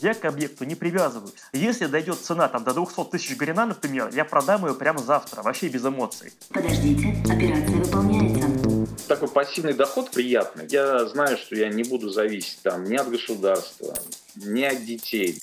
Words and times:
Я 0.00 0.14
к 0.14 0.24
объекту 0.24 0.64
не 0.64 0.74
привязываюсь. 0.74 1.34
Если 1.52 1.86
дойдет 1.86 2.18
цена 2.18 2.48
там 2.48 2.64
до 2.64 2.72
200 2.72 3.04
тысяч 3.10 3.36
грина, 3.36 3.66
например, 3.66 4.10
я 4.14 4.24
продам 4.24 4.66
ее 4.66 4.74
прямо 4.74 5.00
завтра, 5.00 5.42
вообще 5.42 5.68
без 5.68 5.84
эмоций. 5.84 6.32
Подождите, 6.50 7.16
операция 7.30 7.76
выполняется. 7.76 8.88
Такой 9.08 9.28
пассивный 9.28 9.72
доход 9.72 10.10
приятный. 10.10 10.66
Я 10.68 11.06
знаю, 11.06 11.36
что 11.36 11.56
я 11.56 11.68
не 11.68 11.82
буду 11.82 12.10
зависеть 12.10 12.60
там 12.62 12.84
ни 12.84 12.96
от 12.96 13.10
государства, 13.10 13.94
ни 14.36 14.62
от 14.62 14.84
детей. 14.84 15.42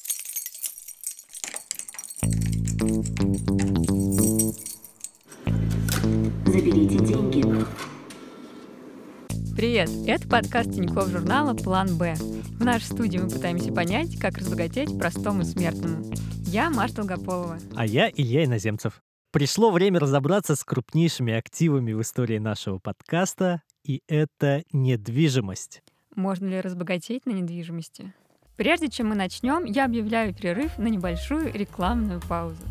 Привет! 9.76 10.08
Это 10.08 10.30
подкаст 10.30 10.72
Тинькофф 10.72 11.10
журнала 11.10 11.54
«План 11.54 11.98
Б». 11.98 12.14
В 12.14 12.64
нашей 12.64 12.86
студии 12.86 13.18
мы 13.18 13.30
пытаемся 13.30 13.74
понять, 13.74 14.18
как 14.18 14.38
разбогатеть 14.38 14.98
простому 14.98 15.44
смертному. 15.44 16.14
Я 16.46 16.70
Маша 16.70 16.96
Долгополова. 16.96 17.60
А 17.76 17.86
я 17.86 18.10
Илья 18.10 18.46
Иноземцев. 18.46 19.02
Пришло 19.34 19.72
время 19.72 20.00
разобраться 20.00 20.56
с 20.56 20.64
крупнейшими 20.64 21.34
активами 21.34 21.92
в 21.92 22.02
истории 22.02 22.38
нашего 22.38 22.80
подкаста, 22.80 23.64
и 23.84 24.02
это 24.08 24.64
недвижимость. 24.72 25.82
Можно 26.16 26.48
ли 26.48 26.62
разбогатеть 26.62 27.26
на 27.26 27.32
недвижимости? 27.32 28.14
Прежде 28.56 28.88
чем 28.88 29.10
мы 29.10 29.16
начнем, 29.16 29.66
я 29.66 29.84
объявляю 29.84 30.34
перерыв 30.34 30.78
на 30.78 30.88
небольшую 30.88 31.52
рекламную 31.52 32.22
паузу. 32.22 32.64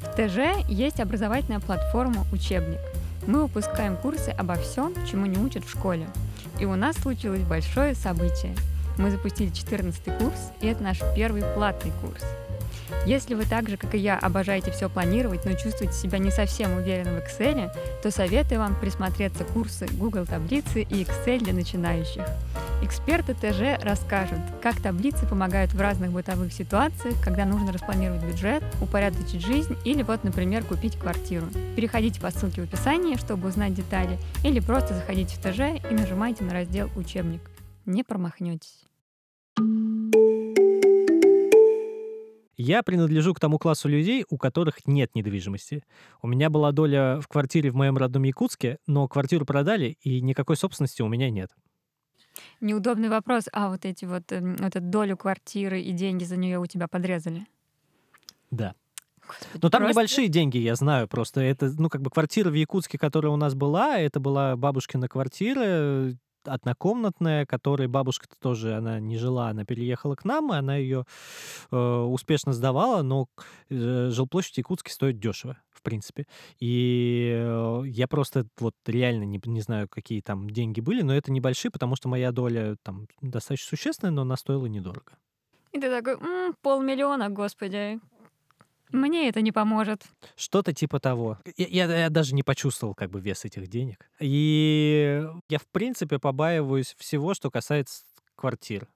В 0.00 0.14
ТЖ 0.14 0.64
есть 0.68 1.00
образовательная 1.00 1.58
платформа 1.58 2.24
«Учебник». 2.32 2.78
Мы 3.26 3.42
выпускаем 3.42 3.96
курсы 3.96 4.28
обо 4.28 4.54
всем, 4.54 4.94
чему 5.10 5.26
не 5.26 5.38
учат 5.38 5.64
в 5.64 5.70
школе. 5.70 6.06
И 6.58 6.64
у 6.64 6.74
нас 6.74 6.96
случилось 6.96 7.42
большое 7.42 7.94
событие. 7.94 8.54
Мы 8.98 9.10
запустили 9.10 9.50
14 9.50 10.04
курс, 10.18 10.52
и 10.60 10.68
это 10.68 10.82
наш 10.82 11.00
первый 11.14 11.42
платный 11.54 11.92
курс– 12.00 12.24
если 13.06 13.34
вы 13.34 13.44
так 13.44 13.68
же, 13.68 13.76
как 13.76 13.94
и 13.94 13.98
я, 13.98 14.18
обожаете 14.18 14.70
все 14.70 14.88
планировать, 14.88 15.44
но 15.44 15.52
чувствуете 15.52 15.94
себя 15.94 16.18
не 16.18 16.30
совсем 16.30 16.76
уверенно 16.76 17.20
в 17.20 17.24
Excel, 17.24 17.70
то 18.02 18.10
советую 18.10 18.60
вам 18.60 18.78
присмотреться 18.78 19.44
курсы 19.44 19.86
Google 19.92 20.26
таблицы 20.26 20.82
и 20.82 21.04
Excel 21.04 21.38
для 21.38 21.52
начинающих. 21.52 22.24
Эксперты 22.82 23.34
ТЖ 23.34 23.82
расскажут, 23.82 24.38
как 24.62 24.80
таблицы 24.80 25.26
помогают 25.26 25.72
в 25.72 25.80
разных 25.80 26.12
бытовых 26.12 26.52
ситуациях, 26.52 27.16
когда 27.24 27.44
нужно 27.46 27.72
распланировать 27.72 28.22
бюджет, 28.22 28.62
упорядочить 28.82 29.44
жизнь 29.44 29.76
или 29.84 30.02
вот, 30.02 30.24
например, 30.24 30.62
купить 30.64 30.98
квартиру. 30.98 31.46
Переходите 31.74 32.20
по 32.20 32.30
ссылке 32.30 32.60
в 32.60 32.64
описании, 32.64 33.16
чтобы 33.16 33.48
узнать 33.48 33.74
детали, 33.74 34.18
или 34.44 34.60
просто 34.60 34.94
заходите 34.94 35.36
в 35.36 35.40
ТЖ 35.40 35.82
и 35.90 35.94
нажимайте 35.94 36.44
на 36.44 36.52
раздел 36.52 36.90
«Учебник». 36.96 37.40
Не 37.86 38.04
промахнетесь. 38.04 38.84
Я 42.56 42.82
принадлежу 42.82 43.34
к 43.34 43.40
тому 43.40 43.58
классу 43.58 43.88
людей, 43.88 44.24
у 44.30 44.38
которых 44.38 44.86
нет 44.86 45.14
недвижимости. 45.14 45.84
У 46.22 46.26
меня 46.26 46.48
была 46.48 46.72
доля 46.72 47.20
в 47.20 47.28
квартире 47.28 47.70
в 47.70 47.74
моем 47.74 47.98
родном 47.98 48.22
Якутске, 48.22 48.78
но 48.86 49.06
квартиру 49.08 49.44
продали, 49.44 49.98
и 50.00 50.22
никакой 50.22 50.56
собственности 50.56 51.02
у 51.02 51.08
меня 51.08 51.30
нет. 51.30 51.50
Неудобный 52.60 53.08
вопрос. 53.08 53.44
А 53.52 53.68
вот 53.68 53.84
эти 53.84 54.04
вот, 54.06 54.32
э, 54.32 54.56
эту 54.60 54.80
долю 54.80 55.16
квартиры 55.16 55.80
и 55.80 55.92
деньги 55.92 56.24
за 56.24 56.36
нее 56.36 56.58
у 56.58 56.66
тебя 56.66 56.88
подрезали? 56.88 57.46
Да. 58.50 58.74
Господи, 59.26 59.60
Но 59.62 59.70
там 59.70 59.82
просто... 59.82 59.92
небольшие 59.92 60.28
деньги, 60.28 60.58
я 60.58 60.76
знаю, 60.76 61.08
просто 61.08 61.40
это, 61.40 61.72
ну, 61.78 61.88
как 61.88 62.00
бы 62.00 62.10
квартира 62.10 62.48
в 62.48 62.54
Якутске, 62.54 62.96
которая 62.96 63.32
у 63.32 63.36
нас 63.36 63.54
была, 63.54 63.98
это 63.98 64.20
была 64.20 64.56
бабушкина 64.56 65.08
квартира, 65.08 66.12
однокомнатная, 66.48 67.46
которой 67.46 67.88
бабушка 67.88 68.26
тоже, 68.40 68.74
она 68.74 69.00
не 69.00 69.18
жила, 69.18 69.48
она 69.48 69.64
переехала 69.64 70.14
к 70.14 70.24
нам, 70.24 70.52
и 70.52 70.56
она 70.56 70.76
ее 70.76 71.04
э, 71.70 71.76
успешно 71.76 72.52
сдавала, 72.52 73.02
но 73.02 73.28
э, 73.70 74.10
жилплощадь 74.10 74.58
Якутске 74.58 74.92
стоит 74.92 75.18
дешево, 75.18 75.56
в 75.70 75.82
принципе. 75.82 76.26
И 76.60 77.32
э, 77.34 77.82
я 77.86 78.08
просто 78.08 78.46
вот 78.58 78.74
реально 78.86 79.24
не, 79.24 79.40
не 79.44 79.60
знаю, 79.60 79.88
какие 79.88 80.20
там 80.20 80.50
деньги 80.50 80.80
были, 80.80 81.02
но 81.02 81.14
это 81.14 81.32
небольшие, 81.32 81.70
потому 81.70 81.96
что 81.96 82.08
моя 82.08 82.32
доля 82.32 82.76
там 82.82 83.06
достаточно 83.20 83.68
существенная, 83.68 84.12
но 84.12 84.22
она 84.22 84.36
стоила 84.36 84.66
недорого. 84.66 85.12
И 85.72 85.78
ты 85.78 85.90
такой, 85.90 86.14
м-м, 86.14 86.54
полмиллиона, 86.62 87.28
господи, 87.28 88.00
мне 88.90 89.28
это 89.28 89.40
не 89.40 89.52
поможет. 89.52 90.04
Что-то 90.36 90.72
типа 90.72 91.00
того. 91.00 91.38
Я, 91.56 91.66
я, 91.66 91.98
я 91.98 92.10
даже 92.10 92.34
не 92.34 92.42
почувствовал 92.42 92.94
как 92.94 93.10
бы 93.10 93.20
вес 93.20 93.44
этих 93.44 93.68
денег. 93.68 94.08
И 94.20 95.26
я, 95.48 95.58
в 95.58 95.66
принципе, 95.66 96.18
побаиваюсь 96.18 96.94
всего, 96.98 97.34
что 97.34 97.50
касается 97.50 98.04
квартир. 98.36 98.88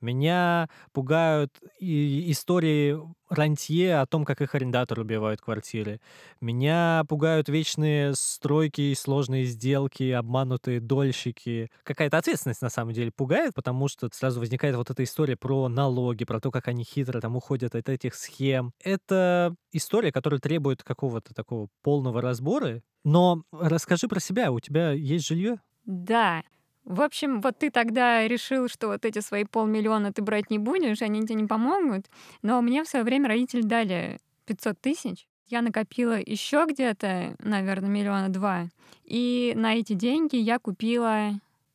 Меня 0.00 0.68
пугают 0.92 1.58
истории 1.80 2.98
рантье 3.28 3.98
о 3.98 4.06
том, 4.06 4.24
как 4.24 4.40
их 4.40 4.54
арендаторы 4.54 5.02
убивают 5.02 5.40
квартиры. 5.40 6.00
Меня 6.40 7.02
пугают 7.08 7.48
вечные 7.48 8.14
стройки 8.14 8.94
сложные 8.94 9.44
сделки, 9.44 10.10
обманутые 10.10 10.80
дольщики. 10.80 11.70
Какая-то 11.82 12.18
ответственность 12.18 12.62
на 12.62 12.70
самом 12.70 12.92
деле 12.92 13.10
пугает, 13.10 13.54
потому 13.54 13.88
что 13.88 14.08
сразу 14.12 14.38
возникает 14.40 14.76
вот 14.76 14.90
эта 14.90 15.02
история 15.02 15.36
про 15.36 15.68
налоги, 15.68 16.24
про 16.24 16.40
то, 16.40 16.50
как 16.50 16.68
они 16.68 16.84
хитро 16.84 17.20
там 17.20 17.36
уходят 17.36 17.74
от 17.74 17.88
этих 17.88 18.14
схем. 18.14 18.72
Это 18.82 19.54
история, 19.72 20.12
которая 20.12 20.40
требует 20.40 20.82
какого-то 20.84 21.34
такого 21.34 21.68
полного 21.82 22.20
разбора. 22.20 22.82
Но 23.04 23.42
расскажи 23.52 24.08
про 24.08 24.20
себя. 24.20 24.52
У 24.52 24.60
тебя 24.60 24.92
есть 24.92 25.26
жилье? 25.26 25.60
Да, 25.84 26.42
в 26.86 27.02
общем, 27.02 27.40
вот 27.40 27.58
ты 27.58 27.70
тогда 27.70 28.26
решил, 28.28 28.68
что 28.68 28.86
вот 28.86 29.04
эти 29.04 29.18
свои 29.18 29.44
полмиллиона 29.44 30.12
ты 30.12 30.22
брать 30.22 30.50
не 30.50 30.58
будешь, 30.58 31.02
они 31.02 31.22
тебе 31.22 31.34
не 31.34 31.46
помогут. 31.46 32.06
Но 32.42 32.62
мне 32.62 32.84
в 32.84 32.88
свое 32.88 33.04
время 33.04 33.28
родители 33.28 33.62
дали 33.62 34.20
500 34.46 34.80
тысяч. 34.80 35.26
Я 35.48 35.62
накопила 35.62 36.18
еще 36.18 36.64
где-то, 36.68 37.34
наверное, 37.40 37.90
миллиона 37.90 38.28
два. 38.28 38.68
И 39.04 39.52
на 39.56 39.74
эти 39.74 39.94
деньги 39.94 40.36
я 40.36 40.60
купила 40.60 41.32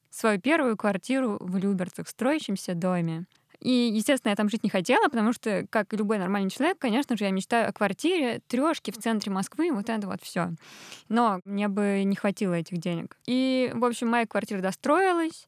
свою 0.10 0.40
первую 0.40 0.78
квартиру 0.78 1.38
в 1.42 1.58
Люберцах, 1.58 2.08
в 2.08 2.10
строящемся 2.10 2.74
доме. 2.74 3.26
И, 3.62 3.92
естественно, 3.94 4.32
я 4.32 4.36
там 4.36 4.50
жить 4.50 4.64
не 4.64 4.70
хотела, 4.70 5.08
потому 5.08 5.34
что, 5.34 5.66
как 5.70 5.94
и 5.94 5.98
любой 5.98 6.18
нормальный 6.18 6.50
человек, 6.50 6.80
конечно 6.80 7.16
же, 7.16 7.26
я 7.26 7.32
мечтаю 7.32 7.70
о 7.70 7.72
квартире, 7.72 8.42
трешке 8.48 8.92
в 8.92 8.98
центре 8.98 9.32
Москвы, 9.32 9.72
вот 9.72 9.88
это 9.90 10.08
вот 10.08 10.22
все. 10.24 10.50
Но 11.10 11.42
мне 11.46 11.68
бы 11.68 12.02
не 12.04 12.16
хватило 12.16 12.56
этих 12.56 12.80
денег. 12.80 13.18
И, 13.28 13.72
в 13.74 13.86
общем, 13.86 14.08
моя 14.10 14.26
квартира 14.26 14.62
достроилась, 14.62 15.48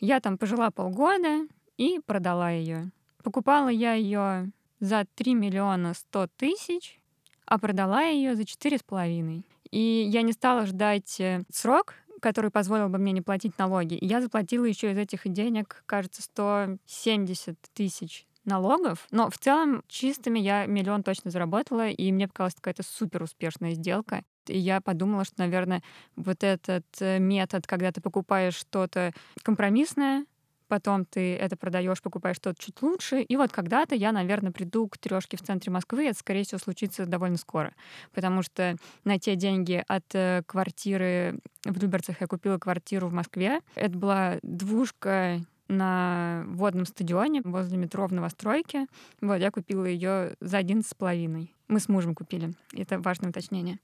я 0.00 0.18
там 0.20 0.38
пожила 0.38 0.70
полгода 0.72 1.46
и 1.76 2.00
продала 2.04 2.50
ее. 2.50 2.90
Покупала 3.22 3.68
я 3.68 3.94
ее 3.94 4.50
за 4.80 5.06
3 5.14 5.34
миллиона 5.34 5.94
100 5.94 6.26
тысяч, 6.36 6.98
а 7.46 7.58
продала 7.58 8.02
ее 8.02 8.34
за 8.34 8.44
четыре 8.44 8.78
с 8.78 8.82
половиной. 8.82 9.46
И 9.70 10.08
я 10.10 10.22
не 10.22 10.32
стала 10.32 10.66
ждать 10.66 11.18
э, 11.20 11.44
срок, 11.50 11.94
который 12.22 12.50
позволил 12.50 12.88
бы 12.88 12.98
мне 12.98 13.12
не 13.12 13.20
платить 13.20 13.58
налоги. 13.58 13.98
я 14.00 14.22
заплатила 14.22 14.64
еще 14.64 14.92
из 14.92 14.98
этих 14.98 15.28
денег, 15.30 15.82
кажется, 15.86 16.22
170 16.22 17.58
тысяч 17.74 18.26
налогов, 18.44 19.06
но 19.10 19.28
в 19.28 19.38
целом 19.38 19.82
чистыми 19.88 20.38
я 20.38 20.66
миллион 20.66 21.02
точно 21.02 21.30
заработала, 21.30 21.88
и 21.88 22.10
мне 22.12 22.28
показалась 22.28 22.54
какая-то 22.54 22.82
супер 22.82 23.22
успешная 23.22 23.74
сделка. 23.74 24.22
И 24.46 24.58
я 24.58 24.80
подумала, 24.80 25.24
что, 25.24 25.34
наверное, 25.38 25.82
вот 26.16 26.42
этот 26.42 26.84
э, 27.00 27.18
метод, 27.20 27.66
когда 27.66 27.92
ты 27.92 28.00
покупаешь 28.00 28.56
что-то 28.56 29.12
компромиссное, 29.42 30.24
потом 30.72 31.04
ты 31.04 31.36
это 31.36 31.54
продаешь, 31.54 32.00
покупаешь 32.00 32.36
что-то 32.36 32.58
чуть 32.58 32.80
лучше. 32.80 33.20
И 33.20 33.36
вот 33.36 33.52
когда-то 33.52 33.94
я, 33.94 34.10
наверное, 34.10 34.52
приду 34.52 34.88
к 34.88 34.96
трешке 34.96 35.36
в 35.36 35.42
центре 35.42 35.70
Москвы, 35.70 36.06
это, 36.06 36.18
скорее 36.18 36.44
всего, 36.44 36.58
случится 36.58 37.04
довольно 37.04 37.36
скоро. 37.36 37.74
Потому 38.14 38.40
что 38.40 38.76
на 39.04 39.18
те 39.18 39.36
деньги 39.36 39.84
от 39.86 40.06
э, 40.14 40.42
квартиры 40.46 41.38
в 41.66 41.78
Люберцах 41.78 42.22
я 42.22 42.26
купила 42.26 42.56
квартиру 42.56 43.08
в 43.08 43.12
Москве. 43.12 43.60
Это 43.74 43.98
была 43.98 44.38
двушка 44.42 45.42
на 45.68 46.44
водном 46.46 46.86
стадионе 46.86 47.42
возле 47.44 47.76
метро 47.76 48.06
в 48.06 48.12
новостройке. 48.14 48.86
Вот, 49.20 49.36
я 49.36 49.50
купила 49.50 49.84
ее 49.84 50.36
за 50.40 50.56
один 50.56 50.82
с 50.82 50.94
половиной. 50.94 51.54
Мы 51.68 51.80
с 51.80 51.88
мужем 51.90 52.14
купили. 52.14 52.54
Это 52.72 52.98
важное 52.98 53.28
уточнение. 53.28 53.78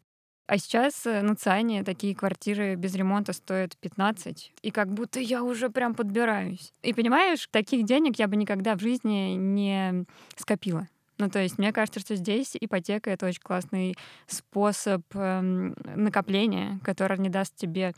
А 0.49 0.57
сейчас 0.57 1.05
э, 1.05 1.21
на 1.21 1.37
Циане 1.37 1.85
такие 1.85 2.15
квартиры 2.15 2.75
без 2.75 2.95
ремонта 2.95 3.35
стоят 3.35 3.77
15. 3.77 4.53
И 4.63 4.71
как 4.71 4.89
будто 4.89 5.21
я 5.21 5.43
уже 5.43 5.69
прям 5.69 5.95
подбираюсь. 5.95 6.73
И 6.83 6.95
понимаешь, 6.95 7.47
таких 7.51 7.85
денег 7.85 8.19
я 8.19 8.29
бы 8.29 8.37
никогда 8.37 8.75
в 8.75 8.81
жизни 8.81 9.35
не 9.35 10.07
скопила. 10.37 10.89
Ну, 11.19 11.29
то 11.29 11.41
есть, 11.41 11.59
мне 11.59 11.73
кажется, 11.73 11.99
что 11.99 12.15
здесь 12.15 12.57
ипотека— 12.59 13.11
это 13.13 13.27
очень 13.27 13.43
классный 13.43 13.97
способ 14.29 15.03
э, 15.15 15.41
накопления, 15.41 16.79
который 16.85 17.19
не 17.19 17.29
даст 17.29 17.57
тебе 17.57 17.93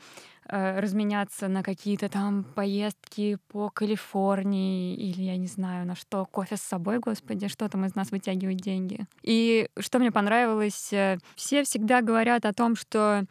э, 0.48 0.80
разменяться 0.80 1.48
на 1.48 1.62
какие-то 1.62 2.08
там 2.08 2.44
поездки 2.44 3.36
по 3.48 3.68
Калифорнии 3.68 4.96
или, 4.96 5.22
я 5.22 5.36
не 5.36 5.48
знаю, 5.48 5.86
на 5.86 5.96
что, 5.96 6.24
кофе 6.24 6.56
с 6.56 6.62
собой, 6.62 6.98
господи, 6.98 7.48
что 7.48 7.68
там 7.68 7.84
из 7.84 7.94
нас 7.94 8.10
вытягивать 8.10 8.56
деньги. 8.56 9.04
И 9.22 9.68
что 9.78 9.98
мне 9.98 10.10
понравилось, 10.10 10.90
э, 10.90 11.18
все 11.36 11.62
всегда 11.64 12.00
говорят 12.00 12.46
о 12.46 12.54
том, 12.54 12.74
что 12.74 13.26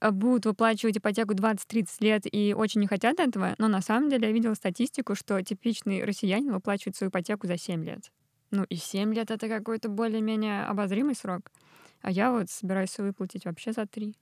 э, 0.00 0.10
будут 0.12 0.46
выплачивать 0.46 0.96
ипотеку 0.96 1.34
20-30 1.34 1.86
лет 2.00 2.22
и 2.24 2.54
очень 2.56 2.80
не 2.80 2.86
хотят 2.86 3.20
этого, 3.20 3.54
но 3.58 3.68
на 3.68 3.82
самом 3.82 4.08
деле 4.08 4.28
я 4.28 4.32
видела 4.32 4.54
статистику, 4.54 5.14
что 5.14 5.42
типичный 5.42 6.04
россиянин 6.04 6.54
выплачивает 6.54 6.96
свою 6.96 7.10
ипотеку 7.10 7.46
за 7.46 7.58
7 7.58 7.84
лет. 7.84 8.10
Ну 8.50 8.64
и 8.64 8.76
7 8.76 9.14
лет— 9.14 9.30
это 9.32 9.48
какой-то 9.48 9.88
более-менее 9.88 10.64
обозримый 10.64 11.14
срок. 11.14 11.50
А 12.02 12.10
я 12.10 12.30
вот 12.32 12.50
собираюсь 12.50 12.98
выплатить 12.98 13.44
вообще 13.44 13.72
за 13.72 13.86
3. 13.86 14.16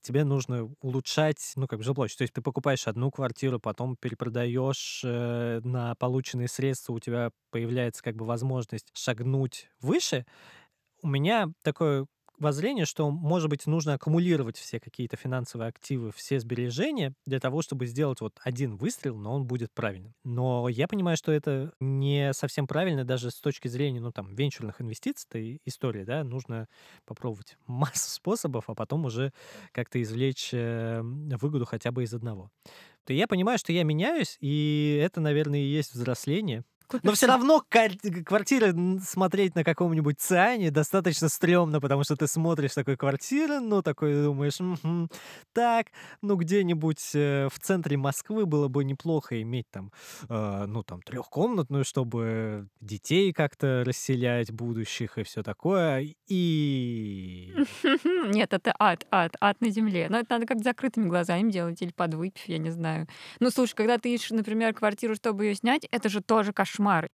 Тебе 0.00 0.24
нужно 0.24 0.70
улучшать, 0.80 1.52
ну, 1.56 1.66
как 1.66 1.80
бы 1.80 1.84
жилплощадь. 1.84 2.18
То 2.18 2.22
есть 2.22 2.32
ты 2.32 2.40
покупаешь 2.40 2.86
одну 2.86 3.10
квартиру, 3.10 3.58
потом 3.60 3.96
перепродаешь 3.96 5.02
э, 5.04 5.60
на 5.64 5.94
полученные 5.96 6.48
средства, 6.48 6.92
у 6.92 7.00
тебя 7.00 7.30
появляется 7.50 8.02
как 8.02 8.14
бы 8.14 8.24
возможность 8.24 8.86
шагнуть 8.94 9.68
выше. 9.80 10.24
У 11.02 11.08
меня 11.08 11.48
такое 11.62 12.06
воззрение, 12.38 12.84
что, 12.84 13.10
может 13.10 13.48
быть, 13.48 13.66
нужно 13.66 13.94
аккумулировать 13.94 14.56
все 14.56 14.80
какие-то 14.80 15.16
финансовые 15.16 15.68
активы, 15.68 16.12
все 16.12 16.40
сбережения 16.40 17.14
для 17.26 17.40
того, 17.40 17.62
чтобы 17.62 17.86
сделать 17.86 18.20
вот 18.20 18.38
один 18.42 18.76
выстрел, 18.76 19.16
но 19.16 19.34
он 19.34 19.44
будет 19.46 19.72
правильным. 19.72 20.14
Но 20.24 20.68
я 20.68 20.88
понимаю, 20.88 21.16
что 21.16 21.32
это 21.32 21.72
не 21.80 22.32
совсем 22.32 22.66
правильно 22.66 23.04
даже 23.04 23.30
с 23.30 23.40
точки 23.40 23.68
зрения, 23.68 24.00
ну, 24.00 24.12
там, 24.12 24.34
венчурных 24.34 24.80
инвестиций, 24.80 25.26
это 25.28 25.58
история, 25.64 26.04
да, 26.04 26.24
нужно 26.24 26.68
попробовать 27.04 27.56
массу 27.66 28.10
способов, 28.10 28.64
а 28.68 28.74
потом 28.74 29.04
уже 29.04 29.32
как-то 29.72 30.00
извлечь 30.02 30.50
э, 30.52 31.00
выгоду 31.02 31.64
хотя 31.64 31.90
бы 31.90 32.04
из 32.04 32.14
одного. 32.14 32.50
То 33.04 33.12
я 33.14 33.26
понимаю, 33.26 33.58
что 33.58 33.72
я 33.72 33.84
меняюсь, 33.84 34.36
и 34.40 35.00
это, 35.02 35.20
наверное, 35.20 35.60
и 35.60 35.66
есть 35.66 35.94
взросление. 35.94 36.64
Но 37.02 37.12
все 37.12 37.26
равно 37.26 37.62
квартиры 38.24 38.74
смотреть 39.00 39.54
на 39.54 39.64
каком-нибудь 39.64 40.18
Циане 40.18 40.70
достаточно 40.70 41.28
стрёмно, 41.28 41.80
потому 41.80 42.04
что 42.04 42.16
ты 42.16 42.26
смотришь 42.26 42.74
такой 42.74 42.96
квартиры, 42.96 43.60
ну, 43.60 43.82
такой 43.82 44.22
думаешь, 44.22 44.60
угу, 44.60 45.08
так, 45.52 45.88
ну, 46.22 46.36
где-нибудь 46.36 47.14
э, 47.14 47.48
в 47.52 47.58
центре 47.60 47.96
Москвы 47.96 48.46
было 48.46 48.68
бы 48.68 48.84
неплохо 48.84 49.40
иметь 49.42 49.66
там, 49.70 49.92
э, 50.28 50.64
ну, 50.66 50.82
там, 50.82 51.02
трехкомнатную, 51.02 51.84
чтобы 51.84 52.68
детей 52.80 53.32
как-то 53.32 53.82
расселять 53.84 54.50
будущих 54.50 55.18
и 55.18 55.22
все 55.22 55.42
такое. 55.42 56.14
И... 56.28 57.54
Нет, 58.04 58.52
это 58.52 58.74
ад, 58.78 59.06
ад, 59.10 59.34
ад 59.40 59.60
на 59.60 59.70
земле. 59.70 60.08
Но 60.10 60.18
это 60.18 60.34
надо 60.34 60.46
как 60.46 60.62
закрытыми 60.62 61.08
глазами 61.08 61.50
делать 61.50 61.80
или 61.82 61.90
подвыпив, 61.90 62.42
я 62.46 62.58
не 62.58 62.70
знаю. 62.70 63.06
Ну, 63.40 63.50
слушай, 63.50 63.74
когда 63.74 63.98
ты 63.98 64.14
ищешь, 64.14 64.30
например, 64.30 64.74
квартиру, 64.74 65.14
чтобы 65.14 65.46
ее 65.46 65.54
снять, 65.54 65.86
это 65.90 66.08
же 66.08 66.20
тоже 66.20 66.52
кошмар 66.52 66.77
кошмар. 66.78 67.08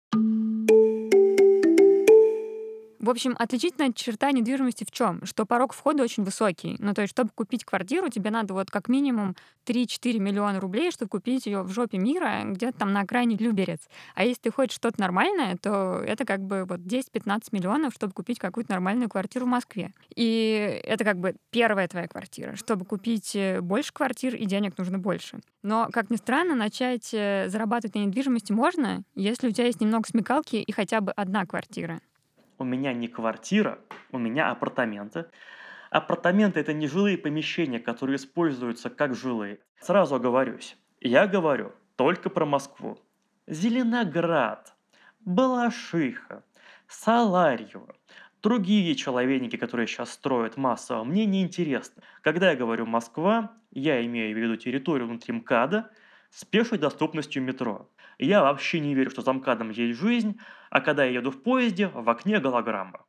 В 3.00 3.08
общем, 3.08 3.35
отличительная 3.38 3.93
черта 3.94 4.31
недвижимости 4.31 4.85
в 4.85 4.91
чем? 4.91 5.25
Что 5.25 5.47
порог 5.47 5.73
входа 5.73 6.02
очень 6.02 6.23
высокий. 6.23 6.76
Ну, 6.81 6.93
то 6.93 7.00
есть, 7.00 7.12
чтобы 7.12 7.31
купить 7.35 7.64
квартиру, 7.64 8.11
тебе 8.11 8.31
надо 8.31 8.52
вот 8.52 8.70
как 8.70 8.91
минимум 8.91 9.37
3-4 9.64 10.19
миллиона 10.19 10.61
рублей, 10.61 10.91
чтобы 10.91 11.08
купить 11.08 11.47
ее 11.47 11.62
в 11.62 11.70
жопе 11.70 11.97
мира, 11.97 12.43
где-то 12.44 12.81
там 12.81 12.93
на 12.93 13.00
окраине 13.00 13.37
Люберец. 13.37 13.81
А 14.14 14.25
если 14.25 14.43
ты 14.43 14.52
хочешь 14.52 14.76
что-то 14.76 15.00
нормальное, 15.00 15.56
то 15.56 16.02
это 16.06 16.26
как 16.26 16.41
бы 16.41 16.67
вот 16.69 16.81
10-15 16.81 17.44
миллионов, 17.52 17.94
чтобы 17.94 18.12
купить 18.12 18.38
какую-то 18.38 18.70
нормальную 18.70 19.08
квартиру 19.08 19.47
в 19.47 19.49
Москве. 19.49 19.94
И 20.14 20.82
это 20.85 21.02
как 21.02 21.19
бы 21.19 21.37
первая 21.49 21.88
твоя 21.88 22.06
квартира. 22.06 22.55
Чтобы 22.55 22.85
купить 22.85 23.35
э, 23.35 23.62
больше 23.62 23.94
квартир, 23.94 24.35
и 24.35 24.44
денег 24.44 24.76
нужно 24.76 24.99
больше. 24.99 25.41
Но, 25.62 25.88
как 25.91 26.11
ни 26.11 26.17
странно, 26.17 26.55
начать 26.55 27.14
э, 27.14 27.49
зарабатывать 27.49 27.94
на 27.94 28.00
недвижимости 28.00 28.52
можно, 28.52 29.05
если 29.14 29.49
у 29.49 29.52
тебя 29.52 29.64
есть 29.64 29.81
немного 29.81 30.06
смекалки 30.06 30.56
и 30.56 30.70
хотя 30.73 31.00
бы 31.00 31.12
одна 31.12 31.47
квартира 31.47 32.02
у 32.61 32.65
меня 32.65 32.93
не 32.93 33.09
квартира, 33.09 33.79
у 34.12 34.19
меня 34.19 34.51
апартаменты. 34.51 35.27
Апартаменты– 35.91 36.61
это 36.61 36.73
не 36.73 36.87
жилые 36.87 37.19
помещения, 37.19 37.81
которые 37.81 38.17
используются 38.17 38.91
как 38.91 39.15
жилые. 39.15 39.61
Сразу 39.81 40.15
оговорюсь, 40.15 40.77
я 41.01 41.27
говорю 41.27 41.73
только 41.97 42.29
про 42.29 42.45
Москву. 42.45 42.99
Зеленоград, 43.47 44.77
Балашиха, 45.21 46.45
Саларьево, 46.87 47.95
другие 48.43 48.95
человеники, 48.95 49.57
которые 49.57 49.87
сейчас 49.87 50.12
строят 50.12 50.57
массово, 50.57 51.03
мне 51.03 51.25
не 51.25 51.43
интересно. 51.43 52.03
Когда 52.21 52.51
я 52.51 52.57
говорю 52.57 52.87
«Москва», 52.87 53.53
я 53.71 54.05
имею 54.05 54.35
в 54.35 54.39
виду 54.39 54.57
территорию 54.57 55.09
внутри 55.09 55.33
МКАДа 55.33 55.91
с 56.31 56.45
пешей 56.45 56.79
доступностью 56.79 57.43
метро. 57.43 57.91
Я 58.21 58.43
вообще 58.43 58.81
не 58.81 58.95
верю, 58.95 59.11
что 59.11 59.23
за 59.23 59.33
МКАДом 59.33 59.71
есть 59.71 59.99
жизнь, 59.99 60.39
а 60.69 60.83
когда 60.83 61.05
я 61.05 61.13
еду 61.13 61.31
в 61.31 61.43
поезде, 61.43 61.89
в 61.89 62.09
окне 62.11 62.39
голограмма. 62.39 63.01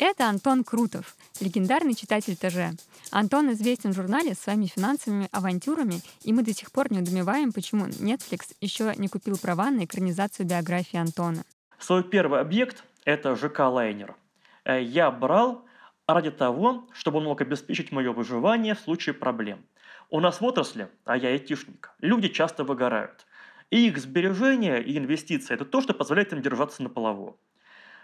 Это 0.00 0.28
Антон 0.28 0.64
Крутов, 0.64 1.14
легендарный 1.40 1.94
читатель 1.94 2.34
ТЖ. 2.34 2.76
Антон 3.12 3.52
известен 3.52 3.92
в 3.92 3.94
журнале 3.94 4.34
своими 4.34 4.66
финансовыми 4.66 5.28
авантюрами, 5.30 6.00
и 6.24 6.32
мы 6.32 6.42
до 6.42 6.52
сих 6.52 6.72
пор 6.72 6.90
не 6.90 6.98
удумеваем, 6.98 7.52
почему 7.52 7.86
Netflix 7.86 8.56
еще 8.60 8.92
не 8.96 9.06
купил 9.06 9.38
права 9.38 9.70
на 9.70 9.84
экранизацию 9.84 10.46
биографии 10.46 10.98
Антона. 10.98 11.44
Свой 11.78 12.02
первый 12.02 12.40
объект– 12.40 12.82
это 13.04 13.36
ЖК 13.36 13.60
«Лайнер». 13.60 14.16
Э, 14.64 14.82
я 14.82 15.12
брал 15.12 15.64
ради 16.08 16.32
того, 16.32 16.88
чтобы 16.92 17.18
он 17.18 17.24
мог 17.24 17.40
обеспечить 17.40 17.92
мое 17.92 18.12
выживание 18.12 18.74
в 18.74 18.80
случае 18.80 19.14
проблем. 19.14 19.64
У 20.08 20.18
нас 20.18 20.40
в 20.40 20.44
отрасли, 20.44 20.88
а 21.04 21.16
я 21.16 21.28
айтишник, 21.28 21.92
люди 22.00 22.28
часто 22.28 22.64
выгорают. 22.64 23.26
И 23.70 23.86
их 23.86 23.98
сбережения 23.98 24.78
и 24.78 24.98
инвестиции– 24.98 25.54
это 25.54 25.64
то, 25.64 25.80
что 25.80 25.94
позволяет 25.94 26.32
им 26.32 26.42
держаться 26.42 26.82
на 26.82 26.88
плаву. 26.88 27.38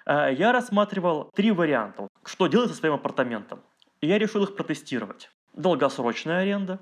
А, 0.05 0.31
я 0.31 0.53
рассматривал 0.53 1.31
три 1.35 1.51
варианта, 1.51 2.09
что 2.25 2.47
делать 2.47 2.71
со 2.71 2.77
своим 2.77 2.95
апартаментом. 2.95 3.61
И 4.01 4.07
я 4.07 4.19
решил 4.19 4.45
их 4.45 4.55
протестировать. 4.55 5.31
Долгосрочная 5.55 6.43
аренда, 6.43 6.81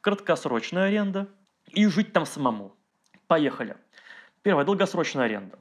краткосрочная 0.00 0.84
аренда 0.84 1.28
и 1.68 1.86
жить 1.86 2.12
там 2.12 2.26
самому. 2.26 2.74
Поехали. 3.28 3.76
Первое– 4.42 4.64
долгосрочная 4.66 5.26
аренда. 5.26 5.58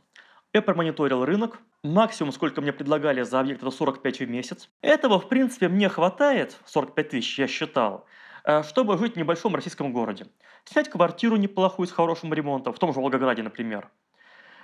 Я 0.51 0.63
промониторил 0.63 1.25
рынок. 1.25 1.59
Максимум, 1.83 2.33
сколько 2.33 2.61
мне 2.61 2.73
предлагали 2.73 3.21
за 3.21 3.39
объект, 3.39 3.61
это 3.61 3.71
45 3.71 4.19
в 4.19 4.29
месяц. 4.29 4.69
Этого, 4.81 5.19
в 5.19 5.29
принципе, 5.29 5.69
мне 5.69 5.87
хватает, 5.87 6.57
45 6.65 7.09
тысяч 7.09 7.39
я 7.39 7.47
считал, 7.47 8.05
Э, 8.43 8.63
чтобы 8.63 8.97
жить 8.97 9.13
в 9.13 9.17
небольшом 9.17 9.55
российском 9.55 9.93
городе. 9.93 10.27
Снять 10.65 10.89
квартиру 10.89 11.35
неплохую 11.35 11.87
с 11.87 11.91
хорошим 11.91 12.33
ремонтом, 12.33 12.73
в 12.73 12.79
том 12.79 12.93
же 12.93 12.99
Волгограде, 12.99 13.43
например. 13.43 13.89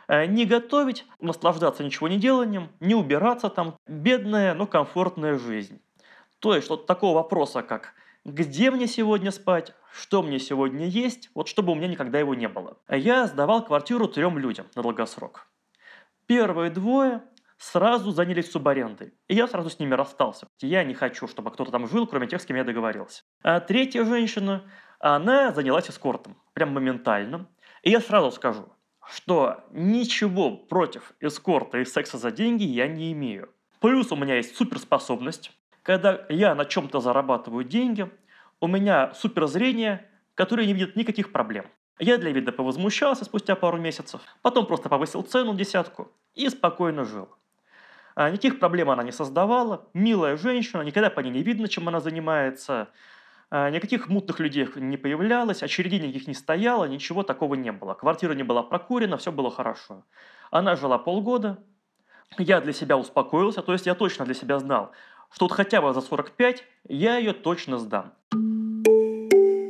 Э, 0.08 0.26
не 0.26 0.46
готовить, 0.46 1.06
наслаждаться 1.20 1.84
ничего 1.84 2.08
не 2.08 2.18
деланием, 2.18 2.70
не 2.80 2.96
убираться 2.96 3.50
там. 3.50 3.76
Бедная, 3.88 4.54
но 4.54 4.68
комфортная 4.68 5.38
жизнь. 5.38 5.82
То 6.40 6.56
есть, 6.56 6.70
вот 6.70 6.86
такого 6.86 7.16
вопроса, 7.16 7.64
как 7.64 7.94
где 8.26 8.72
мне 8.72 8.88
сегодня 8.88 9.32
спать, 9.32 9.74
что 9.94 10.24
мне 10.24 10.40
сегодня 10.40 10.88
есть, 10.88 11.30
вот 11.36 11.48
чтобы 11.48 11.72
у 11.72 11.76
меня 11.76 11.88
никогда 11.88 12.20
его 12.20 12.34
не 12.34 12.48
было. 12.48 12.78
Я 12.90 13.28
сдавал 13.28 13.64
квартиру 13.64 14.08
трем 14.08 14.38
людям 14.40 14.66
на 14.76 14.82
долгосрок. 14.82 15.48
Первые 16.26 16.72
двое 16.72 17.22
сразу 17.58 18.12
занялись 18.12 18.52
субарендой. 18.52 19.14
И 19.28 19.36
я 19.36 19.48
сразу 19.48 19.70
с 19.70 19.80
ними 19.80 19.94
расстался. 19.94 20.48
Я 20.60 20.84
не 20.84 20.96
хочу, 20.96 21.28
чтобы 21.28 21.52
кто-то 21.52 21.72
там 21.72 21.88
жил, 21.88 22.08
кроме 22.08 22.28
тех, 22.28 22.42
с 22.42 22.46
кем 22.46 22.58
я 22.58 22.64
договорился. 22.64 23.24
А 23.44 23.60
третья 23.60 24.04
женщина, 24.04 24.64
она 25.00 25.52
занялась 25.52 25.90
эскортом. 25.90 26.38
Прям 26.54 26.74
моментально. 26.74 27.48
И 27.84 27.92
я 27.92 28.00
сразу 28.00 28.32
скажу, 28.32 28.68
что 29.08 29.64
ничего 29.72 30.52
против 30.52 31.14
эскорта 31.20 31.80
и 31.80 31.86
секса 31.86 32.18
за 32.18 32.32
деньги 32.32 32.64
я 32.64 32.88
не 32.88 33.12
имею. 33.14 33.50
Плюс 33.80 34.12
у 34.12 34.16
меня 34.16 34.38
есть 34.38 34.56
суперспособность. 34.56 35.52
Когда 35.84 36.26
я 36.30 36.56
на 36.56 36.66
чем-то 36.66 37.00
зарабатываю 37.00 37.64
деньги, 37.64 38.10
у 38.60 38.68
меня 38.68 39.14
суперзрение, 39.14 40.10
которое 40.34 40.66
не 40.66 40.74
видит 40.74 40.96
никаких 40.96 41.32
проблем. 41.32 41.66
Я 42.00 42.18
для 42.18 42.32
вида 42.32 42.52
повозмущался 42.52 43.24
спустя 43.24 43.56
пару 43.56 43.78
месяцев, 43.78 44.20
потом 44.42 44.66
просто 44.66 44.90
повысил 44.90 45.22
цену 45.22 45.54
десятку 45.54 46.12
и 46.34 46.50
спокойно 46.50 47.06
жил. 47.06 47.30
А, 48.16 48.30
никаких 48.30 48.60
проблем 48.60 48.90
она 48.90 49.04
не 49.04 49.12
создавала. 49.12 49.88
Милая 49.94 50.38
женщина, 50.38 50.82
никогда 50.82 51.10
по 51.10 51.20
ней 51.20 51.32
не 51.32 51.44
видно, 51.44 51.68
чем 51.68 51.88
она 51.88 52.00
занимается. 52.00 52.90
А, 53.58 53.70
никаких 53.70 54.10
мутных 54.10 54.42
людей 54.42 54.68
не 54.76 54.98
появлялось, 54.98 55.64
очередей 55.64 56.02
никаких 56.02 56.28
не 56.28 56.34
стояло, 56.34 56.84
ничего 56.84 57.24
такого 57.24 57.56
не 57.56 57.72
было. 57.72 57.94
Квартира 57.94 58.34
не 58.34 58.44
была 58.44 58.64
прокурена, 58.64 59.16
все 59.16 59.32
было 59.32 59.50
хорошо. 59.50 60.04
Она 60.52 60.76
жила 60.76 60.98
полгода, 60.98 61.64
я 62.38 62.60
для 62.60 62.74
себя 62.74 62.98
успокоился, 62.98 63.62
то 63.62 63.72
есть 63.72 63.86
я 63.86 63.96
точно 63.96 64.26
для 64.26 64.34
себя 64.34 64.60
знал, 64.60 64.92
что 65.32 65.46
вот 65.46 65.54
хотя 65.54 65.82
бы 65.82 65.94
за 65.94 66.02
45 66.02 66.66
я 66.90 67.16
ее 67.16 67.32
точно 67.32 67.78
сдам. 67.78 68.12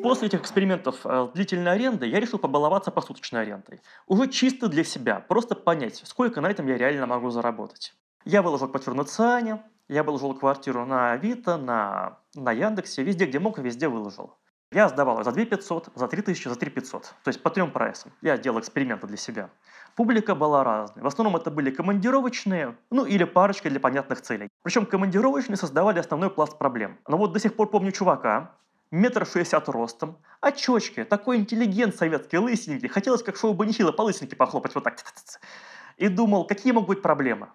После 0.02 0.30
этих 0.30 0.42
экспериментов 0.42 1.02
э, 1.04 1.28
длительной 1.36 1.74
аренды 1.74 2.08
я 2.08 2.20
решил 2.20 2.40
побаловаться 2.40 2.90
посуточной 2.90 3.44
арендой. 3.44 3.82
Уже 4.08 4.28
чисто 4.30 4.68
для 4.68 4.84
себя, 4.84 5.20
просто 5.20 5.54
понять, 5.54 6.02
сколько 6.06 6.42
на 6.42 6.50
этом 6.50 6.66
я 6.66 6.80
реально 6.80 7.06
могу 7.06 7.30
заработать. 7.30 7.94
Я 8.24 8.42
выложил 8.42 8.68
квартиру 8.68 8.96
на 8.96 9.04
Циане, 9.04 9.62
я 9.88 10.04
выложил 10.04 10.34
квартиру 10.34 10.86
на 10.86 11.12
Авито, 11.12 11.58
на, 11.58 12.20
на 12.34 12.52
Яндексе, 12.52 13.04
везде, 13.04 13.26
где 13.26 13.40
мог, 13.40 13.58
везде 13.60 13.88
выложил. 13.88 14.36
Я 14.72 14.90
сдавал 14.90 15.24
за 15.24 15.32
2 15.32 15.46
500, 15.46 15.90
за 15.96 16.08
3 16.08 16.22
тысячи, 16.24 16.48
за 16.48 16.56
3 16.56 16.70
500. 16.70 17.04
То 17.24 17.28
есть 17.30 17.42
по 17.42 17.50
трем 17.50 17.72
прайсам. 17.72 18.12
Я 18.22 18.38
делал 18.38 18.60
эксперименты 18.60 19.08
для 19.08 19.18
себя. 19.18 19.50
Публика 19.96 20.36
была 20.36 20.64
разная. 20.64 21.04
В 21.04 21.08
основном 21.08 21.36
это 21.38 21.52
были 21.52 21.70
командировочные, 21.70 22.76
ну 22.90 23.06
или 23.06 23.24
парочка 23.24 23.70
для 23.70 23.80
понятных 23.80 24.22
целей. 24.22 24.50
Причем 24.64 24.86
командировочные 24.86 25.56
создавали 25.56 26.00
основной 26.00 26.30
пласт 26.30 26.58
проблем. 26.58 26.98
Но 27.08 27.18
вот 27.18 27.32
до 27.32 27.40
сих 27.40 27.56
пор 27.56 27.70
помню 27.70 27.92
чувака, 27.92 28.52
метр 28.92 29.26
шестьдесят 29.26 29.70
ростом, 29.70 30.18
очечки, 30.42 31.04
такой 31.06 31.38
интеллигент 31.38 31.96
советский, 31.96 32.38
лысенький. 32.38 32.90
Хотелось 32.90 33.24
как 33.24 33.38
шоу 33.38 33.54
Банихила 33.54 33.92
по 33.92 34.02
лысеньке 34.02 34.36
похлопать 34.36 34.76
вот 34.76 34.84
так. 34.84 34.98
И 35.96 36.10
думал, 36.10 36.48
какие 36.48 36.74
могут 36.74 36.90
быть 36.90 37.02
проблемы. 37.02 37.48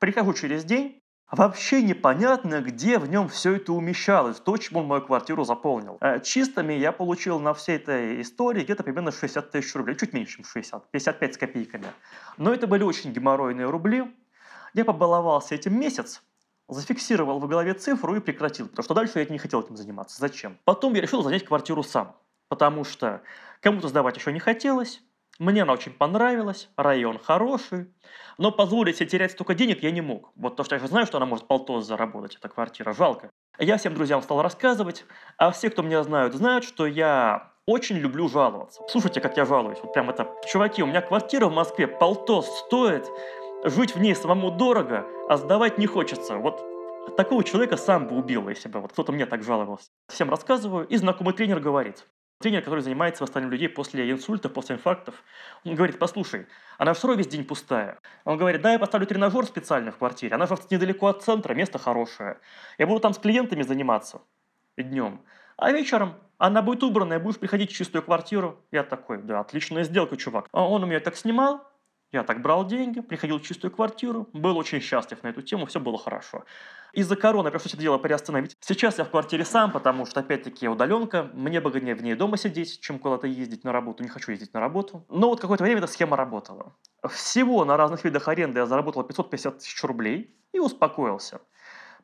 Прихожу 0.00 0.32
через 0.32 0.64
день, 0.64 1.00
Вообще 1.30 1.82
непонятно, 1.82 2.62
где 2.62 2.98
в 2.98 3.08
нем 3.08 3.28
все 3.28 3.56
это 3.56 3.74
умещалось, 3.74 4.40
то, 4.40 4.56
чем 4.56 4.78
он 4.78 4.86
мою 4.86 5.02
квартиру 5.02 5.44
заполнил. 5.44 5.98
Э, 6.00 6.20
чистыми 6.20 6.72
я 6.72 6.90
получил 6.90 7.38
на 7.38 7.52
всей 7.52 7.76
этой 7.76 8.22
истории 8.22 8.64
где-то 8.64 8.82
примерно 8.82 9.12
60 9.12 9.50
тысяч 9.50 9.74
рублей, 9.74 9.94
чуть 9.96 10.14
меньше, 10.14 10.36
чем 10.36 10.46
60, 10.46 10.90
55 10.90 11.34
с 11.34 11.36
копейками. 11.36 11.86
Но 12.38 12.54
это 12.54 12.66
были 12.66 12.82
очень 12.82 13.12
геморройные 13.12 13.68
рубли. 13.68 14.10
Я 14.72 14.86
побаловался 14.86 15.54
этим 15.54 15.78
месяц, 15.78 16.22
зафиксировал 16.66 17.40
в 17.40 17.46
голове 17.46 17.74
цифру 17.74 18.16
и 18.16 18.20
прекратил, 18.20 18.66
потому 18.66 18.84
что 18.84 18.94
дальше 18.94 19.18
я 19.18 19.26
не 19.26 19.38
хотел 19.38 19.60
этим 19.60 19.76
заниматься. 19.76 20.18
Зачем? 20.18 20.56
Потом 20.64 20.94
я 20.94 21.02
решил 21.02 21.22
занять 21.22 21.44
квартиру 21.44 21.82
сам, 21.82 22.16
потому 22.48 22.84
что 22.84 23.20
кому-то 23.60 23.88
сдавать 23.88 24.16
еще 24.16 24.32
не 24.32 24.40
хотелось, 24.40 25.02
мне 25.38 25.62
она 25.62 25.72
очень 25.72 25.92
понравилась, 25.92 26.68
район 26.76 27.18
хороший, 27.18 27.92
но 28.38 28.50
позволить 28.50 28.96
себе 28.96 29.08
терять 29.08 29.32
столько 29.32 29.54
денег 29.54 29.82
я 29.82 29.90
не 29.90 30.00
мог. 30.00 30.32
Вот 30.36 30.56
то, 30.56 30.64
что 30.64 30.74
я 30.74 30.80
же 30.80 30.88
знаю, 30.88 31.06
что 31.06 31.18
она 31.18 31.26
может 31.26 31.46
полтос 31.46 31.86
заработать, 31.86 32.36
эта 32.36 32.48
квартира, 32.48 32.92
жалко. 32.92 33.30
Я 33.58 33.76
всем 33.76 33.94
друзьям 33.94 34.22
стал 34.22 34.42
рассказывать, 34.42 35.04
а 35.36 35.50
все, 35.50 35.70
кто 35.70 35.82
меня 35.82 36.02
знают, 36.02 36.34
знают, 36.34 36.64
что 36.64 36.86
я 36.86 37.52
очень 37.66 37.96
люблю 37.96 38.28
жаловаться. 38.28 38.82
Слушайте, 38.88 39.20
как 39.20 39.36
я 39.36 39.44
жалуюсь. 39.44 39.78
Вот 39.82 39.92
прям 39.92 40.08
это, 40.10 40.28
чуваки, 40.46 40.82
у 40.82 40.86
меня 40.86 41.02
квартира 41.02 41.48
в 41.48 41.52
Москве 41.52 41.86
полтос 41.86 42.64
стоит, 42.66 43.06
жить 43.64 43.94
в 43.94 44.00
ней 44.00 44.14
самому 44.14 44.50
дорого, 44.50 45.06
а 45.28 45.36
сдавать 45.36 45.78
не 45.78 45.86
хочется. 45.86 46.36
Вот 46.36 46.62
такого 47.16 47.44
человека 47.44 47.76
сам 47.76 48.06
бы 48.06 48.16
убил, 48.16 48.48
если 48.48 48.68
бы 48.68 48.80
вот 48.80 48.92
кто-то 48.92 49.12
мне 49.12 49.26
так 49.26 49.42
жаловался. 49.42 49.88
Всем 50.08 50.30
рассказываю, 50.30 50.86
и 50.86 50.96
знакомый 50.96 51.34
тренер 51.34 51.60
говорит, 51.60 52.06
Тренер, 52.40 52.62
который 52.62 52.80
занимается 52.80 53.24
восстановлением 53.24 53.52
людей 53.52 53.68
после 53.68 54.08
инсультов, 54.12 54.52
после 54.52 54.76
инфарктов, 54.76 55.24
он 55.64 55.74
говорит, 55.74 55.98
послушай, 55.98 56.46
она 56.78 56.94
все 56.94 57.08
равно 57.08 57.18
весь 57.18 57.26
день 57.26 57.44
пустая. 57.44 57.98
Он 58.24 58.38
говорит, 58.38 58.62
да, 58.62 58.72
я 58.72 58.78
поставлю 58.78 59.08
тренажер 59.08 59.44
специально 59.44 59.90
в 59.90 59.96
квартире, 59.96 60.36
она 60.36 60.46
же 60.46 60.56
недалеко 60.70 61.08
от 61.08 61.24
центра, 61.24 61.52
место 61.54 61.78
хорошее. 61.78 62.38
Я 62.78 62.86
буду 62.86 63.00
там 63.00 63.12
с 63.12 63.18
клиентами 63.18 63.62
заниматься 63.62 64.20
днем. 64.76 65.20
А 65.56 65.72
вечером 65.72 66.14
она 66.38 66.62
будет 66.62 66.84
убранная, 66.84 67.18
будешь 67.18 67.40
приходить 67.40 67.72
в 67.72 67.74
чистую 67.74 68.04
квартиру. 68.04 68.62
Я 68.70 68.84
такой, 68.84 69.20
да, 69.20 69.40
отличная 69.40 69.82
сделка, 69.82 70.16
чувак. 70.16 70.46
А 70.52 70.64
он 70.64 70.84
у 70.84 70.86
меня 70.86 71.00
так 71.00 71.16
снимал, 71.16 71.68
я 72.12 72.22
так 72.22 72.40
брал 72.40 72.66
деньги, 72.66 73.00
приходил 73.00 73.38
в 73.38 73.42
чистую 73.42 73.70
квартиру, 73.70 74.28
был 74.32 74.56
очень 74.56 74.80
счастлив 74.80 75.22
на 75.22 75.28
эту 75.28 75.42
тему, 75.42 75.66
все 75.66 75.78
было 75.78 75.98
хорошо. 75.98 76.44
Из-за 76.94 77.16
короны 77.16 77.50
пришлось 77.50 77.74
это 77.74 77.82
дело 77.82 77.98
приостановить. 77.98 78.56
Сейчас 78.60 78.98
я 78.98 79.04
в 79.04 79.10
квартире 79.10 79.44
сам, 79.44 79.72
потому 79.72 80.06
что, 80.06 80.20
опять-таки, 80.20 80.68
удаленка. 80.68 81.30
Мне 81.34 81.60
выгоднее 81.60 81.94
в 81.94 82.02
ней 82.02 82.14
дома 82.14 82.38
сидеть, 82.38 82.80
чем 82.80 82.98
куда-то 82.98 83.26
ездить 83.26 83.62
на 83.62 83.72
работу. 83.72 84.02
Не 84.02 84.08
хочу 84.08 84.32
ездить 84.32 84.54
на 84.54 84.60
работу. 84.60 85.04
Но 85.10 85.28
вот 85.28 85.40
какое-то 85.40 85.64
время 85.64 85.80
эта 85.80 85.86
схема 85.86 86.16
работала. 86.16 86.74
Всего 87.10 87.64
на 87.66 87.76
разных 87.76 88.04
видах 88.04 88.26
аренды 88.26 88.60
я 88.60 88.66
заработал 88.66 89.02
550 89.04 89.58
тысяч 89.58 89.84
рублей 89.84 90.34
и 90.52 90.58
успокоился. 90.58 91.40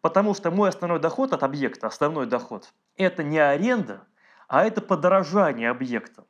Потому 0.02 0.34
что 0.34 0.50
мой 0.50 0.68
основной 0.68 1.00
доход 1.00 1.32
от 1.32 1.42
объекта, 1.42 1.86
основной 1.86 2.26
доход, 2.26 2.68
это 2.96 3.22
не 3.22 3.38
аренда, 3.38 4.06
а 4.48 4.66
это 4.66 4.82
подорожание 4.82 5.70
объекта. 5.70 6.24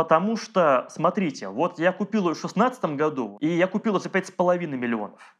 Потому 0.00 0.38
что, 0.38 0.86
смотрите, 0.88 1.48
вот 1.48 1.78
я 1.78 1.92
купил 1.92 2.30
ее 2.30 2.34
в 2.34 2.40
2016 2.40 2.96
году, 2.96 3.36
и 3.42 3.48
я 3.48 3.66
купил 3.66 3.96
ее 3.96 4.00
за 4.00 4.08
5,5 4.08 4.66
миллионов. 4.68 5.36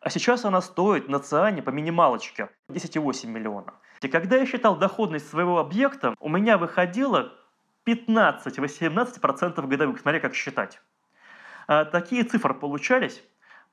А 0.00 0.08
сейчас 0.08 0.46
она 0.46 0.62
стоит 0.62 1.10
на 1.10 1.18
циане 1.18 1.60
по 1.60 1.68
минималочке 1.68 2.48
10,8 2.70 3.26
миллиона. 3.26 3.74
И 4.00 4.08
когда 4.08 4.38
я 4.38 4.46
считал 4.46 4.76
доходность 4.76 5.28
своего 5.28 5.58
объекта, 5.58 6.14
у 6.18 6.30
меня 6.30 6.56
выходило 6.56 7.34
15-18% 7.84 9.66
годовых, 9.66 10.00
смотря 10.00 10.20
как 10.20 10.34
считать. 10.34 10.80
А 11.66 11.84
такие 11.84 12.24
цифры 12.24 12.54
получались, 12.54 13.22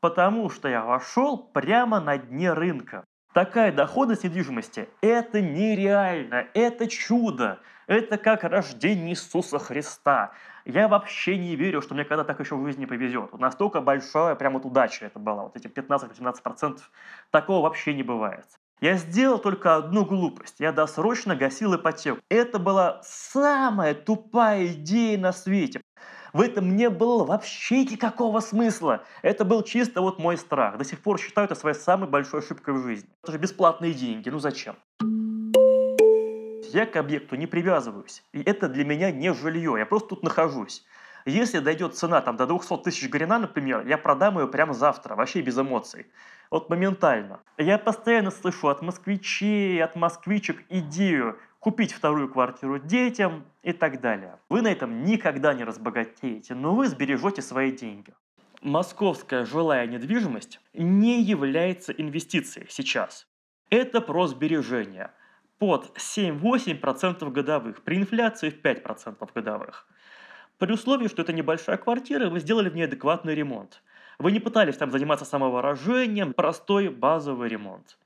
потому 0.01 0.49
что 0.49 0.67
я 0.67 0.83
вошел 0.83 1.37
прямо 1.37 2.01
на 2.01 2.17
дне 2.17 2.51
рынка. 2.51 3.05
Такая 3.31 3.71
доходность 3.71 4.25
недвижимости– 4.25 4.89
это 5.01 5.39
нереально, 5.39 6.47
это 6.53 6.87
чудо, 6.87 7.61
это 7.87 8.17
как 8.17 8.43
рождение 8.43 9.11
Иисуса 9.11 9.59
Христа. 9.59 10.33
Я 10.65 10.87
вообще 10.87 11.37
не 11.37 11.55
верю, 11.55 11.81
что 11.81 11.95
мне 11.95 12.03
когда 12.03 12.23
так 12.23 12.39
еще 12.39 12.55
в 12.55 12.65
жизни 12.65 12.85
повезет. 12.85 13.31
Вот 13.31 13.41
настолько 13.41 13.81
большая 13.81 14.35
прям 14.35 14.53
вот 14.53 14.65
удача 14.65 15.05
это 15.05 15.17
была, 15.19 15.43
вот 15.43 15.55
эти 15.55 15.67
15-18%. 15.67 16.79
Такого 17.31 17.63
вообще 17.63 17.93
не 17.93 18.03
бывает. 18.03 18.45
Я 18.79 18.95
сделал 18.97 19.39
только 19.39 19.75
одну 19.75 20.05
глупость. 20.05 20.55
Я 20.59 20.71
досрочно 20.71 21.35
гасил 21.35 21.75
ипотеку. 21.75 22.19
Это 22.29 22.59
была 22.59 23.01
самая 23.03 23.95
тупая 23.95 24.67
идея 24.67 25.17
на 25.17 25.31
свете. 25.31 25.81
В 26.33 26.41
этом 26.41 26.75
не 26.75 26.89
было 26.89 27.23
вообще 27.23 27.85
никакого 27.85 28.41
смысла. 28.41 29.03
Это 29.23 29.45
был 29.45 29.63
чисто 29.63 30.01
вот 30.01 30.19
мой 30.19 30.37
страх. 30.37 30.77
До 30.77 30.83
сих 30.83 31.01
пор 31.01 31.19
считаю 31.19 31.45
это 31.45 31.55
своей 31.55 31.75
самой 31.75 32.07
большой 32.07 32.41
ошибкой 32.41 32.75
в 32.75 32.83
жизни. 32.83 33.09
Это 33.23 33.31
же 33.31 33.37
бесплатные 33.39 33.93
деньги, 33.93 34.29
ну 34.29 34.37
зачем? 34.37 34.75
Я 36.73 36.85
к 36.85 36.95
объекту 36.95 37.35
не 37.35 37.47
привязываюсь. 37.47 38.23
И 38.33 38.41
это 38.41 38.67
для 38.67 38.85
меня 38.85 39.11
не 39.11 39.33
жилье, 39.33 39.75
я 39.77 39.85
просто 39.85 40.09
тут 40.09 40.23
нахожусь. 40.23 40.85
Если 41.25 41.59
дойдет 41.59 41.95
цена 41.95 42.21
там, 42.21 42.37
до 42.37 42.45
200 42.45 42.77
тысяч 42.83 43.09
грина, 43.09 43.37
например, 43.37 43.85
я 43.85 43.97
продам 43.97 44.39
ее 44.39 44.47
прямо 44.47 44.73
завтра, 44.73 45.15
вообще 45.15 45.41
без 45.41 45.57
эмоций. 45.57 46.05
Вот 46.49 46.69
моментально. 46.69 47.41
Я 47.57 47.77
постоянно 47.77 48.31
слышу 48.31 48.69
от 48.69 48.81
москвичей, 48.81 49.83
от 49.83 49.97
москвичек 49.97 50.63
идею 50.69 51.37
купить 51.59 51.91
вторую 51.91 52.29
квартиру 52.29 52.79
детям 52.79 53.43
и 53.61 53.73
так 53.73 53.99
далее. 53.99 54.39
Вы 54.47 54.61
на 54.61 54.71
этом 54.71 55.03
никогда 55.03 55.53
не 55.53 55.65
разбогатеете, 55.65 56.55
но 56.55 56.73
вы 56.73 56.87
сбережете 56.87 57.41
свои 57.41 57.73
деньги. 57.73 58.13
Московская 58.61 59.45
жилая 59.45 59.85
недвижимость 59.85 60.61
не 60.73 61.21
является 61.21 61.91
инвестицией 61.91 62.67
сейчас. 62.69 63.27
Это 63.69 63.99
про 63.99 64.27
сбережение 64.27 65.11
под 65.59 65.97
7-8% 65.97 67.29
годовых, 67.31 67.83
при 67.83 67.97
инфляции 67.97 68.49
в 68.49 68.61
5% 68.61 69.29
годовых. 69.33 69.87
При 70.57 70.73
условии, 70.73 71.07
что 71.07 71.21
это 71.21 71.33
небольшая 71.33 71.77
квартира, 71.77 72.29
вы 72.29 72.39
сделали 72.39 72.69
в 72.69 72.75
ней 72.75 72.83
адекватный 72.83 73.35
ремонт. 73.35 73.81
Вы 74.19 74.31
не 74.31 74.39
пытались 74.39 74.77
там 74.77 74.89
заниматься 74.89 75.25
самовыражением, 75.25 76.33
простой 76.33 76.89
базовый 76.89 77.49
ремонт. 77.49 77.97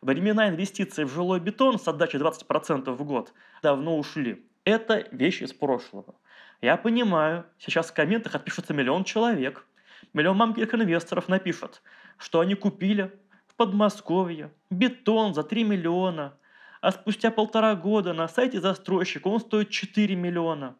Времена 0.00 0.48
инвестиций 0.48 1.04
в 1.04 1.12
жилой 1.12 1.40
бетон 1.40 1.78
с 1.78 1.86
отдачей 1.86 2.18
20% 2.18 2.90
в 2.90 3.04
год 3.04 3.32
давно 3.62 3.98
ушли. 3.98 4.44
Это 4.64 5.06
вещь 5.12 5.42
из 5.42 5.52
прошлого. 5.52 6.14
Я 6.60 6.76
понимаю, 6.76 7.44
сейчас 7.58 7.90
в 7.90 7.94
комментах 7.94 8.34
отпишется 8.34 8.74
миллион 8.74 9.04
человек. 9.04 9.66
Миллион 10.12 10.36
мамких 10.36 10.74
инвесторов 10.74 11.28
напишут, 11.28 11.82
что 12.18 12.40
они 12.40 12.54
купили 12.54 13.12
в 13.46 13.54
Подмосковье 13.54 14.50
бетон 14.70 15.34
за 15.34 15.44
3 15.44 15.64
миллиона, 15.64 16.34
а 16.80 16.92
спустя 16.92 17.30
полтора 17.30 17.74
года 17.74 18.12
на 18.12 18.28
сайте 18.28 18.60
застройщика 18.60 19.28
он 19.28 19.40
стоит 19.40 19.70
4 19.70 20.14
миллиона. 20.16 20.76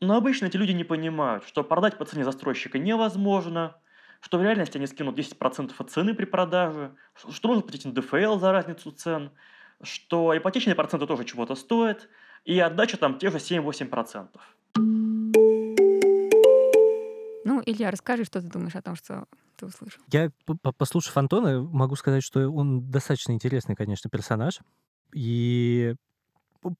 Но 0.00 0.16
обычно 0.16 0.46
эти 0.46 0.56
люди 0.56 0.72
не 0.72 0.84
понимают, 0.84 1.44
что 1.46 1.62
продать 1.62 1.96
по 1.96 2.04
цене 2.04 2.24
застройщика 2.24 2.78
невозможно, 2.78 3.76
что 4.20 4.38
в 4.38 4.42
реальности 4.42 4.76
они 4.76 4.86
скинут 4.86 5.18
10% 5.18 5.72
от 5.76 5.90
цены 5.90 6.14
при 6.14 6.24
продаже, 6.24 6.94
что 7.14 7.48
нужно 7.48 7.62
платить 7.62 7.84
НДФЛ 7.84 8.38
за 8.38 8.52
разницу 8.52 8.90
цен, 8.90 9.30
что 9.82 10.36
ипотечные 10.36 10.74
проценты 10.74 11.06
тоже 11.06 11.24
чего-то 11.24 11.54
стоят, 11.54 12.08
и 12.44 12.58
отдача 12.58 12.96
там 12.96 13.18
те 13.18 13.30
же 13.30 13.38
7-8%. 13.38 14.28
Ну, 17.44 17.62
Илья, 17.66 17.90
расскажи, 17.90 18.24
что 18.24 18.40
ты 18.40 18.48
думаешь 18.48 18.74
о 18.74 18.82
том, 18.82 18.96
что 18.96 19.26
ты 19.56 19.66
услышал. 19.66 20.02
Я, 20.08 20.30
послушав 20.78 21.16
Антона, 21.16 21.62
могу 21.62 21.94
сказать, 21.96 22.24
что 22.24 22.48
он 22.48 22.90
достаточно 22.90 23.32
интересный, 23.32 23.76
конечно, 23.76 24.10
персонаж. 24.10 24.60
И 25.14 25.94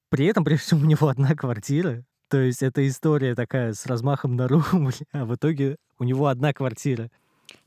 при 0.09 0.27
этом, 0.27 0.45
прежде 0.45 0.65
всего, 0.65 0.81
у 0.81 0.85
него 0.85 1.09
одна 1.09 1.35
квартира. 1.35 2.05
То 2.29 2.39
есть 2.39 2.63
это 2.63 2.87
история 2.87 3.35
такая 3.35 3.75
с 3.75 3.85
размахом 3.87 4.37
на 4.37 4.49
рубль, 4.49 4.95
а 5.13 5.25
в 5.25 5.35
итоге 5.35 5.77
у 5.99 6.05
него 6.05 6.29
одна 6.29 6.53
квартира. 6.53 7.11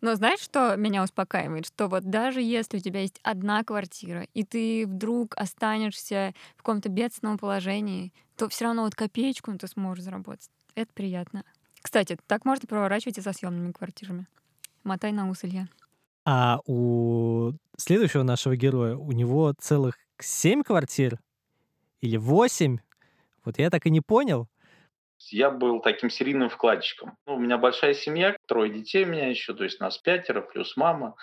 Но 0.01 0.15
знаешь, 0.15 0.39
что 0.39 0.75
меня 0.75 1.03
успокаивает? 1.03 1.67
Что 1.67 1.87
вот 1.87 2.09
даже 2.09 2.41
если 2.41 2.77
у 2.77 2.79
тебя 2.79 3.01
есть 3.01 3.19
одна 3.23 3.63
квартира, 3.63 4.25
и 4.33 4.43
ты 4.43 4.87
вдруг 4.87 5.35
останешься 5.37 6.33
в 6.55 6.57
каком-то 6.57 6.89
бедственном 6.89 7.37
положении, 7.37 8.11
то 8.35 8.49
все 8.49 8.65
равно 8.65 8.83
вот 8.83 8.95
копеечку 8.95 9.55
ты 9.57 9.67
сможешь 9.67 10.03
заработать. 10.03 10.49
Это 10.73 10.91
приятно. 10.93 11.43
Кстати, 11.81 12.17
так 12.25 12.45
можно 12.45 12.67
проворачивать 12.67 13.19
и 13.19 13.21
со 13.21 13.31
съемными 13.31 13.71
квартирами. 13.71 14.27
Мотай 14.83 15.11
на 15.11 15.29
ус, 15.29 15.43
Илья. 15.43 15.67
А 16.25 16.59
у 16.65 17.53
следующего 17.77 18.23
нашего 18.23 18.55
героя 18.55 18.95
у 18.95 19.11
него 19.11 19.53
целых 19.59 19.95
семь 20.23 20.63
квартир 20.63 21.19
или 22.01 22.17
восемь. 22.17 22.77
Вот 23.43 23.57
я 23.59 23.69
так 23.69 23.85
и 23.85 23.89
не 23.89 24.01
понял. 24.01 24.47
Я 25.29 25.49
был 25.49 25.79
таким 25.79 26.09
серийным 26.09 26.49
вкладчиком. 26.49 27.17
Ну, 27.25 27.35
у 27.35 27.39
меня 27.39 27.57
большая 27.57 27.93
семья, 27.93 28.35
трое 28.47 28.71
детей 28.71 29.05
у 29.05 29.07
меня 29.07 29.27
еще, 29.29 29.53
то 29.53 29.63
есть 29.63 29.79
нас 29.79 29.97
пятеро, 29.97 30.41
плюс 30.41 30.75
мама. 30.77 31.15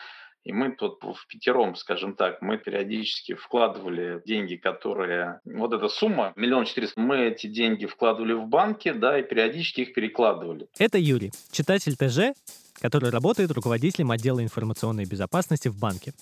И 0.44 0.52
мы 0.52 0.72
тут 0.72 1.00
в 1.04 1.26
пятером, 1.28 1.76
скажем 1.76 2.16
так, 2.16 2.42
мы 2.42 2.58
периодически 2.58 3.34
вкладывали 3.34 4.20
деньги, 4.26 4.56
которые... 4.56 5.40
Вот 5.44 5.72
эта 5.72 5.88
сумма, 5.88 6.32
миллион 6.34 6.64
четыреста, 6.64 7.00
мы 7.00 7.26
эти 7.26 7.46
деньги 7.46 7.86
вкладывали 7.86 8.32
в 8.32 8.46
банки, 8.46 8.90
да, 8.90 9.20
и 9.20 9.22
периодически 9.22 9.82
их 9.82 9.94
перекладывали. 9.94 10.66
Это 10.78 10.98
Юрий, 10.98 11.30
читатель 11.52 11.94
ТЖ, 11.94 12.36
который 12.80 13.10
работает 13.10 13.52
руководителем 13.52 14.10
отдела 14.10 14.42
информационной 14.42 15.04
безопасности 15.04 15.68
в 15.68 15.78
банке. 15.78 16.12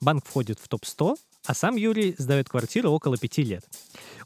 Банк 0.00 0.24
входит 0.24 0.58
в 0.58 0.68
топ-100, 0.68 1.16
а 1.48 1.54
сам 1.54 1.76
Юрий 1.76 2.14
сдает 2.18 2.50
квартиру 2.50 2.90
около 2.90 3.16
пяти 3.16 3.42
лет. 3.42 3.64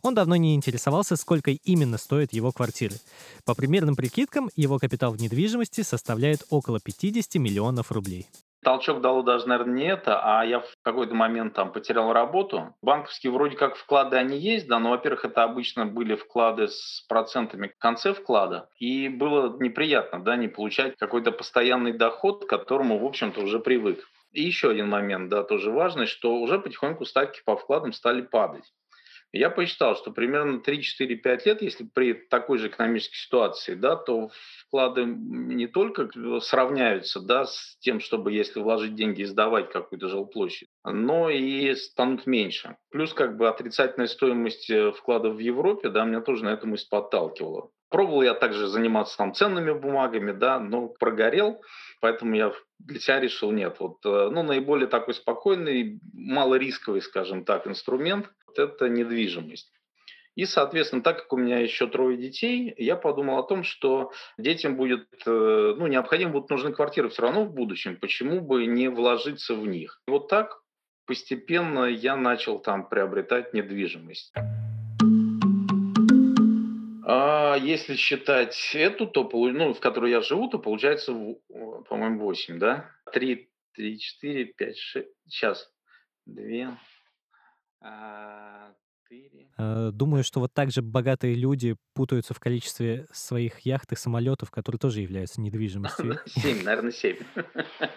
Он 0.02 0.12
давно 0.12 0.34
не 0.34 0.56
интересовался, 0.56 1.14
сколько 1.14 1.52
именно 1.52 1.96
стоят 1.96 2.32
его 2.32 2.50
квартиры. 2.50 2.96
По 3.46 3.54
примерным 3.54 3.94
прикидкам, 3.94 4.50
его 4.56 4.78
капитал 4.80 5.12
в 5.12 5.20
недвижимости 5.22 5.82
составляет 5.82 6.40
около 6.50 6.80
50 6.80 7.36
миллионов 7.36 7.92
рублей. 7.92 8.26
Толчок 8.64 9.00
дало 9.00 9.22
даже, 9.22 9.48
наверное, 9.48 9.74
не 9.74 9.86
это, 9.86 10.20
а 10.22 10.44
я 10.44 10.60
в 10.60 10.66
какой-то 10.82 11.14
момент 11.14 11.54
там 11.54 11.72
потерял 11.72 12.12
работу. 12.12 12.74
Банковские 12.80 13.32
вроде 13.32 13.56
как 13.56 13.76
вклады 13.76 14.16
они 14.16 14.38
есть, 14.38 14.68
да, 14.68 14.78
но, 14.78 14.90
во-первых, 14.90 15.24
это 15.24 15.42
обычно 15.44 15.86
были 15.86 16.14
вклады 16.14 16.68
с 16.68 17.04
процентами 17.08 17.68
в 17.68 17.78
конце 17.78 18.14
вклада. 18.14 18.68
И 18.78 19.08
было 19.08 19.56
неприятно, 19.60 20.22
да, 20.22 20.36
не 20.36 20.46
получать 20.46 20.96
какой-то 20.96 21.32
постоянный 21.32 21.92
доход, 21.92 22.44
к 22.44 22.48
которому, 22.48 22.98
в 22.98 23.04
общем-то, 23.04 23.40
уже 23.40 23.58
привык. 23.58 24.08
И 24.32 24.42
еще 24.42 24.70
один 24.70 24.88
момент, 24.88 25.28
да, 25.28 25.42
тоже 25.42 25.70
важный, 25.70 26.06
что 26.06 26.36
уже 26.36 26.58
потихоньку 26.58 27.04
ставки 27.04 27.42
по 27.44 27.56
вкладам 27.56 27.92
стали 27.92 28.22
падать. 28.22 28.72
Я 29.34 29.48
посчитал, 29.48 29.96
что 29.96 30.10
примерно 30.10 30.58
3-4-5 30.58 31.40
лет, 31.46 31.62
если 31.62 31.84
при 31.84 32.12
такой 32.12 32.58
же 32.58 32.68
экономической 32.68 33.16
ситуации, 33.16 33.74
да, 33.74 33.96
то 33.96 34.30
вклады 34.66 35.04
не 35.06 35.66
только 35.66 36.10
сравняются 36.40 37.18
да, 37.20 37.46
с 37.46 37.78
тем, 37.80 38.00
чтобы 38.00 38.32
если 38.32 38.60
вложить 38.60 38.94
деньги 38.94 39.22
и 39.22 39.26
сдавать 39.26 39.70
какую-то 39.70 40.08
жилплощадь, 40.08 40.68
но 40.84 41.30
и 41.30 41.74
станут 41.74 42.26
меньше. 42.26 42.76
Плюс 42.90 43.14
как 43.14 43.38
бы 43.38 43.48
отрицательная 43.48 44.06
стоимость 44.06 44.68
э, 44.68 44.92
вкладов 44.92 45.36
в 45.36 45.38
Европе 45.38 45.88
да, 45.88 46.04
меня 46.04 46.20
тоже 46.20 46.44
на 46.44 46.50
эту 46.50 46.66
мысль 46.66 46.86
подталкивала. 46.90 47.70
Пробовал 47.92 48.22
я 48.22 48.34
также 48.34 48.68
заниматься 48.68 49.18
там 49.18 49.34
ценными 49.34 49.72
бумагами, 49.72 50.32
да, 50.32 50.58
но 50.58 50.88
прогорел, 50.88 51.62
поэтому 52.00 52.34
я 52.34 52.52
для 52.78 52.98
себя 52.98 53.20
решил 53.20 53.52
нет. 53.52 53.76
Вот, 53.78 53.98
э, 54.06 54.30
ну, 54.32 54.42
наиболее 54.42 54.88
такой 54.88 55.12
спокойный, 55.14 56.00
малорисковый, 56.14 57.02
скажем 57.02 57.44
так, 57.44 57.66
инструмент– 57.66 58.30
это 58.56 58.88
недвижимость. 58.88 59.70
И, 60.34 60.46
соответственно, 60.46 61.02
так 61.02 61.18
как 61.18 61.32
у 61.34 61.36
меня 61.36 61.58
еще 61.58 61.86
трое 61.86 62.16
детей, 62.16 62.74
я 62.78 62.96
подумал 62.96 63.38
о 63.38 63.42
том, 63.42 63.64
что 63.64 64.12
детям 64.38 64.76
будет, 64.76 65.06
э, 65.26 65.74
ну, 65.76 65.86
необходимо 65.86 66.32
будут 66.32 66.48
нужны 66.48 66.72
квартиры 66.72 67.10
все 67.10 67.22
равно 67.22 67.44
в 67.44 67.52
будущем, 67.52 67.98
почему 67.98 68.40
бы 68.40 68.64
не 68.64 68.88
вложиться 68.88 69.54
в 69.54 69.66
них. 69.66 70.00
И 70.08 70.10
вот 70.10 70.28
так 70.28 70.62
постепенно 71.06 71.84
я 71.84 72.16
начал 72.16 72.58
там 72.58 72.88
приобретать 72.88 73.52
недвижимость. 73.52 74.32
А 77.52 77.58
если 77.58 77.96
считать 77.96 78.70
эту, 78.72 79.06
то, 79.06 79.28
ну, 79.30 79.74
в 79.74 79.80
которой 79.80 80.10
я 80.10 80.22
живу, 80.22 80.48
то 80.48 80.58
получается, 80.58 81.12
по-моему, 81.86 82.20
8, 82.20 82.58
да? 82.58 82.90
3, 83.12 83.50
3, 83.74 83.98
4, 83.98 84.44
5, 84.46 84.78
6, 84.78 85.08
сейчас, 85.28 85.70
2, 86.24 86.78
а, 87.82 88.70
э, 88.70 88.74
Думаю, 89.58 90.24
что 90.24 90.40
вот 90.40 90.52
так 90.52 90.70
же 90.70 90.82
богатые 90.82 91.34
люди 91.34 91.76
путаются 91.94 92.34
в 92.34 92.40
количестве 92.40 93.06
своих 93.12 93.60
яхт 93.60 93.92
и 93.92 93.96
самолетов, 93.96 94.50
которые 94.50 94.78
тоже 94.78 95.00
являются 95.00 95.40
недвижимостью. 95.42 96.18
Семь, 96.26 96.62
наверное, 96.64 96.92
семь. 96.92 97.16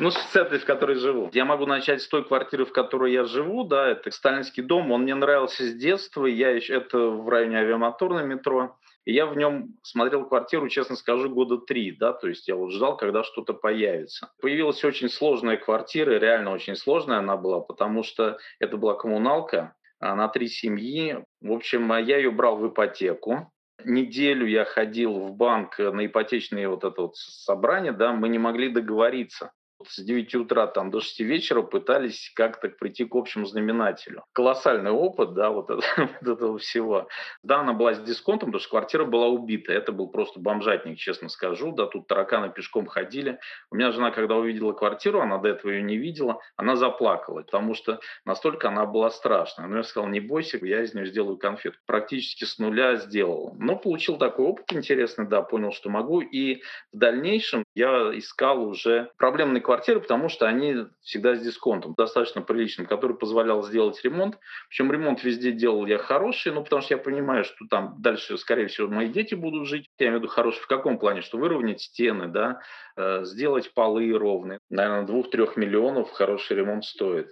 Ну, 0.00 0.10
с 0.10 0.34
этой, 0.34 0.58
в 0.58 0.64
которой 0.64 0.96
живу. 0.96 1.30
Я 1.32 1.44
могу 1.44 1.66
начать 1.66 2.02
с 2.02 2.08
той 2.08 2.24
квартиры, 2.24 2.64
в 2.64 2.72
которой 2.72 3.12
я 3.12 3.24
живу, 3.24 3.62
да, 3.62 3.90
это 3.90 4.10
сталинский 4.10 4.60
дом, 4.60 4.90
он 4.90 5.02
мне 5.02 5.14
нравился 5.14 5.64
с 5.64 5.74
детства, 5.74 6.26
я 6.26 6.50
еще, 6.50 6.74
это 6.74 6.98
в 6.98 7.28
районе 7.28 7.58
авиамоторного 7.58 8.24
метро, 8.24 8.76
и 9.04 9.12
я 9.12 9.24
в 9.26 9.36
нем 9.36 9.76
смотрел 9.82 10.26
квартиру, 10.26 10.68
честно 10.68 10.96
скажу, 10.96 11.30
года 11.30 11.58
три, 11.58 11.92
да, 11.92 12.12
то 12.12 12.28
есть 12.28 12.48
я 12.48 12.56
вот 12.56 12.72
ждал, 12.72 12.96
когда 12.96 13.22
что-то 13.22 13.54
появится. 13.54 14.32
Появилась 14.40 14.82
очень 14.82 15.08
сложная 15.08 15.56
квартира, 15.56 16.18
реально 16.18 16.50
очень 16.50 16.74
сложная 16.74 17.18
она 17.18 17.36
была, 17.36 17.60
потому 17.60 18.02
что 18.02 18.38
это 18.58 18.76
была 18.76 18.94
коммуналка 18.94 19.76
на 20.02 20.28
три 20.28 20.48
семьи. 20.48 21.24
В 21.40 21.52
общем, 21.52 21.92
я 21.96 22.16
ее 22.18 22.30
брал 22.30 22.56
в 22.56 22.68
ипотеку. 22.68 23.50
Неделю 23.84 24.46
я 24.46 24.64
ходил 24.64 25.18
в 25.18 25.34
банк 25.34 25.78
на 25.78 26.04
ипотечные 26.06 26.68
вот 26.68 26.84
это 26.84 27.02
вот 27.02 27.16
собрание, 27.16 27.92
да, 27.92 28.12
мы 28.12 28.28
не 28.28 28.38
могли 28.38 28.68
договориться 28.68 29.50
с 29.88 30.02
9 30.02 30.34
утра 30.34 30.66
там, 30.66 30.90
до 30.90 31.00
6 31.00 31.20
вечера 31.20 31.62
пытались 31.62 32.30
как-то 32.34 32.68
прийти 32.68 33.04
к 33.04 33.14
общему 33.14 33.46
знаменателю. 33.46 34.24
Колоссальный 34.32 34.90
опыт, 34.90 35.34
да, 35.34 35.50
вот, 35.50 35.70
это, 35.70 35.82
вот 36.20 36.28
этого 36.28 36.58
всего. 36.58 37.08
Да, 37.42 37.60
она 37.60 37.72
была 37.72 37.94
с 37.94 38.00
дисконтом, 38.00 38.48
потому 38.48 38.60
что 38.60 38.70
квартира 38.70 39.04
была 39.04 39.26
убита. 39.26 39.72
Это 39.72 39.92
был 39.92 40.08
просто 40.08 40.40
бомжатник, 40.40 40.98
честно 40.98 41.28
скажу. 41.28 41.72
Да, 41.72 41.86
тут 41.86 42.06
тараканы 42.06 42.50
пешком 42.50 42.86
ходили. 42.86 43.38
У 43.70 43.76
меня 43.76 43.92
жена, 43.92 44.10
когда 44.10 44.36
увидела 44.36 44.72
квартиру, 44.72 45.20
она 45.20 45.38
до 45.38 45.48
этого 45.48 45.70
ее 45.70 45.82
не 45.82 45.96
видела, 45.96 46.40
она 46.56 46.76
заплакала, 46.76 47.42
потому 47.42 47.74
что 47.74 48.00
настолько 48.24 48.68
она 48.68 48.86
была 48.86 49.10
страшная. 49.10 49.66
Но 49.66 49.78
я 49.78 49.82
сказал, 49.82 50.08
не 50.08 50.20
бойся, 50.20 50.58
я 50.62 50.82
из 50.82 50.94
нее 50.94 51.06
сделаю 51.06 51.36
конфету. 51.36 51.78
Практически 51.86 52.44
с 52.44 52.58
нуля 52.58 52.96
сделал. 52.96 53.54
Но 53.58 53.76
получил 53.76 54.16
такой 54.16 54.46
опыт 54.46 54.72
интересный, 54.72 55.26
да, 55.26 55.42
понял, 55.42 55.72
что 55.72 55.90
могу. 55.90 56.20
И 56.20 56.62
в 56.92 56.98
дальнейшем 56.98 57.64
я 57.74 58.16
искал 58.16 58.62
уже 58.62 59.10
проблемный 59.16 59.60
квартиры 59.60 59.71
квартиры, 59.72 60.00
потому 60.00 60.28
что 60.28 60.46
они 60.46 60.84
всегда 61.00 61.34
с 61.34 61.40
дисконтом, 61.40 61.94
достаточно 61.96 62.42
приличным, 62.42 62.86
который 62.86 63.16
позволял 63.16 63.62
сделать 63.62 63.98
ремонт. 64.04 64.38
Причем 64.68 64.92
ремонт 64.92 65.24
везде 65.24 65.50
делал 65.50 65.86
я 65.86 65.96
хороший, 65.96 66.52
ну, 66.52 66.62
потому 66.62 66.82
что 66.82 66.92
я 66.92 66.98
понимаю, 66.98 67.44
что 67.44 67.64
там 67.70 67.94
дальше, 67.98 68.36
скорее 68.36 68.66
всего, 68.66 68.88
мои 68.88 69.08
дети 69.08 69.34
будут 69.34 69.66
жить. 69.66 69.86
Я 69.98 70.08
имею 70.08 70.18
в 70.18 70.22
виду 70.24 70.30
хороший 70.30 70.60
в 70.60 70.66
каком 70.66 70.98
плане? 70.98 71.22
Что 71.22 71.38
выровнять 71.38 71.80
стены, 71.80 72.28
да, 72.28 72.60
э, 72.96 73.24
сделать 73.24 73.72
полы 73.72 74.12
ровные. 74.12 74.58
Наверное, 74.68 75.06
двух-трех 75.06 75.56
миллионов 75.56 76.10
хороший 76.10 76.58
ремонт 76.58 76.84
стоит. 76.84 77.28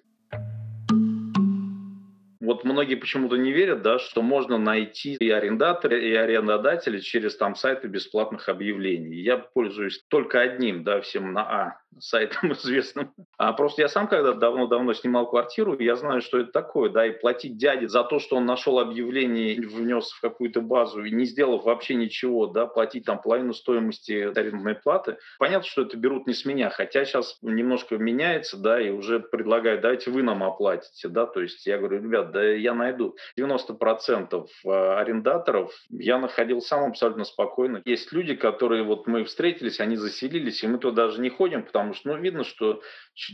Вот 2.40 2.64
многие 2.64 2.94
почему-то 2.94 3.36
не 3.36 3.52
верят, 3.52 3.82
да, 3.82 3.98
что 3.98 4.22
можно 4.22 4.56
найти 4.56 5.14
и 5.20 5.30
арендатора, 5.30 6.00
и 6.00 6.14
арендодателя 6.14 6.98
через 6.98 7.36
там 7.36 7.54
сайты 7.54 7.86
бесплатных 7.86 8.48
объявлений. 8.48 9.20
Я 9.20 9.36
пользуюсь 9.36 10.02
только 10.08 10.40
одним, 10.40 10.82
да, 10.82 11.02
всем 11.02 11.34
на 11.34 11.42
А 11.42 11.80
сайтом 11.98 12.52
известным. 12.52 13.12
А 13.36 13.52
просто 13.52 13.82
я 13.82 13.88
сам 13.88 14.08
когда 14.08 14.32
давно-давно 14.32 14.92
снимал 14.92 15.28
квартиру, 15.28 15.76
я 15.78 15.96
знаю, 15.96 16.20
что 16.20 16.38
это 16.38 16.52
такое, 16.52 16.90
да, 16.90 17.06
и 17.06 17.12
платить 17.12 17.56
дяде 17.56 17.88
за 17.88 18.04
то, 18.04 18.18
что 18.18 18.36
он 18.36 18.46
нашел 18.46 18.78
объявление, 18.78 19.60
внес 19.60 20.10
в 20.10 20.20
какую-то 20.20 20.60
базу 20.60 21.04
и 21.04 21.10
не 21.10 21.24
сделав 21.24 21.64
вообще 21.64 21.94
ничего, 21.94 22.46
да, 22.46 22.66
платить 22.66 23.04
там 23.04 23.20
половину 23.20 23.54
стоимости 23.54 24.12
арендной 24.12 24.74
платы. 24.74 25.18
Понятно, 25.38 25.68
что 25.68 25.82
это 25.82 25.96
берут 25.96 26.26
не 26.26 26.34
с 26.34 26.44
меня, 26.44 26.70
хотя 26.70 27.04
сейчас 27.04 27.38
немножко 27.42 27.96
меняется, 27.96 28.56
да, 28.56 28.80
и 28.80 28.90
уже 28.90 29.20
предлагают, 29.20 29.82
давайте 29.82 30.10
вы 30.10 30.22
нам 30.22 30.42
оплатите, 30.42 31.08
да, 31.08 31.26
то 31.26 31.40
есть 31.40 31.66
я 31.66 31.78
говорю, 31.78 32.02
ребят, 32.02 32.32
да 32.32 32.44
я 32.44 32.74
найду 32.74 33.16
90% 33.38 34.46
а, 34.66 35.00
арендаторов, 35.00 35.72
я 35.90 36.18
находил 36.18 36.60
сам 36.60 36.90
абсолютно 36.90 37.24
спокойно. 37.24 37.82
Есть 37.84 38.12
люди, 38.12 38.34
которые 38.34 38.82
вот 38.82 39.06
мы 39.06 39.24
встретились, 39.24 39.80
они 39.80 39.96
заселились, 39.96 40.62
и 40.62 40.66
мы 40.66 40.78
туда 40.78 41.06
даже 41.06 41.20
не 41.20 41.30
ходим, 41.30 41.62
потому 41.62 41.79
потому 41.80 41.94
что 41.94 42.08
ну, 42.10 42.22
видно, 42.22 42.44
что 42.44 42.82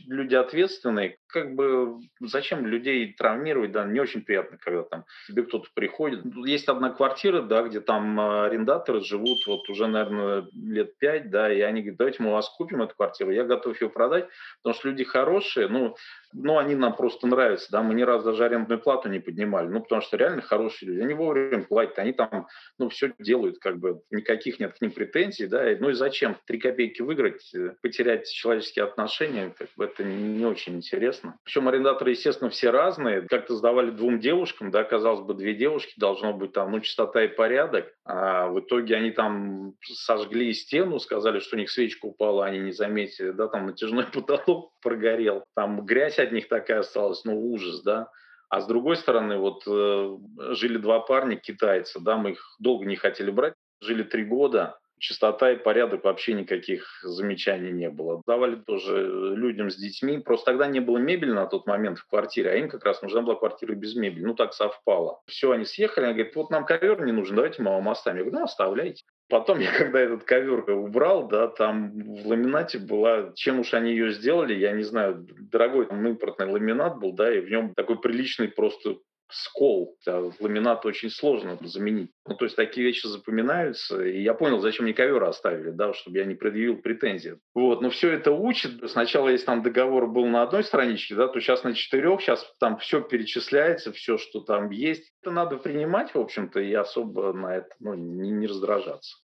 люди 0.06 0.34
ответственные, 0.34 1.18
как 1.26 1.54
бы 1.54 1.98
зачем 2.20 2.66
людей 2.66 3.12
травмировать, 3.12 3.72
да, 3.72 3.84
не 3.84 4.00
очень 4.00 4.22
приятно, 4.22 4.58
когда 4.58 4.82
там 4.82 5.04
тебе 5.26 5.42
кто-то 5.42 5.68
приходит. 5.74 6.24
Есть 6.46 6.68
одна 6.68 6.90
квартира, 6.90 7.42
да, 7.42 7.62
где 7.62 7.80
там 7.80 8.18
а, 8.18 8.46
арендаторы 8.46 9.02
живут 9.02 9.46
вот 9.46 9.68
уже, 9.68 9.86
наверное, 9.86 10.46
лет 10.54 10.96
пять, 10.98 11.30
да, 11.30 11.52
и 11.52 11.60
они 11.60 11.82
говорят, 11.82 11.98
давайте 11.98 12.22
мы 12.22 12.30
у 12.30 12.32
вас 12.32 12.48
купим 12.48 12.82
эту 12.82 12.94
квартиру, 12.94 13.30
я 13.30 13.44
готов 13.44 13.80
ее 13.80 13.90
продать, 13.90 14.28
потому 14.62 14.78
что 14.78 14.88
люди 14.88 15.04
хорошие, 15.04 15.68
ну, 15.68 15.96
ну, 16.32 16.58
они 16.58 16.74
нам 16.74 16.94
просто 16.94 17.26
нравятся, 17.26 17.70
да, 17.70 17.82
мы 17.82 17.94
ни 17.94 18.02
разу 18.02 18.26
даже 18.26 18.44
арендную 18.44 18.80
плату 18.80 19.08
не 19.08 19.20
поднимали, 19.20 19.68
ну, 19.68 19.80
потому 19.80 20.02
что 20.02 20.16
реально 20.16 20.42
хорошие 20.42 20.90
люди, 20.90 21.00
они 21.00 21.14
вовремя 21.14 21.64
платят, 21.64 21.98
они 21.98 22.12
там, 22.12 22.46
ну, 22.78 22.88
все 22.88 23.12
делают, 23.18 23.58
как 23.58 23.78
бы, 23.78 24.00
никаких 24.10 24.60
нет 24.60 24.74
к 24.74 24.80
ним 24.80 24.90
претензий, 24.90 25.46
да, 25.46 25.64
ну 25.80 25.90
и 25.90 25.94
зачем 25.94 26.36
три 26.46 26.58
копейки 26.58 27.02
выиграть, 27.02 27.54
э, 27.54 27.74
потерять 27.82 28.26
человеческие 28.36 28.84
отношения, 28.84 29.54
как 29.56 29.68
бы 29.76 29.86
это 29.86 30.04
не 30.04 30.44
очень 30.44 30.76
интересно. 30.76 31.38
Причем 31.42 31.68
арендаторы, 31.68 32.10
естественно, 32.10 32.50
все 32.50 32.70
разные, 32.70 33.22
как-то 33.22 33.56
сдавали 33.56 33.90
двум 33.90 34.20
девушкам, 34.20 34.70
да, 34.70 34.84
казалось 34.84 35.20
бы, 35.20 35.32
две 35.32 35.54
девушки, 35.54 35.94
должно 35.96 36.34
быть 36.34 36.52
там, 36.52 36.70
ну, 36.70 36.80
чистота 36.80 37.24
и 37.24 37.28
порядок, 37.28 37.90
а 38.04 38.48
в 38.48 38.60
итоге 38.60 38.96
они 38.96 39.10
там 39.10 39.74
сожгли 39.82 40.52
стену, 40.52 40.98
сказали, 40.98 41.40
что 41.40 41.56
у 41.56 41.58
них 41.58 41.70
свечка 41.70 42.06
упала, 42.06 42.44
они 42.44 42.58
не 42.58 42.72
заметили, 42.72 43.30
да, 43.30 43.48
там 43.48 43.66
натяжной 43.66 44.04
потолок 44.12 44.72
прогорел, 44.82 45.42
там 45.54 45.86
грязь 45.86 46.18
от 46.18 46.32
них 46.32 46.48
такая 46.48 46.80
осталась, 46.80 47.24
ну 47.24 47.52
ужас, 47.52 47.82
да. 47.82 48.10
А 48.48 48.60
с 48.60 48.66
другой 48.66 48.96
стороны, 48.96 49.38
вот 49.38 49.62
э, 49.66 50.16
жили 50.54 50.76
два 50.76 51.00
парня, 51.00 51.36
китайцы, 51.36 51.98
да, 52.00 52.16
мы 52.16 52.32
их 52.32 52.56
долго 52.60 52.84
не 52.84 52.96
хотели 52.96 53.30
брать, 53.30 53.54
жили 53.80 54.02
три 54.02 54.24
года, 54.24 54.78
чистота 54.98 55.52
и 55.52 55.56
порядок 55.56 56.04
вообще 56.04 56.32
никаких 56.32 57.00
замечаний 57.02 57.72
не 57.72 57.90
было. 57.90 58.22
Давали 58.26 58.56
тоже 58.56 59.34
людям 59.36 59.70
с 59.70 59.76
детьми. 59.76 60.18
Просто 60.18 60.46
тогда 60.46 60.66
не 60.66 60.80
было 60.80 60.98
мебели 60.98 61.32
на 61.32 61.46
тот 61.46 61.66
момент 61.66 61.98
в 61.98 62.06
квартире, 62.06 62.50
а 62.50 62.54
им 62.56 62.68
как 62.68 62.84
раз 62.84 63.02
нужна 63.02 63.22
была 63.22 63.36
квартира 63.36 63.74
без 63.74 63.94
мебели. 63.94 64.24
Ну, 64.24 64.34
так 64.34 64.54
совпало. 64.54 65.20
Все, 65.26 65.52
они 65.52 65.64
съехали, 65.64 66.06
они 66.06 66.14
говорят, 66.14 66.36
вот 66.36 66.50
нам 66.50 66.64
ковер 66.64 67.04
не 67.04 67.12
нужен, 67.12 67.36
давайте 67.36 67.62
мы 67.62 67.72
вам 67.72 67.88
оставим. 67.88 68.18
Я 68.18 68.24
говорю, 68.24 68.38
ну, 68.38 68.44
оставляйте. 68.44 69.04
Потом 69.28 69.58
я, 69.58 69.72
когда 69.78 70.00
этот 70.00 70.24
ковер 70.24 70.68
убрал, 70.70 71.28
да, 71.28 71.48
там 71.48 71.90
в 71.90 72.26
ламинате 72.26 72.78
была, 72.78 73.32
чем 73.34 73.60
уж 73.60 73.74
они 73.74 73.90
ее 73.90 74.12
сделали, 74.12 74.54
я 74.54 74.72
не 74.72 74.82
знаю, 74.82 75.26
дорогой 75.50 75.86
там 75.86 76.06
импортный 76.06 76.46
ламинат 76.46 76.98
был, 76.98 77.12
да, 77.12 77.34
и 77.34 77.40
в 77.40 77.50
нем 77.50 77.74
такой 77.74 78.00
приличный 78.00 78.48
просто 78.48 78.96
скол. 79.28 79.96
А 80.06 80.30
ламинат 80.40 80.84
очень 80.86 81.10
сложно 81.10 81.58
заменить. 81.62 82.10
Ну, 82.26 82.34
то 82.34 82.44
есть 82.44 82.56
такие 82.56 82.86
вещи 82.86 83.06
запоминаются. 83.06 84.04
И 84.04 84.22
я 84.22 84.34
понял, 84.34 84.60
зачем 84.60 84.84
мне 84.84 84.94
ковер 84.94 85.24
оставили, 85.24 85.70
да, 85.70 85.92
чтобы 85.94 86.18
я 86.18 86.24
не 86.24 86.34
предъявил 86.34 86.76
претензии. 86.76 87.38
Вот, 87.54 87.82
но 87.82 87.90
все 87.90 88.12
это 88.12 88.32
учит. 88.32 88.90
Сначала, 88.90 89.28
если 89.28 89.46
там 89.46 89.62
договор 89.62 90.06
был 90.06 90.26
на 90.26 90.42
одной 90.42 90.64
страничке, 90.64 91.14
да, 91.14 91.28
то 91.28 91.40
сейчас 91.40 91.64
на 91.64 91.74
четырех, 91.74 92.20
сейчас 92.20 92.46
там 92.60 92.78
все 92.78 93.00
перечисляется, 93.00 93.92
все, 93.92 94.18
что 94.18 94.40
там 94.40 94.70
есть. 94.70 95.12
Это 95.22 95.30
надо 95.30 95.56
принимать, 95.56 96.14
в 96.14 96.18
общем-то, 96.18 96.60
и 96.60 96.72
особо 96.72 97.32
на 97.32 97.56
это 97.56 97.68
ну, 97.80 97.94
не, 97.94 98.30
не 98.30 98.46
раздражаться. 98.46 99.16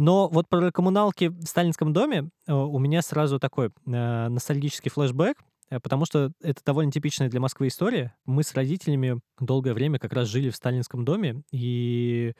Но 0.00 0.28
вот 0.28 0.48
про 0.48 0.72
коммуналки 0.72 1.28
в 1.28 1.44
сталинском 1.44 1.92
доме 1.92 2.30
э, 2.46 2.52
у 2.54 2.78
меня 2.78 3.02
сразу 3.02 3.38
такой 3.38 3.66
э, 3.66 4.28
ностальгический 4.28 4.90
флешбэк. 4.90 5.36
Э, 5.70 5.80
потому 5.80 6.04
что 6.04 6.32
это 6.42 6.62
довольно 6.64 6.92
типичная 6.92 7.30
для 7.30 7.40
Москвы 7.40 7.68
история. 7.68 8.14
Мы 8.26 8.42
с 8.42 8.54
родителями 8.54 9.20
долгое 9.38 9.72
время 9.72 9.98
как 9.98 10.12
раз 10.12 10.28
жили 10.28 10.50
в 10.50 10.56
сталинском 10.56 11.04
доме, 11.04 11.42
и 11.50 12.34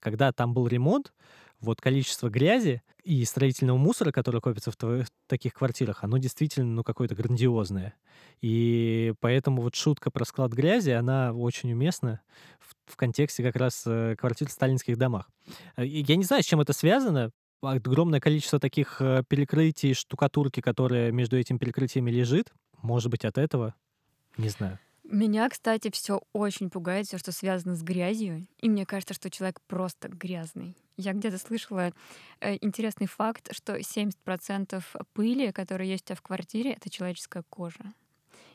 когда 0.00 0.32
там 0.32 0.54
был 0.54 0.66
ремонт, 0.66 1.12
вот 1.60 1.82
количество 1.82 2.30
грязи 2.30 2.82
и 3.04 3.22
строительного 3.26 3.76
мусора, 3.76 4.12
который 4.12 4.40
копится 4.40 4.70
в, 4.70 4.76
в 4.78 5.06
таких 5.26 5.52
квартирах, 5.52 6.02
оно 6.02 6.16
действительно 6.16 6.72
ну, 6.72 6.82
какое-то 6.82 7.14
грандиозное. 7.14 7.94
И 8.40 9.12
поэтому 9.20 9.60
вот 9.60 9.74
шутка 9.74 10.10
про 10.10 10.24
склад 10.24 10.52
грязи, 10.52 10.90
она 10.90 11.34
очень 11.34 11.70
уместна 11.72 12.22
в, 12.58 12.92
в 12.92 12.96
контексте 12.96 13.42
как 13.42 13.56
раз 13.56 13.82
э, 13.86 14.16
квартир 14.16 14.48
в 14.48 14.52
сталинских 14.52 14.96
домах. 14.96 15.30
Э, 15.76 15.84
я 15.84 16.16
не 16.16 16.24
знаю, 16.24 16.42
с 16.42 16.46
чем 16.46 16.62
это 16.62 16.72
связано 16.72 17.30
огромное 17.62 18.20
количество 18.20 18.58
таких 18.58 19.02
перекрытий, 19.28 19.92
штукатурки, 19.92 20.62
которая 20.62 21.12
между 21.12 21.36
этими 21.36 21.58
перекрытиями 21.58 22.10
лежит. 22.10 22.54
Может 22.82 23.10
быть, 23.10 23.24
от 23.24 23.38
этого? 23.38 23.74
Не 24.36 24.48
знаю. 24.48 24.78
Меня, 25.04 25.48
кстати, 25.48 25.90
все 25.90 26.22
очень 26.32 26.70
пугает, 26.70 27.06
все, 27.06 27.18
что 27.18 27.32
связано 27.32 27.74
с 27.74 27.82
грязью. 27.82 28.46
И 28.58 28.68
мне 28.68 28.86
кажется, 28.86 29.14
что 29.14 29.28
человек 29.28 29.60
просто 29.66 30.08
грязный. 30.08 30.76
Я 30.96 31.14
где-то 31.14 31.38
слышала 31.38 31.92
э, 32.40 32.56
интересный 32.60 33.08
факт, 33.08 33.48
что 33.52 33.76
70% 33.76 34.84
пыли, 35.12 35.50
которая 35.50 35.88
есть 35.88 36.04
у 36.04 36.06
тебя 36.08 36.16
в 36.16 36.22
квартире, 36.22 36.72
это 36.72 36.90
человеческая 36.90 37.42
кожа. 37.48 37.92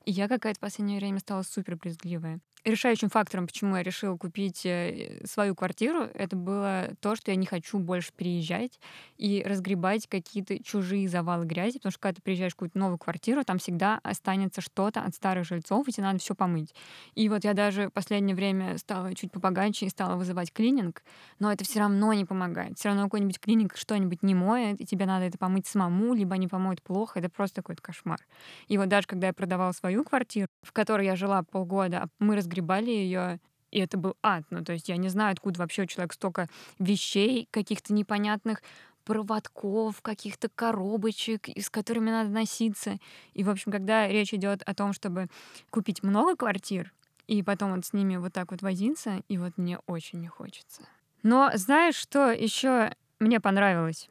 И 0.05 0.11
я 0.11 0.27
какая-то 0.29 0.57
в 0.59 0.61
последнее 0.61 0.99
время 0.99 1.19
стала 1.19 1.43
супер 1.43 1.75
брезгливая 1.75 2.39
решающим 2.65 3.09
фактором, 3.09 3.47
почему 3.47 3.77
я 3.77 3.83
решила 3.83 4.17
купить 4.17 4.65
э, 4.65 5.21
свою 5.25 5.55
квартиру, 5.55 6.09
это 6.13 6.35
было 6.35 6.89
то, 6.99 7.15
что 7.15 7.31
я 7.31 7.37
не 7.37 7.45
хочу 7.45 7.77
больше 7.77 8.11
приезжать 8.11 8.79
и 9.17 9.43
разгребать 9.45 10.07
какие-то 10.07 10.61
чужие 10.63 11.07
завалы 11.07 11.45
грязи, 11.45 11.77
потому 11.77 11.91
что 11.91 11.99
когда 12.01 12.15
ты 12.15 12.21
приезжаешь 12.23 12.53
в 12.53 12.55
какую-то 12.55 12.79
новую 12.79 12.97
квартиру, 12.97 13.43
там 13.43 13.59
всегда 13.59 13.99
останется 14.03 14.61
что-то 14.61 15.01
от 15.01 15.13
старых 15.13 15.45
жильцов, 15.45 15.87
и 15.87 15.91
тебе 15.91 16.03
надо 16.03 16.19
все 16.19 16.33
помыть. 16.33 16.73
И 17.13 17.29
вот 17.29 17.43
я 17.43 17.53
даже 17.53 17.89
в 17.89 17.91
последнее 17.91 18.35
время 18.35 18.77
стала 18.77 19.13
чуть 19.13 19.31
побогаче 19.31 19.85
и 19.85 19.89
стала 19.89 20.15
вызывать 20.15 20.51
клининг, 20.51 21.03
но 21.39 21.51
это 21.51 21.63
все 21.63 21.79
равно 21.79 22.13
не 22.13 22.25
помогает. 22.25 22.77
Все 22.79 22.89
равно 22.89 23.03
какой-нибудь 23.03 23.39
клининг 23.39 23.77
что-нибудь 23.77 24.23
не 24.23 24.33
моет, 24.33 24.81
и 24.81 24.85
тебе 24.85 25.05
надо 25.05 25.25
это 25.25 25.37
помыть 25.37 25.67
самому, 25.67 26.15
либо 26.15 26.33
они 26.33 26.47
помоют 26.47 26.81
плохо. 26.81 27.19
Это 27.19 27.29
просто 27.29 27.61
какой-то 27.61 27.81
кошмар. 27.81 28.19
И 28.67 28.77
вот 28.77 28.89
даже 28.89 29.07
когда 29.07 29.27
я 29.27 29.33
продавала 29.33 29.71
свою 29.71 30.03
квартиру, 30.03 30.47
в 30.63 30.71
которой 30.73 31.05
я 31.05 31.15
жила 31.15 31.43
полгода, 31.43 32.09
мы 32.19 32.35
разгребали 32.35 32.54
разгребали 32.55 32.89
ее, 32.89 33.39
и 33.71 33.79
это 33.79 33.97
был 33.97 34.15
ад. 34.23 34.43
Ну, 34.49 34.63
то 34.63 34.73
есть 34.73 34.89
я 34.89 34.97
не 34.97 35.09
знаю, 35.09 35.33
откуда 35.33 35.59
вообще 35.59 35.83
у 35.83 35.85
человека 35.85 36.15
столько 36.15 36.47
вещей 36.79 37.47
каких-то 37.51 37.93
непонятных, 37.93 38.61
проводков, 39.03 40.01
каких-то 40.01 40.49
коробочек, 40.49 41.47
с 41.49 41.69
которыми 41.69 42.09
надо 42.09 42.29
носиться. 42.31 42.97
И, 43.35 43.43
в 43.43 43.49
общем, 43.51 43.71
когда 43.71 44.07
речь 44.07 44.33
идет 44.33 44.63
о 44.63 44.73
том, 44.73 44.93
чтобы 44.93 45.27
купить 45.69 46.01
много 46.01 46.35
квартир, 46.35 46.91
и 47.27 47.43
потом 47.43 47.75
вот 47.75 47.85
с 47.85 47.93
ними 47.93 48.17
вот 48.17 48.33
так 48.33 48.49
вот 48.49 48.63
возиться, 48.63 49.21
и 49.27 49.37
вот 49.37 49.57
мне 49.57 49.77
очень 49.85 50.21
не 50.21 50.27
хочется. 50.27 50.81
Но 51.21 51.51
знаешь, 51.53 51.95
что 51.95 52.31
еще 52.31 52.95
мне 53.19 53.39
понравилось 53.39 54.09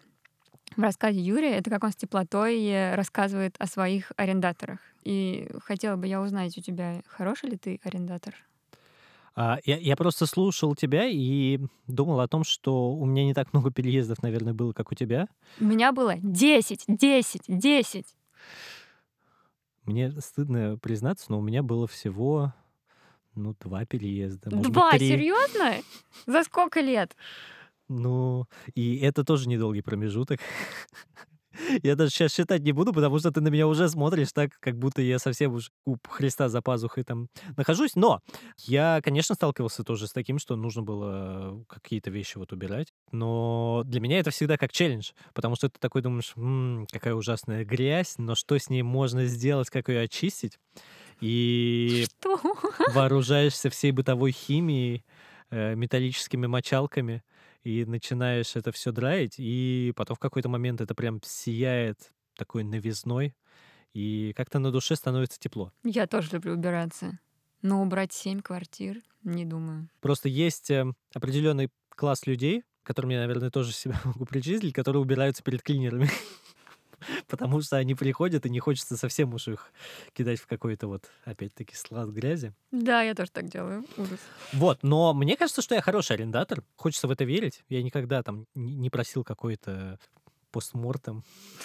в 0.76 0.80
рассказе 0.80 1.18
Юрия? 1.18 1.56
Это 1.56 1.70
как 1.70 1.82
он 1.82 1.90
с 1.90 1.96
теплотой 1.96 2.64
э, 2.64 2.94
рассказывает 2.94 3.56
о 3.58 3.66
своих 3.66 4.12
арендаторах. 4.16 4.78
И 5.04 5.48
хотела 5.62 5.96
бы 5.96 6.06
я 6.06 6.20
узнать 6.20 6.56
у 6.56 6.60
тебя, 6.60 7.02
хороший 7.06 7.50
ли 7.50 7.56
ты 7.56 7.80
арендатор? 7.84 8.34
А, 9.36 9.58
я, 9.64 9.76
я 9.76 9.96
просто 9.96 10.26
слушал 10.26 10.74
тебя 10.74 11.06
и 11.06 11.60
думал 11.86 12.20
о 12.20 12.28
том, 12.28 12.44
что 12.44 12.92
у 12.92 13.04
меня 13.04 13.24
не 13.24 13.34
так 13.34 13.52
много 13.52 13.70
переездов, 13.70 14.22
наверное, 14.22 14.54
было, 14.54 14.72
как 14.72 14.92
у 14.92 14.94
тебя. 14.94 15.28
У 15.60 15.64
меня 15.64 15.92
было 15.92 16.14
10, 16.16 16.84
10, 16.86 17.42
10. 17.48 18.06
Мне 19.84 20.12
стыдно 20.20 20.78
признаться, 20.78 21.26
но 21.28 21.38
у 21.38 21.42
меня 21.42 21.62
было 21.62 21.86
всего, 21.86 22.54
ну, 23.34 23.54
два 23.60 23.84
переезда. 23.84 24.50
Два? 24.50 24.92
Серьезно? 24.98 25.74
За 26.26 26.44
сколько 26.44 26.80
лет? 26.80 27.16
Ну, 27.88 28.46
и 28.74 28.96
это 28.98 29.24
тоже 29.24 29.48
недолгий 29.48 29.82
промежуток. 29.82 30.40
Я 31.82 31.96
даже 31.96 32.10
сейчас 32.10 32.32
считать 32.34 32.62
не 32.62 32.72
буду, 32.72 32.92
потому 32.92 33.18
что 33.18 33.30
ты 33.30 33.40
на 33.40 33.48
меня 33.48 33.66
уже 33.66 33.88
смотришь 33.88 34.32
так, 34.32 34.50
как 34.60 34.78
будто 34.78 35.02
я 35.02 35.18
совсем 35.18 35.54
уж 35.54 35.70
у 35.86 35.96
Христа 36.08 36.48
за 36.48 36.62
пазухой 36.62 37.04
там 37.04 37.28
нахожусь. 37.56 37.94
Но 37.94 38.20
я, 38.58 39.00
конечно, 39.02 39.34
сталкивался 39.34 39.84
тоже 39.84 40.06
с 40.06 40.12
таким, 40.12 40.38
что 40.38 40.56
нужно 40.56 40.82
было 40.82 41.64
какие-то 41.68 42.10
вещи 42.10 42.38
вот 42.38 42.52
убирать. 42.52 42.88
Но 43.12 43.82
для 43.84 44.00
меня 44.00 44.18
это 44.18 44.30
всегда 44.30 44.56
как 44.56 44.72
челлендж, 44.72 45.10
потому 45.34 45.56
что 45.56 45.68
ты 45.68 45.78
такой 45.78 46.02
думаешь, 46.02 46.32
м-м, 46.36 46.86
какая 46.90 47.14
ужасная 47.14 47.64
грязь, 47.64 48.14
но 48.18 48.34
что 48.34 48.58
с 48.58 48.68
ней 48.70 48.82
можно 48.82 49.26
сделать, 49.26 49.70
как 49.70 49.88
ее 49.88 50.00
очистить? 50.02 50.58
И 51.20 52.06
что? 52.20 52.40
вооружаешься 52.86 53.70
всей 53.70 53.92
бытовой 53.92 54.32
химией, 54.32 55.04
э, 55.50 55.74
металлическими 55.74 56.46
мочалками— 56.46 57.22
и 57.64 57.84
начинаешь 57.84 58.56
это 58.56 58.70
все 58.72 58.92
драить, 58.92 59.34
и 59.38 59.92
потом 59.96 60.16
в 60.16 60.20
какой-то 60.20 60.48
момент 60.48 60.80
это 60.80 60.94
прям 60.94 61.20
сияет 61.24 62.12
такой 62.36 62.62
новизной, 62.62 63.34
и 63.94 64.32
как-то 64.36 64.58
на 64.58 64.70
душе 64.70 64.96
становится 64.96 65.40
тепло. 65.40 65.72
Я 65.82 66.06
тоже 66.06 66.30
люблю 66.32 66.52
убираться. 66.52 67.18
Но 67.62 67.82
убрать 67.82 68.12
семь 68.12 68.42
квартир, 68.42 69.00
не 69.22 69.46
думаю. 69.46 69.88
Просто 70.00 70.28
есть 70.28 70.70
э, 70.70 70.84
определенный 71.14 71.70
класс 71.88 72.26
людей, 72.26 72.62
которым 72.82 73.10
я, 73.10 73.20
наверное, 73.20 73.50
тоже 73.50 73.72
себя 73.72 73.98
могу 74.04 74.26
причислить, 74.26 74.74
которые 74.74 75.00
убираются 75.00 75.42
перед 75.42 75.62
клинерами. 75.62 76.10
потому 77.28 77.60
что 77.60 77.76
они 77.76 77.94
приходят, 77.94 78.46
и 78.46 78.50
не 78.50 78.60
хочется 78.60 78.96
совсем 78.96 79.34
уж 79.34 79.48
их 79.48 79.72
кидать 80.12 80.40
в 80.40 80.46
какой-то 80.46 80.86
вот, 80.86 81.10
опять-таки, 81.24 81.74
склад 81.74 82.08
грязи. 82.10 82.52
Да, 82.70 83.02
я 83.02 83.14
тоже 83.14 83.30
так 83.30 83.48
делаю. 83.48 83.84
Ужас. 83.96 84.20
Вот, 84.52 84.82
но 84.82 85.14
мне 85.14 85.36
кажется, 85.36 85.62
что 85.62 85.74
я 85.74 85.80
хороший 85.80 86.12
арендатор. 86.12 86.62
Хочется 86.76 87.08
в 87.08 87.10
это 87.10 87.24
верить. 87.24 87.64
Я 87.68 87.82
никогда 87.82 88.22
там 88.22 88.46
не 88.54 88.90
просил 88.90 89.24
какой-то 89.24 89.98
постмортем. 90.50 91.24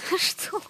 Что? 0.17 0.61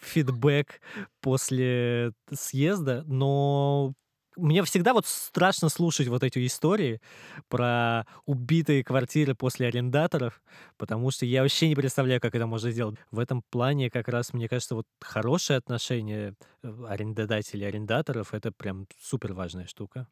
Фидбэк 0.00 0.80
после 1.20 2.12
съезда, 2.32 3.04
но 3.06 3.92
мне 4.36 4.62
всегда 4.64 4.92
вот 4.94 5.06
страшно 5.06 5.68
слушать 5.68 6.08
вот 6.08 6.22
эти 6.22 6.44
истории 6.46 7.00
про 7.48 8.06
убитые 8.26 8.84
квартиры 8.84 9.34
после 9.34 9.66
арендаторов, 9.66 10.40
потому 10.76 11.10
что 11.10 11.26
я 11.26 11.42
вообще 11.42 11.68
не 11.68 11.74
представляю, 11.74 12.20
как 12.20 12.34
это 12.34 12.46
можно 12.46 12.70
сделать. 12.70 12.98
В 13.10 13.18
этом 13.18 13.42
плане 13.50 13.90
как 13.90 14.08
раз, 14.08 14.32
мне 14.32 14.48
кажется, 14.48 14.74
вот 14.74 14.86
хорошее 15.00 15.58
отношение 15.58 16.34
э, 16.62 16.84
арендодателей 16.88 17.64
и 17.64 17.68
арендаторов— 17.68 18.28
это 18.34 18.52
прям 18.52 18.86
супер 19.00 19.32
важная 19.32 19.66
штука. 19.66 20.06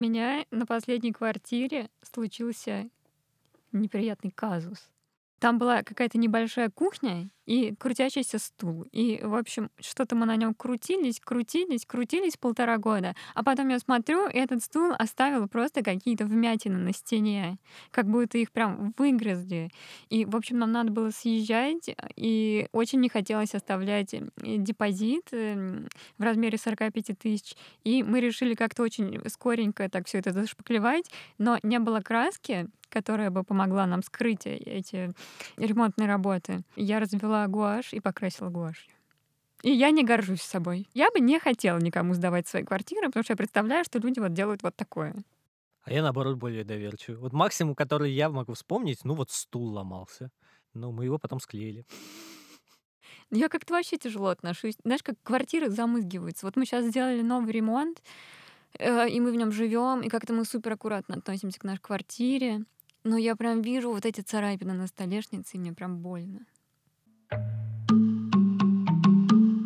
У 0.00 0.04
меня 0.04 0.44
на 0.50 0.66
последней 0.66 1.12
квартире 1.12 1.88
случился 2.02 2.88
неприятный 3.72 4.30
казус. 4.30 4.90
Там 5.38 5.58
была 5.58 5.82
какая-то 5.82 6.18
небольшая 6.18 6.70
кухня, 6.70 7.28
и 7.46 7.74
крутящийся 7.74 8.38
стул. 8.38 8.84
И, 8.92 9.20
в 9.22 9.34
общем, 9.34 9.70
что-то 9.80 10.14
мы 10.16 10.26
на 10.26 10.36
нем 10.36 10.54
крутились, 10.54 11.20
крутились, 11.20 11.86
крутились 11.86 12.36
полтора 12.36 12.78
года. 12.78 13.14
А 13.34 13.42
потом 13.42 13.68
я 13.68 13.78
смотрю, 13.78 14.28
и 14.28 14.36
этот 14.36 14.62
стул 14.62 14.92
оставил 14.98 15.48
просто 15.48 15.82
какие-то 15.82 16.24
вмятины 16.24 16.78
на 16.78 16.92
стене, 16.92 17.58
как 17.90 18.06
будто 18.06 18.38
их 18.38 18.52
прям 18.52 18.94
выгрызли. 18.96 19.70
И, 20.08 20.24
в 20.24 20.36
общем, 20.36 20.58
нам 20.58 20.72
надо 20.72 20.90
было 20.90 21.10
съезжать, 21.10 21.94
и 22.16 22.66
очень 22.72 23.00
не 23.00 23.08
хотелось 23.08 23.54
оставлять 23.54 24.14
э, 24.14 24.22
депозит 24.42 25.28
эм, 25.32 25.88
в 26.18 26.22
размере 26.22 26.58
45 26.58 27.18
тысяч. 27.18 27.54
И 27.84 28.02
мы 28.02 28.20
решили 28.20 28.54
как-то 28.54 28.82
очень 28.82 29.20
скоренько 29.28 29.88
так 29.88 30.06
все 30.06 30.18
это 30.18 30.32
зашпаклевать, 30.32 31.10
но 31.38 31.58
не 31.62 31.78
было 31.78 32.00
краски, 32.00 32.68
которая 32.92 33.30
бы 33.30 33.42
помогла 33.42 33.86
нам 33.86 34.02
скрыть 34.02 34.46
э, 34.46 34.56
эти 34.56 35.12
ремонтные 35.56 36.06
работы. 36.06 36.62
Я 36.76 37.00
развела 37.00 37.41
гуашь 37.48 37.92
и 37.92 38.00
покрасила 38.00 38.48
гуашью. 38.48 38.92
И 39.62 39.70
я 39.70 39.90
не 39.90 40.04
горжусь 40.04 40.42
собой. 40.42 40.88
Я 40.92 41.10
бы 41.10 41.20
не 41.20 41.38
хотела 41.38 41.78
никому 41.78 42.14
сдавать 42.14 42.48
свои 42.48 42.64
квартиры, 42.64 43.06
потому 43.06 43.22
что 43.22 43.32
я 43.32 43.36
представляю, 43.36 43.84
что 43.84 43.98
люди 43.98 44.18
вот 44.18 44.32
делают 44.32 44.62
вот 44.62 44.74
такое. 44.74 45.14
А 45.84 45.92
я, 45.92 46.02
наоборот, 46.02 46.36
более 46.36 46.64
доверчивый. 46.64 47.18
Вот 47.18 47.32
максимум, 47.32 47.74
который 47.74 48.12
я 48.12 48.28
могу 48.28 48.54
вспомнить, 48.54 49.04
ну 49.04 49.14
вот 49.14 49.30
стул 49.30 49.72
ломался. 49.72 50.30
Но 50.74 50.90
мы 50.90 51.04
его 51.04 51.18
потом 51.18 51.38
склеили. 51.38 51.86
Я 53.30 53.48
как-то 53.48 53.74
вообще 53.74 53.98
тяжело 53.98 54.28
отношусь. 54.28 54.74
Знаешь, 54.84 55.02
как 55.02 55.14
квартиры 55.22 55.70
замызгиваются. 55.70 56.44
Вот 56.44 56.56
мы 56.56 56.66
сейчас 56.66 56.86
сделали 56.86 57.22
новый 57.22 57.52
ремонт, 57.52 58.02
э, 58.78 59.08
и 59.08 59.20
мы 59.20 59.32
в 59.32 59.36
нем 59.36 59.52
живем, 59.52 60.00
и 60.02 60.08
как-то 60.08 60.34
мы 60.34 60.44
супер 60.44 60.72
аккуратно 60.72 61.16
относимся 61.16 61.58
к 61.58 61.64
нашей 61.64 61.80
квартире. 61.80 62.64
Но 63.04 63.16
я 63.16 63.34
прям 63.34 63.62
вижу 63.62 63.90
вот 63.90 64.06
эти 64.06 64.20
царапины 64.20 64.74
на 64.74 64.86
столешнице, 64.86 65.56
и 65.56 65.60
мне 65.60 65.72
прям 65.72 65.98
больно. 65.98 66.46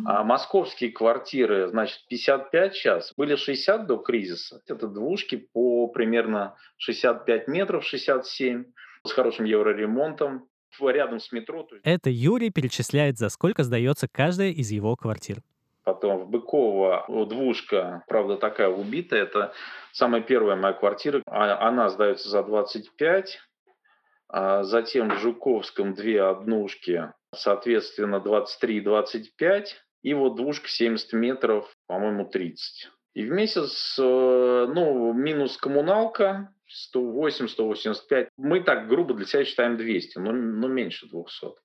А 0.05 0.23
московские 0.23 0.91
квартиры, 0.91 1.67
значит, 1.67 1.99
55 2.07 2.75
сейчас, 2.75 3.13
были 3.17 3.35
60 3.35 3.85
до 3.87 3.97
кризиса. 3.97 4.61
Это 4.67 4.87
двушки 4.87 5.35
по 5.35 5.87
примерно 5.87 6.55
65 6.77 7.47
метров, 7.47 7.85
67, 7.85 8.65
с 9.03 9.11
хорошим 9.11 9.45
евроремонтом, 9.45 10.47
рядом 10.79 11.19
с 11.19 11.31
метро. 11.31 11.67
Это 11.83 12.09
Юрий 12.09 12.51
перечисляет, 12.51 13.17
за 13.17 13.29
сколько 13.29 13.63
сдается 13.63 14.07
каждая 14.07 14.49
из 14.49 14.71
его 14.71 14.95
квартир. 14.95 15.37
Потом 15.83 16.25
в 16.25 16.29
Быково 16.29 17.05
двушка, 17.27 18.03
правда, 18.07 18.37
такая 18.37 18.67
убитая. 18.69 19.23
Это 19.23 19.53
самая 19.93 20.21
первая 20.21 20.55
моя 20.55 20.73
квартира. 20.73 21.21
А, 21.25 21.67
она 21.67 21.89
сдается 21.89 22.29
за 22.29 22.43
25. 22.43 23.39
А 24.29 24.63
затем 24.63 25.09
в 25.09 25.19
Жуковском 25.19 25.93
две 25.93 26.21
однушки, 26.21 27.11
соответственно, 27.37 28.19
23 28.19 28.77
и 28.77 28.81
25. 28.81 29.75
И 30.03 30.13
вот 30.13 30.35
двушка 30.35 30.67
70 30.67 31.13
метров, 31.13 31.69
по-моему, 31.87 32.25
30. 32.25 32.89
И 33.13 33.25
в 33.25 33.31
месяц, 33.31 33.97
э, 33.99 34.01
ну, 34.03 35.13
минус 35.13 35.57
коммуналка, 35.57 36.53
108-185. 36.95 38.29
Мы 38.37 38.61
так 38.61 38.87
грубо 38.87 39.13
для 39.13 39.25
себя 39.25 39.45
считаем 39.45 39.77
200, 39.77 40.19
но, 40.19 40.31
но 40.31 40.67
меньше 40.67 41.07
200 41.07 41.55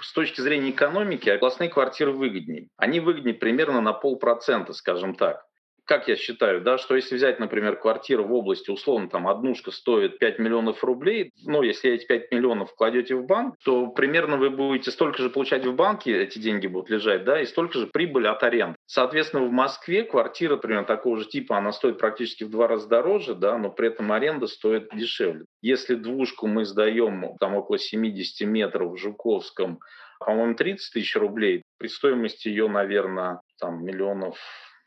с 0.00 0.12
точки 0.12 0.40
зрения 0.40 0.70
экономики 0.70 1.28
областные 1.28 1.70
квартиры 1.70 2.12
выгоднее. 2.12 2.68
Они 2.76 3.00
выгоднее 3.00 3.34
примерно 3.34 3.80
на 3.80 3.92
полпроцента, 3.92 4.72
скажем 4.72 5.14
так. 5.14 5.45
Как 5.86 6.08
я 6.08 6.16
считаю, 6.16 6.62
да, 6.62 6.78
что 6.78 6.96
если 6.96 7.14
взять, 7.14 7.38
например, 7.38 7.76
квартиру 7.76 8.24
в 8.24 8.34
области, 8.34 8.70
условно, 8.70 9.08
там 9.08 9.28
однушка 9.28 9.70
стоит 9.70 10.18
5 10.18 10.40
миллионов 10.40 10.82
рублей, 10.82 11.30
ну, 11.44 11.62
если 11.62 11.92
эти 11.92 12.04
5 12.06 12.32
миллионов 12.32 12.74
кладете 12.74 13.14
в 13.14 13.24
банк, 13.24 13.54
то 13.64 13.86
примерно 13.86 14.36
вы 14.36 14.50
будете 14.50 14.90
столько 14.90 15.22
же 15.22 15.30
получать 15.30 15.64
в 15.64 15.72
банке, 15.74 16.20
эти 16.20 16.40
деньги 16.40 16.66
будут 16.66 16.90
лежать, 16.90 17.24
да, 17.24 17.40
и 17.40 17.46
столько 17.46 17.78
же 17.78 17.86
прибыли 17.86 18.26
от 18.26 18.42
аренды. 18.42 18.76
Соответственно, 18.86 19.44
в 19.44 19.52
Москве 19.52 20.02
квартира, 20.02 20.56
примерно 20.56 20.86
такого 20.86 21.18
же 21.18 21.28
типа, 21.28 21.56
она 21.56 21.70
стоит 21.70 21.98
практически 21.98 22.42
в 22.42 22.50
два 22.50 22.66
раза 22.66 22.88
дороже, 22.88 23.36
да, 23.36 23.56
но 23.56 23.70
при 23.70 23.86
этом 23.86 24.10
аренда 24.10 24.48
стоит 24.48 24.88
дешевле. 24.92 25.44
Если 25.62 25.94
двушку 25.94 26.48
мы 26.48 26.64
сдаем 26.64 27.36
там 27.38 27.54
около 27.54 27.78
70 27.78 28.44
метров 28.48 28.92
в 28.92 28.96
Жуковском, 28.96 29.78
по-моему, 30.18 30.54
30 30.54 30.92
тысяч 30.92 31.14
рублей, 31.14 31.62
при 31.78 31.86
стоимости 31.86 32.48
ее, 32.48 32.68
наверное, 32.68 33.40
там 33.60 33.84
миллионов 33.84 34.36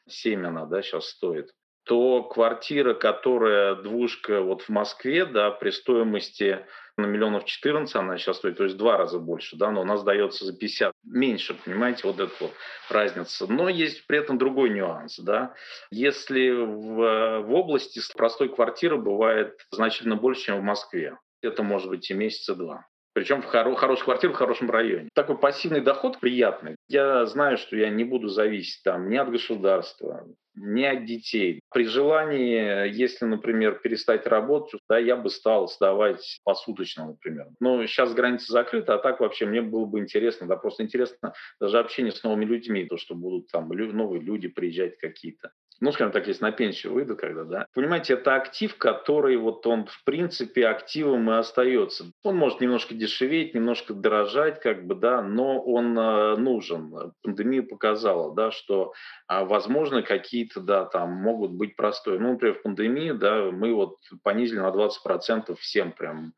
семь 0.09 0.45
она, 0.45 0.65
да, 0.65 0.81
сейчас 0.81 1.07
стоит, 1.09 1.51
то 1.83 2.21
квартира, 2.23 2.93
которая 2.93 3.75
двушка 3.75 4.41
вот 4.41 4.61
в 4.61 4.69
Москве, 4.69 5.25
да, 5.25 5.49
при 5.49 5.71
стоимости 5.71 6.65
на 6.97 7.05
миллионов 7.05 7.45
14 7.45 7.95
она 7.95 8.17
сейчас 8.17 8.37
стоит, 8.37 8.57
то 8.57 8.65
есть 8.65 8.77
два 8.77 8.97
раза 8.97 9.17
больше, 9.17 9.55
да, 9.55 9.71
но 9.71 9.81
у 9.81 9.85
нас 9.85 10.03
дается 10.03 10.45
за 10.45 10.55
50 10.55 10.93
меньше, 11.03 11.55
понимаете, 11.65 12.01
вот 12.03 12.19
эта 12.19 12.33
вот 12.39 12.53
разница. 12.89 13.47
Но 13.47 13.69
есть 13.69 14.05
при 14.05 14.19
этом 14.19 14.37
другой 14.37 14.69
нюанс, 14.69 15.17
да. 15.19 15.55
Если 15.89 16.51
в, 16.51 17.41
в 17.41 17.53
области 17.53 18.01
простой 18.15 18.49
квартиры 18.49 18.97
бывает 18.97 19.57
значительно 19.71 20.15
больше, 20.15 20.43
чем 20.43 20.59
в 20.59 20.63
Москве, 20.63 21.17
это 21.41 21.63
может 21.63 21.89
быть 21.89 22.09
и 22.11 22.13
месяца 22.13 22.53
два. 22.55 22.85
Причем 23.19 23.41
в 23.41 23.53
хоро- 23.53 23.75
хорошую 23.75 24.05
квартиру 24.05 24.31
в 24.31 24.37
хорошем 24.37 24.71
районе. 24.71 25.09
Такой 25.13 25.37
пассивный 25.37 25.81
доход 25.81 26.21
приятный. 26.21 26.77
Я 26.87 27.25
знаю, 27.25 27.57
что 27.57 27.75
я 27.75 27.89
не 27.89 28.05
буду 28.05 28.29
зависеть 28.29 28.81
там 28.81 29.09
ни 29.09 29.17
от 29.17 29.29
государства, 29.29 30.25
ни 30.55 30.85
от 30.85 31.03
детей. 31.03 31.59
При 31.69 31.83
желании, 31.83 32.89
если, 32.89 33.25
например, 33.25 33.81
перестать 33.83 34.25
работать, 34.25 34.79
да, 34.87 34.97
я 34.97 35.17
бы 35.17 35.29
стал 35.29 35.67
сдавать 35.67 36.39
посуточно, 36.45 37.07
например. 37.07 37.47
Но 37.59 37.85
сейчас 37.87 38.13
граница 38.13 38.53
закрыта, 38.53 38.93
а 38.93 38.99
так 38.99 39.19
вообще 39.19 39.45
мне 39.45 39.61
было 39.61 39.83
бы 39.83 39.99
интересно, 39.99 40.47
да, 40.47 40.55
просто 40.55 40.83
интересно 40.83 41.33
даже 41.59 41.77
общение 41.77 42.13
с 42.13 42.23
новыми 42.23 42.45
людьми, 42.45 42.85
то, 42.85 42.95
что 42.95 43.15
будут 43.15 43.47
там 43.51 43.67
новые 43.67 44.21
люди 44.21 44.47
приезжать 44.47 44.97
какие-то 44.97 45.51
ну, 45.81 45.91
скажем 45.91 46.11
так, 46.11 46.27
если 46.27 46.43
на 46.43 46.51
пенсию 46.51 46.93
выйду 46.93 47.15
когда, 47.15 47.43
да. 47.43 47.65
Понимаете, 47.73 48.13
это 48.13 48.35
актив, 48.35 48.77
который 48.77 49.37
вот 49.37 49.65
он, 49.65 49.85
в 49.85 50.03
принципе, 50.03 50.67
активом 50.67 51.31
и 51.31 51.35
остается. 51.35 52.11
Он 52.23 52.35
может 52.35 52.59
немножко 52.59 52.93
дешеветь, 52.93 53.53
немножко 53.53 53.93
дорожать, 53.93 54.59
как 54.59 54.85
бы, 54.85 54.95
да, 54.95 55.21
но 55.21 55.61
он 55.61 55.97
э, 55.97 56.35
нужен. 56.35 57.13
Пандемия 57.23 57.63
показала, 57.63 58.33
да, 58.35 58.51
что, 58.51 58.93
э, 59.29 59.45
возможно, 59.45 60.01
какие-то, 60.01 60.59
да, 60.59 60.85
там 60.85 61.11
могут 61.11 61.51
быть 61.51 61.75
простые. 61.75 62.19
Ну, 62.19 62.33
например, 62.33 62.55
в 62.55 62.63
пандемии, 62.63 63.11
да, 63.11 63.49
мы 63.51 63.73
вот 63.73 63.97
понизили 64.23 64.59
на 64.59 64.71
20% 64.71 65.55
всем 65.59 65.93
прям 65.93 66.33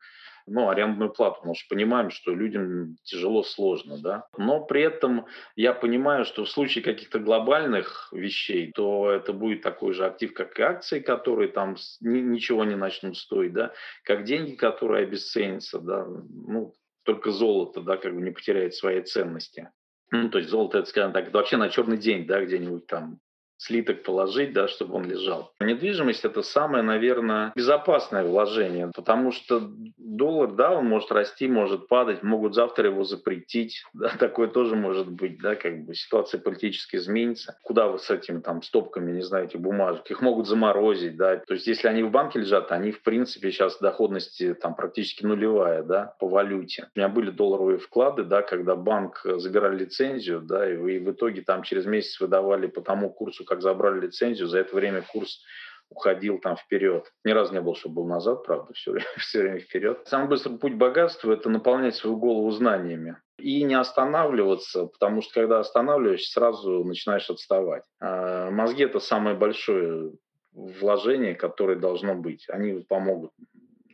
ну, 0.46 0.68
арендную 0.68 1.10
плату, 1.10 1.36
потому 1.36 1.54
что 1.54 1.74
понимаем, 1.74 2.10
что 2.10 2.34
людям 2.34 2.96
тяжело, 3.02 3.42
сложно, 3.42 3.98
да. 3.98 4.26
Но 4.36 4.64
при 4.64 4.82
этом 4.82 5.26
я 5.56 5.72
понимаю, 5.72 6.24
что 6.24 6.44
в 6.44 6.50
случае 6.50 6.84
каких-то 6.84 7.18
глобальных 7.18 8.08
вещей, 8.12 8.72
то 8.72 9.10
это 9.10 9.32
будет 9.32 9.62
такой 9.62 9.92
же 9.94 10.06
актив, 10.06 10.34
как 10.34 10.58
и 10.58 10.62
акции, 10.62 11.00
которые 11.00 11.48
там 11.48 11.76
ничего 12.00 12.64
не 12.64 12.76
начнут 12.76 13.16
стоить, 13.16 13.52
да, 13.52 13.72
как 14.04 14.24
деньги, 14.24 14.54
которые 14.54 15.04
обесценятся, 15.04 15.78
да, 15.78 16.06
ну, 16.06 16.74
только 17.04 17.30
золото, 17.30 17.80
да, 17.80 17.96
как 17.96 18.14
бы 18.14 18.22
не 18.22 18.30
потеряет 18.30 18.74
своей 18.74 19.02
ценности. 19.02 19.70
Ну, 20.10 20.28
то 20.28 20.38
есть 20.38 20.50
золото, 20.50 20.78
это, 20.78 20.88
скажем 20.88 21.12
так, 21.12 21.28
это 21.28 21.38
вообще 21.38 21.56
на 21.56 21.70
черный 21.70 21.96
день, 21.96 22.26
да, 22.26 22.44
где-нибудь 22.44 22.86
там 22.86 23.18
слиток 23.62 24.02
положить, 24.02 24.52
да, 24.52 24.68
чтобы 24.68 24.94
он 24.94 25.04
лежал. 25.04 25.52
Недвижимость– 25.60 26.24
это 26.24 26.42
самое, 26.42 26.82
наверное, 26.82 27.52
безопасное 27.54 28.24
вложение, 28.24 28.90
потому 28.94 29.32
что 29.32 29.70
доллар, 29.96 30.52
да, 30.52 30.72
он 30.72 30.86
может 30.86 31.12
расти, 31.12 31.48
может 31.48 31.88
падать, 31.88 32.22
могут 32.22 32.54
завтра 32.54 32.88
его 32.88 33.04
запретить, 33.04 33.84
да, 33.94 34.08
такое 34.18 34.48
тоже 34.48 34.74
может 34.74 35.10
быть, 35.10 35.40
да, 35.40 35.54
как 35.54 35.84
бы 35.84 35.94
ситуация 35.94 36.40
политически 36.40 36.96
изменится. 36.96 37.56
Куда 37.62 37.86
вы 37.86 37.98
с 37.98 38.10
этими 38.10 38.40
там 38.40 38.62
стопками, 38.62 39.12
не 39.12 39.22
знаю, 39.22 39.46
этих 39.46 39.60
бумажек? 39.60 40.10
Их 40.10 40.20
могут 40.20 40.48
заморозить, 40.48 41.16
да, 41.16 41.36
то 41.36 41.54
есть 41.54 41.66
если 41.66 41.88
они 41.88 42.02
в 42.02 42.10
банке 42.10 42.40
лежат, 42.40 42.72
они, 42.72 42.90
в 42.90 43.02
принципе, 43.02 43.50
сейчас 43.52 43.78
доходности 43.78 44.54
там 44.54 44.74
практически 44.74 45.24
нулевая, 45.24 45.82
да, 45.82 46.14
по 46.18 46.28
валюте. 46.28 46.88
У 46.94 46.98
меня 46.98 47.08
были 47.08 47.30
долларовые 47.30 47.78
вклады, 47.78 48.24
да, 48.24 48.42
когда 48.42 48.74
банк 48.74 49.20
забирал 49.24 49.72
лицензию, 49.72 50.40
да, 50.40 50.70
и 50.70 50.76
вы 50.76 50.98
в 50.98 51.10
итоге 51.12 51.42
там 51.42 51.62
через 51.62 51.86
месяц 51.86 52.20
выдавали 52.20 52.66
по 52.66 52.80
тому 52.80 53.10
курсу, 53.10 53.44
как 53.52 53.60
забрали 53.60 54.00
лицензию, 54.00 54.48
за 54.48 54.60
это 54.60 54.74
время 54.74 55.02
курс 55.02 55.42
уходил 55.90 56.38
там 56.38 56.56
вперед. 56.56 57.12
Ни 57.22 57.32
разу 57.32 57.52
не 57.52 57.60
было, 57.60 57.76
чтобы 57.76 57.96
был 57.96 58.06
назад, 58.06 58.44
правда, 58.44 58.72
все 58.72 58.92
время, 58.92 59.06
все 59.18 59.42
время 59.42 59.60
вперед. 59.60 60.00
Самый 60.06 60.28
быстрый 60.28 60.58
путь 60.58 60.74
богатства– 60.74 61.32
это 61.34 61.50
наполнять 61.50 61.94
свою 61.94 62.16
голову 62.16 62.50
знаниями. 62.50 63.18
И 63.38 63.62
не 63.64 63.74
останавливаться, 63.74 64.86
потому 64.86 65.20
что 65.20 65.34
когда 65.34 65.60
останавливаешься, 65.60 66.32
сразу 66.32 66.82
начинаешь 66.84 67.28
отставать. 67.28 67.84
А 68.00 68.50
мозги– 68.50 68.84
это 68.84 69.00
самое 69.00 69.36
большое 69.36 70.12
вложение, 70.52 71.34
которое 71.34 71.76
должно 71.76 72.14
быть. 72.14 72.48
Они 72.48 72.80
помогут 72.88 73.32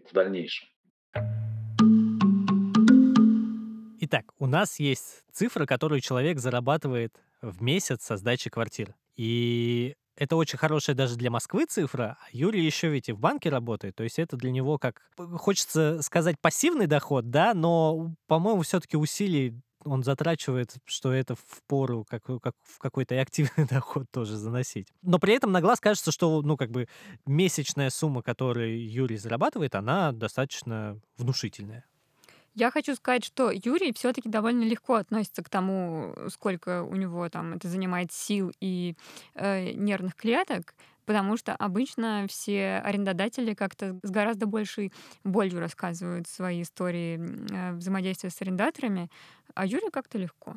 в 0.08 0.14
дальнейшем. 0.14 0.68
Итак, 4.00 4.26
у 4.38 4.46
нас 4.46 4.78
есть 4.78 5.24
цифра, 5.32 5.66
которую 5.66 6.00
человек 6.00 6.38
зарабатывает 6.38 7.12
в 7.42 7.60
месяц 7.60 8.04
со 8.04 8.16
сдачи 8.16 8.50
квартиры. 8.50 8.94
И 9.18 9.94
это 10.16 10.36
очень 10.36 10.58
хорошая 10.58 10.96
даже 10.96 11.16
для 11.16 11.30
Москвы 11.30 11.66
цифра. 11.66 12.16
А 12.20 12.26
Юрий 12.32 12.64
еще 12.64 12.88
ведь 12.88 13.08
и 13.08 13.12
в 13.12 13.18
банке 13.18 13.50
работает, 13.50 13.96
то 13.96 14.04
есть 14.04 14.18
это 14.18 14.36
для 14.36 14.50
него 14.50 14.78
как, 14.78 15.02
хочется 15.36 16.00
сказать, 16.02 16.36
пассивный 16.40 16.86
доход, 16.86 17.28
да, 17.30 17.52
но, 17.52 18.14
по-моему, 18.28 18.62
все-таки 18.62 18.96
усилий 18.96 19.60
он 19.84 20.02
затрачивает, 20.02 20.74
что 20.84 21.12
это 21.12 21.34
в 21.34 21.62
пору 21.66 22.04
как, 22.08 22.24
как 22.24 22.54
в 22.62 22.78
какой-то 22.78 23.20
активный 23.20 23.66
доход 23.70 24.06
тоже 24.10 24.36
заносить. 24.36 24.88
Но 25.02 25.18
при 25.18 25.34
этом 25.34 25.52
на 25.52 25.60
глаз 25.60 25.80
кажется, 25.80 26.12
что, 26.12 26.42
ну, 26.42 26.56
как 26.56 26.70
бы 26.70 26.88
месячная 27.26 27.90
сумма, 27.90 28.22
которую 28.22 28.88
Юрий 28.88 29.16
зарабатывает, 29.16 29.74
она 29.74 30.12
достаточно 30.12 31.00
внушительная. 31.16 31.84
Я 32.58 32.72
хочу 32.72 32.96
сказать, 32.96 33.24
что 33.24 33.52
Юрий 33.52 33.92
все-таки 33.92 34.28
довольно 34.28 34.64
легко 34.64 34.94
относится 34.94 35.44
к 35.44 35.48
тому, 35.48 36.12
сколько 36.28 36.82
у 36.82 36.96
него 36.96 37.28
там 37.28 37.54
это 37.54 37.68
занимает 37.68 38.10
сил 38.10 38.52
и 38.58 38.96
э, 39.36 39.70
нервных 39.74 40.16
клеток, 40.16 40.74
потому 41.06 41.36
что 41.36 41.54
обычно 41.54 42.26
все 42.28 42.82
арендодатели 42.84 43.54
как-то 43.54 44.00
с 44.02 44.10
гораздо 44.10 44.46
большей 44.46 44.92
болью 45.22 45.60
рассказывают 45.60 46.26
свои 46.26 46.62
истории 46.62 47.20
э, 47.52 47.74
взаимодействия 47.74 48.30
с 48.30 48.42
арендаторами, 48.42 49.08
а 49.54 49.64
Юрий 49.64 49.92
как-то 49.92 50.18
легко. 50.18 50.56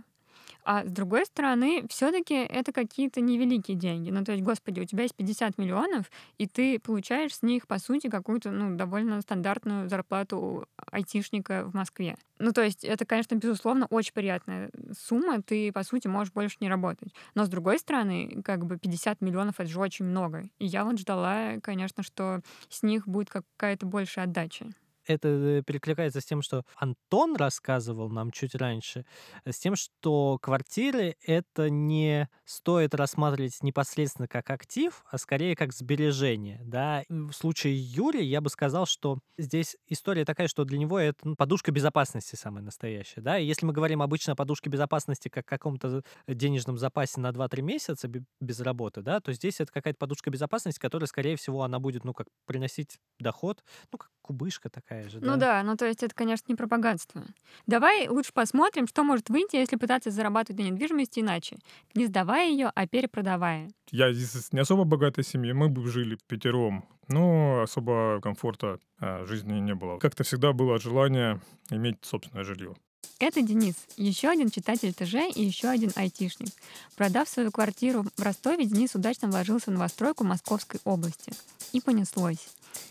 А 0.63 0.85
с 0.85 0.91
другой 0.91 1.25
стороны, 1.25 1.85
все-таки 1.89 2.35
это 2.35 2.71
какие-то 2.71 3.21
невеликие 3.21 3.77
деньги. 3.77 4.09
Ну, 4.09 4.23
то 4.23 4.31
есть, 4.31 4.43
господи, 4.43 4.79
у 4.79 4.85
тебя 4.85 5.03
есть 5.03 5.15
50 5.15 5.57
миллионов, 5.57 6.11
и 6.37 6.47
ты 6.47 6.79
получаешь 6.79 7.35
с 7.35 7.41
них, 7.41 7.67
по 7.67 7.79
сути, 7.79 8.07
какую-то, 8.07 8.51
ну, 8.51 8.75
довольно 8.75 9.21
стандартную 9.21 9.89
зарплату 9.89 10.67
айтишника 10.91 11.65
в 11.65 11.73
Москве. 11.73 12.15
Ну, 12.39 12.51
то 12.51 12.63
есть, 12.63 12.83
это, 12.83 13.05
конечно, 13.05 13.35
безусловно, 13.35 13.87
очень 13.89 14.13
приятная 14.13 14.71
сумма, 14.97 15.41
ты, 15.41 15.71
по 15.71 15.83
сути, 15.83 16.07
можешь 16.07 16.33
больше 16.33 16.57
не 16.59 16.69
работать. 16.69 17.13
Но, 17.35 17.45
с 17.45 17.49
другой 17.49 17.79
стороны, 17.79 18.41
как 18.43 18.65
бы 18.65 18.77
50 18.77 19.21
миллионов— 19.21 19.55
это 19.59 19.69
же 19.69 19.79
очень 19.79 20.05
много. 20.05 20.49
И 20.59 20.65
я 20.65 20.85
вот 20.85 20.99
ждала, 20.99 21.59
конечно, 21.61 22.03
что 22.03 22.41
с 22.69 22.83
них 22.83 23.07
будет 23.07 23.29
какая-то 23.29 23.85
большая 23.85 24.25
отдача 24.25 24.67
это 25.11 25.27
э, 25.27 25.63
перекликается 25.65 26.21
с 26.21 26.25
тем, 26.25 26.41
что 26.41 26.63
Антон 26.75 27.35
рассказывал 27.35 28.09
нам 28.09 28.31
чуть 28.31 28.55
раньше, 28.55 29.05
с 29.45 29.57
тем, 29.59 29.75
что 29.75 30.37
квартиры 30.41 31.15
это 31.25 31.69
не 31.69 32.29
стоит 32.45 32.95
рассматривать 32.95 33.61
непосредственно 33.61 34.27
как 34.27 34.49
актив, 34.49 35.03
а 35.09 35.17
скорее 35.17 35.55
как 35.55 35.73
сбережение. 35.73 36.61
Да? 36.63 37.03
В 37.09 37.33
случае 37.33 37.77
Юрия 37.77 38.23
я 38.23 38.41
бы 38.41 38.49
сказал, 38.49 38.85
что 38.85 39.19
здесь 39.37 39.77
история 39.87 40.25
такая, 40.25 40.47
что 40.47 40.65
для 40.65 40.77
него 40.77 40.99
это 40.99 41.19
ну, 41.23 41.35
подушка 41.35 41.71
безопасности 41.71 42.35
самая 42.35 42.63
настоящая. 42.63 43.21
Да? 43.21 43.37
И 43.37 43.45
если 43.45 43.65
мы 43.65 43.73
говорим 43.73 44.01
обычно 44.01 44.33
о 44.33 44.35
подушке 44.35 44.69
безопасности 44.69 45.29
как 45.29 45.45
каком-то 45.45 46.03
денежном 46.27 46.77
запасе 46.77 47.19
на 47.19 47.29
2-3 47.29 47.61
месяца 47.61 48.09
без 48.39 48.59
работы, 48.61 49.01
да, 49.01 49.19
то 49.19 49.33
здесь 49.33 49.59
это 49.59 49.71
какая-то 49.71 49.97
подушка 49.97 50.29
безопасности, 50.29 50.79
которая, 50.79 51.07
скорее 51.07 51.35
всего, 51.35 51.63
она 51.63 51.79
будет, 51.79 52.03
ну, 52.03 52.13
как 52.13 52.27
приносить 52.45 52.99
доход, 53.19 53.63
ну, 53.91 53.97
как 53.97 54.09
кубышка 54.21 54.69
такая 54.69 55.00
же. 55.09 55.19
Ну 55.21 55.37
да, 55.37 55.63
ну 55.63 55.75
то 55.75 55.85
есть 55.85 56.03
это, 56.03 56.13
конечно, 56.13 56.45
не 56.47 56.55
пропагандство. 56.55 57.23
Давай 57.67 58.07
лучше 58.07 58.33
посмотрим, 58.33 58.87
что 58.87 59.03
может 59.03 59.29
выйти, 59.29 59.55
если 59.55 59.75
пытаться 59.75 60.11
зарабатывать 60.11 60.61
на 60.61 60.69
недвижимости 60.69 61.19
иначе. 61.19 61.57
Не 61.95 62.05
сдавая 62.07 62.49
ее, 62.49 62.71
а 62.73 62.87
перепродавая. 62.87 63.69
Я 63.91 64.13
здесь 64.13 64.51
не 64.51 64.59
особо 64.59 64.83
богатой 64.83 65.23
семьи, 65.23 65.51
мы 65.51 65.69
бы 65.69 65.87
жили 65.87 66.17
пятером, 66.27 66.85
но 67.07 67.61
особо 67.61 68.19
комфорта 68.21 68.79
а, 68.99 69.25
жизни 69.25 69.59
не 69.59 69.75
было. 69.75 69.97
Как-то 69.97 70.23
всегда 70.23 70.53
было 70.53 70.79
желание 70.79 71.41
иметь 71.69 71.97
собственное 72.03 72.43
жилье. 72.43 72.75
Это 73.19 73.43
Денис, 73.43 73.75
еще 73.97 74.29
один 74.29 74.49
читатель 74.49 74.93
ТЖ 74.93 75.35
и 75.35 75.43
еще 75.43 75.67
один 75.67 75.91
айтишник. 75.95 76.49
Продав 76.95 77.29
свою 77.29 77.51
квартиру 77.51 78.03
в 78.17 78.21
Ростове, 78.23 78.65
Денис 78.65 78.95
удачно 78.95 79.27
вложился 79.27 79.69
в 79.69 79.73
новостройку 79.73 80.23
Московской 80.23 80.79
области. 80.85 81.31
И 81.71 81.81
понеслось. 81.81 82.47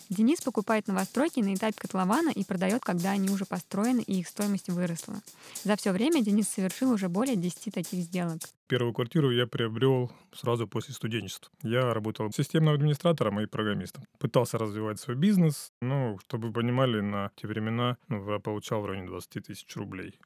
Денис 0.09 0.41
покупает 0.41 0.89
новостройки 0.89 1.41
на 1.41 1.55
этапе 1.55 1.75
котлована 1.79 2.31
и 2.31 2.45
продает, 2.45 2.83
когда 2.83 3.13
они 3.13 3.31
уже 3.31 3.45
построены 3.45 4.01
и 4.01 4.19
их 4.19 4.29
стоимость 4.29 4.69
выросла. 4.69 5.23
За 5.63 5.77
все 5.77 5.93
время 5.93 6.23
Денис 6.23 6.49
совершил 6.49 6.91
уже 6.91 7.09
более 7.09 7.37
10 7.37 7.73
таких 7.73 8.01
сделок. 8.01 8.41
Первую 8.67 8.93
квартиру 8.93 9.31
я 9.31 9.47
приобрел 9.47 10.11
сразу 10.33 10.67
после 10.67 10.95
студенчества. 10.95 11.53
Я 11.63 11.95
работал 11.95 12.31
системным 12.33 12.75
администратором 12.75 13.41
и 13.41 13.47
программистом. 13.47 14.05
Пытался 14.19 14.59
развивать 14.59 14.99
свой 14.99 15.17
бизнес, 15.17 15.71
но, 15.81 16.19
чтобы 16.27 16.49
вы 16.49 16.55
понимали, 16.55 17.01
на 17.01 17.31
те 17.37 17.47
времена 17.47 17.97
ну, 18.09 18.29
я 18.33 18.39
получал 18.41 18.83
в 18.83 18.87
районе 18.87 19.07
20 19.07 19.47
тысяч 19.47 19.77
рублей. 19.77 20.19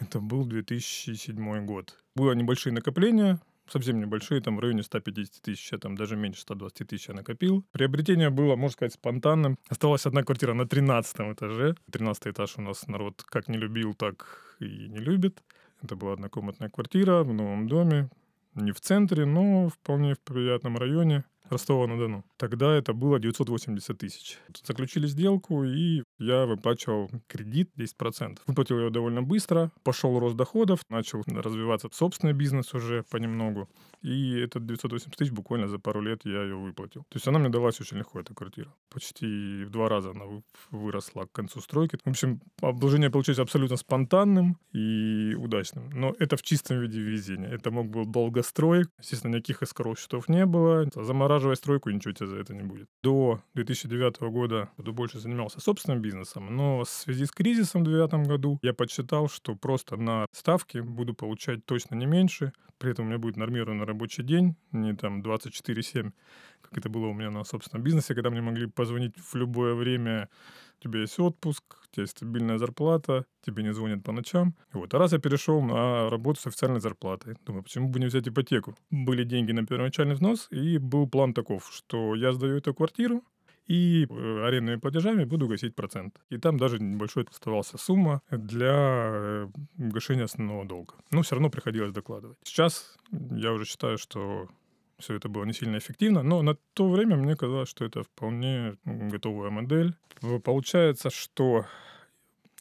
Это 0.00 0.20
был 0.20 0.44
2007 0.44 1.66
год. 1.66 1.98
Было 2.14 2.32
небольшие 2.32 2.72
накопления, 2.72 3.40
совсем 3.68 4.00
небольшие, 4.00 4.40
там 4.40 4.56
в 4.56 4.60
районе 4.60 4.82
150 4.82 5.42
тысяч, 5.42 5.72
я 5.72 5.78
там 5.78 5.96
даже 5.96 6.16
меньше 6.16 6.42
120 6.42 6.88
тысяч 6.88 7.08
я 7.08 7.14
накопил. 7.14 7.64
Приобретение 7.72 8.30
было, 8.30 8.56
можно 8.56 8.72
сказать, 8.72 8.94
спонтанным. 8.94 9.58
Осталась 9.68 10.06
одна 10.06 10.22
квартира 10.22 10.54
на 10.54 10.66
13 10.66 11.32
этаже. 11.32 11.74
13 11.90 12.28
этаж 12.28 12.54
у 12.58 12.62
нас 12.62 12.86
народ 12.86 13.22
как 13.24 13.48
не 13.48 13.58
любил, 13.58 13.94
так 13.94 14.56
и 14.60 14.88
не 14.88 14.98
любит. 14.98 15.42
Это 15.82 15.96
была 15.96 16.12
однокомнатная 16.12 16.68
квартира 16.68 17.22
в 17.24 17.32
новом 17.32 17.66
доме, 17.68 18.08
не 18.54 18.72
в 18.72 18.80
центре, 18.80 19.24
но 19.24 19.68
вполне 19.68 20.14
в 20.14 20.20
приятном 20.20 20.76
районе. 20.76 21.24
Ростова-на-Дону. 21.52 22.24
Тогда 22.36 22.74
это 22.74 22.92
было 22.92 23.18
980 23.18 23.98
тысяч. 23.98 24.38
Заключили 24.64 25.06
сделку, 25.06 25.64
и 25.64 26.02
я 26.18 26.46
выплачивал 26.46 27.10
кредит 27.28 27.70
10%. 27.78 28.38
Выплатил 28.46 28.78
его 28.78 28.90
довольно 28.90 29.22
быстро, 29.22 29.70
пошел 29.84 30.18
рост 30.18 30.36
доходов, 30.36 30.80
начал 30.88 31.22
развиваться 31.26 31.88
собственный 31.92 32.32
бизнес 32.32 32.74
уже 32.74 33.04
понемногу. 33.10 33.68
И 34.02 34.38
этот 34.40 34.66
980 34.66 35.16
тысяч 35.16 35.30
буквально 35.30 35.68
за 35.68 35.78
пару 35.78 36.00
лет 36.00 36.22
я 36.24 36.42
ее 36.42 36.56
выплатил. 36.56 37.02
То 37.08 37.16
есть 37.16 37.28
она 37.28 37.38
мне 37.38 37.50
далась 37.50 37.80
очень 37.80 37.98
легко, 37.98 38.20
эта 38.20 38.34
квартира. 38.34 38.72
Почти 38.90 39.64
в 39.64 39.70
два 39.70 39.88
раза 39.88 40.10
она 40.10 40.24
выросла 40.70 41.26
к 41.26 41.32
концу 41.32 41.60
стройки. 41.60 41.98
В 42.04 42.10
общем, 42.10 42.40
обложение 42.60 43.10
получилось 43.10 43.38
абсолютно 43.38 43.76
спонтанным 43.76 44.58
и 44.72 45.34
удачным. 45.38 45.90
Но 45.90 46.14
это 46.18 46.36
в 46.36 46.42
чистом 46.42 46.80
виде 46.80 47.00
везения. 47.00 47.48
Это 47.48 47.70
мог 47.70 47.88
был 47.88 48.06
долгострой. 48.06 48.86
Естественно, 48.98 49.36
никаких 49.36 49.62
эскоров 49.62 49.98
счетов 49.98 50.28
не 50.28 50.46
было. 50.46 50.88
Замораживая 51.42 51.56
стройку, 51.56 51.90
ничего 51.90 52.12
тебе 52.12 52.28
за 52.28 52.36
это 52.36 52.54
не 52.54 52.62
будет. 52.62 52.88
До 53.02 53.42
2009 53.54 54.20
года 54.30 54.70
буду 54.76 54.92
больше 54.92 55.18
занимался 55.18 55.60
собственным 55.60 56.00
бизнесом, 56.00 56.54
но 56.54 56.84
в 56.84 56.88
связи 56.88 57.26
с 57.26 57.32
кризисом 57.32 57.82
в 57.82 57.84
2009 57.84 58.28
году 58.28 58.58
я 58.62 58.72
подсчитал, 58.72 59.28
что 59.28 59.56
просто 59.56 59.96
на 59.96 60.26
ставке 60.32 60.82
буду 60.82 61.14
получать 61.14 61.66
точно 61.66 61.96
не 61.96 62.06
меньше, 62.06 62.52
при 62.78 62.92
этом 62.92 63.06
у 63.06 63.08
меня 63.08 63.18
будет 63.18 63.36
нормированный 63.36 63.84
рабочий 63.84 64.22
день, 64.22 64.54
не 64.70 64.94
там 64.94 65.20
24-7, 65.20 66.12
как 66.60 66.78
это 66.78 66.88
было 66.88 67.06
у 67.06 67.12
меня 67.12 67.30
на 67.30 67.42
собственном 67.42 67.82
бизнесе, 67.82 68.14
когда 68.14 68.30
мне 68.30 68.40
могли 68.40 68.66
позвонить 68.66 69.14
в 69.16 69.34
любое 69.34 69.74
время, 69.74 70.28
у 70.82 70.88
тебя 70.88 71.00
есть 71.00 71.18
отпуск, 71.18 71.62
у 71.68 71.94
тебя 71.94 72.02
есть 72.02 72.16
стабильная 72.16 72.58
зарплата, 72.58 73.24
тебе 73.44 73.62
не 73.62 73.72
звонят 73.72 74.02
по 74.02 74.12
ночам. 74.12 74.54
Вот. 74.72 74.92
А 74.94 74.98
раз 74.98 75.12
я 75.12 75.18
перешел 75.18 75.62
на 75.62 76.10
работу 76.10 76.40
с 76.40 76.46
официальной 76.46 76.80
зарплатой, 76.80 77.36
думаю, 77.46 77.62
почему 77.62 77.88
бы 77.88 78.00
не 78.00 78.06
взять 78.06 78.28
ипотеку? 78.28 78.74
Были 78.90 79.24
деньги 79.24 79.52
на 79.52 79.66
первоначальный 79.66 80.14
взнос, 80.14 80.48
и 80.50 80.78
был 80.78 81.08
план 81.08 81.34
таков, 81.34 81.70
что 81.72 82.14
я 82.14 82.32
сдаю 82.32 82.56
эту 82.56 82.74
квартиру, 82.74 83.22
и 83.66 84.06
э, 84.08 84.44
арендными 84.44 84.76
платежами 84.76 85.24
буду 85.24 85.48
гасить 85.48 85.74
процент. 85.74 86.20
И 86.30 86.38
там 86.38 86.58
даже 86.58 86.78
небольшой 86.78 87.24
оставался 87.30 87.78
сумма 87.78 88.20
для 88.30 89.10
э, 89.12 89.48
гашения 89.76 90.24
основного 90.24 90.64
долга. 90.64 90.94
Но 91.10 91.22
все 91.22 91.36
равно 91.36 91.50
приходилось 91.50 91.92
докладывать. 91.92 92.38
Сейчас 92.42 92.96
я 93.10 93.52
уже 93.52 93.64
считаю, 93.64 93.98
что 93.98 94.48
все 95.02 95.14
это 95.14 95.28
было 95.28 95.44
не 95.44 95.52
сильно 95.52 95.76
эффективно, 95.78 96.22
но 96.22 96.42
на 96.42 96.56
то 96.74 96.88
время 96.88 97.16
мне 97.16 97.36
казалось, 97.36 97.68
что 97.68 97.84
это 97.84 98.02
вполне 98.02 98.76
готовая 98.84 99.50
модель. 99.50 99.94
Получается, 100.44 101.10
что 101.10 101.66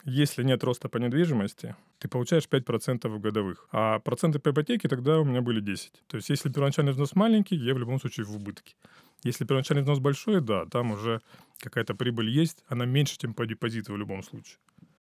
если 0.03 0.43
нет 0.43 0.63
роста 0.63 0.89
по 0.89 0.97
недвижимости, 0.97 1.75
ты 1.99 2.07
получаешь 2.07 2.47
5% 2.49 3.19
годовых. 3.19 3.67
А 3.71 3.99
проценты 3.99 4.39
по 4.39 4.49
ипотеке 4.49 4.89
тогда 4.89 5.19
у 5.19 5.23
меня 5.23 5.41
были 5.41 5.61
10. 5.61 5.91
То 6.07 6.17
есть 6.17 6.29
если 6.29 6.49
первоначальный 6.49 6.91
взнос 6.91 7.15
маленький, 7.15 7.55
я 7.55 7.73
в 7.73 7.77
любом 7.77 7.99
случае 7.99 8.25
в 8.25 8.35
убытке. 8.35 8.75
Если 9.23 9.45
первоначальный 9.45 9.83
взнос 9.83 9.99
большой, 9.99 10.41
да, 10.41 10.65
там 10.65 10.91
уже 10.91 11.21
какая-то 11.59 11.93
прибыль 11.93 12.29
есть, 12.29 12.63
она 12.67 12.85
меньше, 12.85 13.17
чем 13.19 13.35
по 13.35 13.45
депозиту 13.45 13.93
в 13.93 13.97
любом 13.97 14.23
случае. 14.23 14.57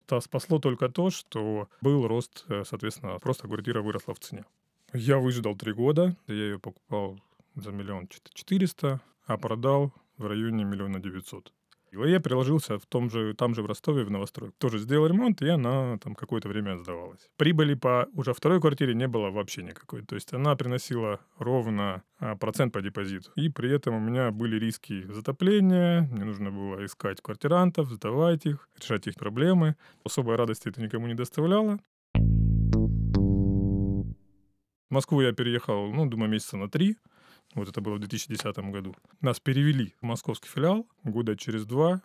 Это 0.05 0.21
спасло 0.21 0.59
только 0.59 0.87
то, 0.87 1.09
что 1.09 1.67
был 1.81 2.07
рост, 2.07 2.45
э, 2.47 2.63
соответственно, 2.65 3.19
просто 3.19 3.47
квартира 3.47 3.81
выросла 3.81 4.13
в 4.13 4.19
цене. 4.19 4.45
Я 4.93 5.17
выждал 5.17 5.55
три 5.55 5.73
года, 5.73 6.15
я 6.27 6.35
ее 6.35 6.59
покупал 6.59 7.19
за 7.55 7.71
миллион 7.71 8.07
четыреста, 8.33 9.01
а 9.25 9.37
продал 9.37 9.93
в 10.17 10.27
районе 10.27 10.63
миллиона 10.63 10.99
девятьсот. 10.99 11.51
И 11.91 11.97
я 12.09 12.19
приложился 12.19 12.77
в 12.77 12.85
том 12.85 13.09
же, 13.09 13.33
там 13.35 13.55
же 13.55 13.61
в 13.61 13.67
Ростове, 13.67 14.03
в 14.03 14.11
новостройку. 14.11 14.53
Тоже 14.57 14.79
сделал 14.79 15.07
ремонт, 15.07 15.41
и 15.41 15.47
она 15.47 15.97
там 15.99 16.13
какое-то 16.13 16.49
время 16.49 16.77
сдавалась. 16.77 17.29
Прибыли 17.37 17.73
по 17.73 18.09
уже 18.13 18.33
второй 18.33 18.59
квартире 18.59 18.93
не 18.93 19.07
было 19.07 19.29
вообще 19.29 19.63
никакой. 19.63 20.01
То 20.01 20.15
есть 20.15 20.33
она 20.33 20.57
приносила 20.57 21.21
ровно 21.37 22.03
а, 22.19 22.35
процент 22.35 22.73
по 22.73 22.81
депозиту. 22.81 23.31
И 23.35 23.47
при 23.47 23.71
этом 23.71 23.95
у 23.95 23.99
меня 24.01 24.31
были 24.31 24.59
риски 24.59 25.09
затопления, 25.09 26.01
мне 26.11 26.25
нужно 26.25 26.51
было 26.51 26.83
искать 26.83 27.21
квартирантов, 27.21 27.89
сдавать 27.89 28.45
их, 28.45 28.67
решать 28.77 29.07
их 29.07 29.15
проблемы. 29.15 29.77
Особой 30.03 30.35
радости 30.35 30.67
это 30.67 30.81
никому 30.81 31.07
не 31.07 31.13
доставляло. 31.13 31.79
В 34.89 34.93
Москву 34.93 35.21
я 35.21 35.31
переехал, 35.31 35.93
ну, 35.93 36.07
думаю, 36.07 36.29
месяца 36.29 36.57
на 36.57 36.69
три. 36.69 36.97
Вот 37.55 37.69
это 37.69 37.81
было 37.81 37.95
в 37.95 37.99
2010 37.99 38.57
году. 38.71 38.95
Нас 39.21 39.39
перевели 39.39 39.95
в 40.01 40.05
московский 40.05 40.49
филиал 40.49 40.85
года 41.03 41.35
через 41.35 41.65
два. 41.65 42.01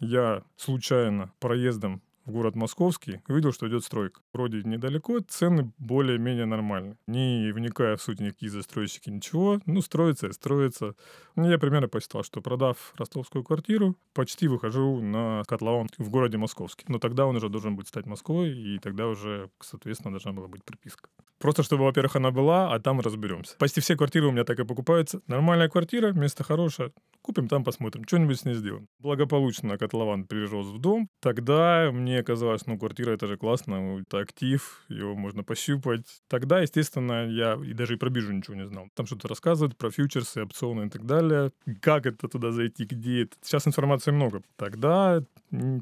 Я 0.00 0.42
случайно 0.56 1.32
проездом 1.38 2.02
в 2.24 2.32
город 2.32 2.54
Московский, 2.54 3.20
увидел, 3.28 3.52
что 3.52 3.68
идет 3.68 3.84
стройка. 3.84 4.20
Вроде 4.32 4.62
недалеко, 4.62 5.20
цены 5.20 5.72
более-менее 5.78 6.46
нормальные. 6.46 6.96
Не 7.06 7.50
вникая 7.52 7.96
в 7.96 8.02
суть 8.02 8.20
никакие 8.20 8.50
застройщики, 8.50 9.10
ничего. 9.10 9.60
Ну, 9.66 9.80
строится 9.80 10.28
и 10.28 10.32
строится. 10.32 10.94
Ну, 11.34 11.50
я 11.50 11.58
примерно 11.58 11.88
посчитал, 11.88 12.22
что 12.22 12.40
продав 12.40 12.92
ростовскую 12.96 13.42
квартиру, 13.42 13.96
почти 14.12 14.48
выхожу 14.48 15.00
на 15.00 15.42
котлован 15.46 15.88
в 15.98 16.10
городе 16.10 16.36
Московский. 16.36 16.84
Но 16.88 16.98
тогда 16.98 17.26
он 17.26 17.36
уже 17.36 17.48
должен 17.48 17.76
быть 17.76 17.88
стать 17.88 18.06
Москвой, 18.06 18.56
и 18.56 18.78
тогда 18.78 19.08
уже, 19.08 19.50
соответственно, 19.60 20.12
должна 20.12 20.32
была 20.32 20.46
быть 20.46 20.64
приписка. 20.64 21.08
Просто 21.40 21.62
чтобы, 21.62 21.84
во-первых, 21.84 22.16
она 22.16 22.30
была, 22.30 22.72
а 22.72 22.78
там 22.80 23.00
разберемся. 23.00 23.56
Почти 23.58 23.80
все 23.80 23.96
квартиры 23.96 24.26
у 24.26 24.30
меня 24.30 24.44
так 24.44 24.60
и 24.60 24.64
покупаются. 24.64 25.22
Нормальная 25.26 25.70
квартира, 25.70 26.12
место 26.12 26.44
хорошее. 26.44 26.92
Купим, 27.22 27.48
там 27.48 27.64
посмотрим. 27.64 28.04
Что-нибудь 28.06 28.38
с 28.38 28.44
ней 28.44 28.54
сделаем. 28.54 28.88
Благополучно 28.98 29.78
котлован 29.78 30.24
перерос 30.24 30.66
в 30.66 30.78
дом. 30.78 31.08
Тогда 31.20 31.90
мне 31.92 32.22
казалось, 32.22 32.66
ну, 32.66 32.78
квартира 32.78 33.12
это 33.12 33.26
же 33.26 33.38
классно, 33.38 34.00
это 34.00 34.18
актив, 34.18 34.84
его 34.88 35.14
можно 35.14 35.42
пощупать. 35.42 36.04
Тогда, 36.28 36.60
естественно, 36.60 37.26
я 37.26 37.54
и 37.54 37.72
даже 37.72 37.94
и 37.94 37.96
про 37.96 38.10
биржу 38.10 38.32
ничего 38.32 38.56
не 38.56 38.66
знал. 38.66 38.88
Там 38.94 39.06
что-то 39.06 39.26
рассказывают 39.26 39.78
про 39.78 39.90
фьючерсы, 39.90 40.42
опционы 40.42 40.86
и 40.86 40.90
так 40.90 41.06
далее. 41.06 41.52
Как 41.80 42.04
это 42.04 42.28
туда 42.28 42.52
зайти, 42.52 42.84
где 42.84 43.22
это. 43.22 43.36
Сейчас 43.40 43.66
информации 43.66 44.10
много. 44.10 44.42
Тогда 44.56 45.22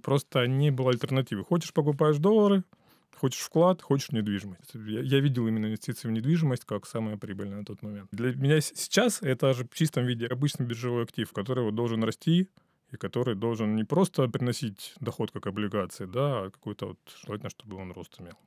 просто 0.04 0.46
не 0.46 0.70
было 0.70 0.90
альтернативы. 0.90 1.44
Хочешь, 1.44 1.72
покупаешь 1.72 2.18
доллары, 2.18 2.62
Хочешь 3.18 3.40
вклад, 3.40 3.82
хочешь 3.82 4.12
недвижимость. 4.12 4.74
Я, 4.74 5.00
я 5.00 5.20
видел 5.20 5.48
именно 5.48 5.66
инвестиции 5.66 6.06
в 6.06 6.12
недвижимость 6.12 6.64
как 6.64 6.86
самое 6.86 7.18
прибыльное 7.18 7.58
на 7.58 7.64
тот 7.64 7.82
момент. 7.82 8.08
Для 8.12 8.32
меня 8.34 8.60
сейчас 8.60 9.22
это 9.22 9.52
же 9.54 9.64
в 9.64 9.74
чистом 9.74 10.06
виде 10.06 10.26
обычный 10.26 10.66
биржевой 10.66 11.02
актив, 11.02 11.32
который 11.32 11.72
должен 11.72 12.04
расти, 12.04 12.48
и 12.92 12.96
который 12.96 13.34
должен 13.34 13.74
не 13.74 13.84
просто 13.84 14.28
приносить 14.28 14.94
доход 15.00 15.30
как 15.32 15.46
облигации, 15.46 16.06
да, 16.06 16.44
а 16.44 16.50
какой-то 16.50 16.86
вот 16.86 16.98
желательно, 17.24 17.50
чтобы 17.50 17.76
он 17.76 17.92
рост 17.92 18.20
имел. 18.20 18.38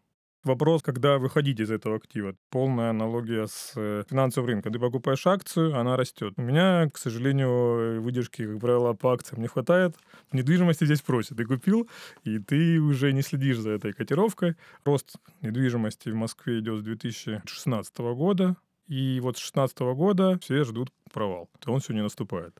Вопрос, 0.43 0.81
когда 0.81 1.19
выходить 1.19 1.59
из 1.59 1.69
этого 1.69 1.97
актива. 1.97 2.33
Полная 2.49 2.89
аналогия 2.89 3.45
с 3.45 3.73
э, 3.75 4.03
финансовым 4.09 4.49
рынком. 4.49 4.73
Ты 4.73 4.79
покупаешь 4.79 5.27
акцию, 5.27 5.77
она 5.77 5.95
растет. 5.97 6.33
У 6.37 6.41
меня, 6.41 6.89
к 6.91 6.97
сожалению, 6.97 8.01
выдержки, 8.01 8.47
как 8.47 8.59
правило, 8.59 8.93
по 8.93 9.13
акциям 9.13 9.41
не 9.41 9.47
хватает. 9.47 9.95
Недвижимости 10.31 10.85
здесь 10.85 11.01
просят. 11.01 11.37
Ты 11.37 11.45
купил, 11.45 11.87
и 12.23 12.39
ты 12.39 12.79
уже 12.79 13.13
не 13.13 13.21
следишь 13.21 13.59
за 13.59 13.69
этой 13.69 13.93
котировкой. 13.93 14.55
Рост 14.83 15.15
недвижимости 15.41 16.09
в 16.09 16.15
Москве 16.15 16.59
идет 16.59 16.79
с 16.79 16.83
2016 16.83 17.97
года. 17.99 18.55
И 18.87 19.19
вот 19.21 19.37
с 19.37 19.51
2016 19.51 19.79
года 19.95 20.39
все 20.41 20.63
ждут 20.63 20.89
провал. 21.13 21.51
Он 21.67 21.81
сегодня 21.81 22.01
наступает 22.01 22.57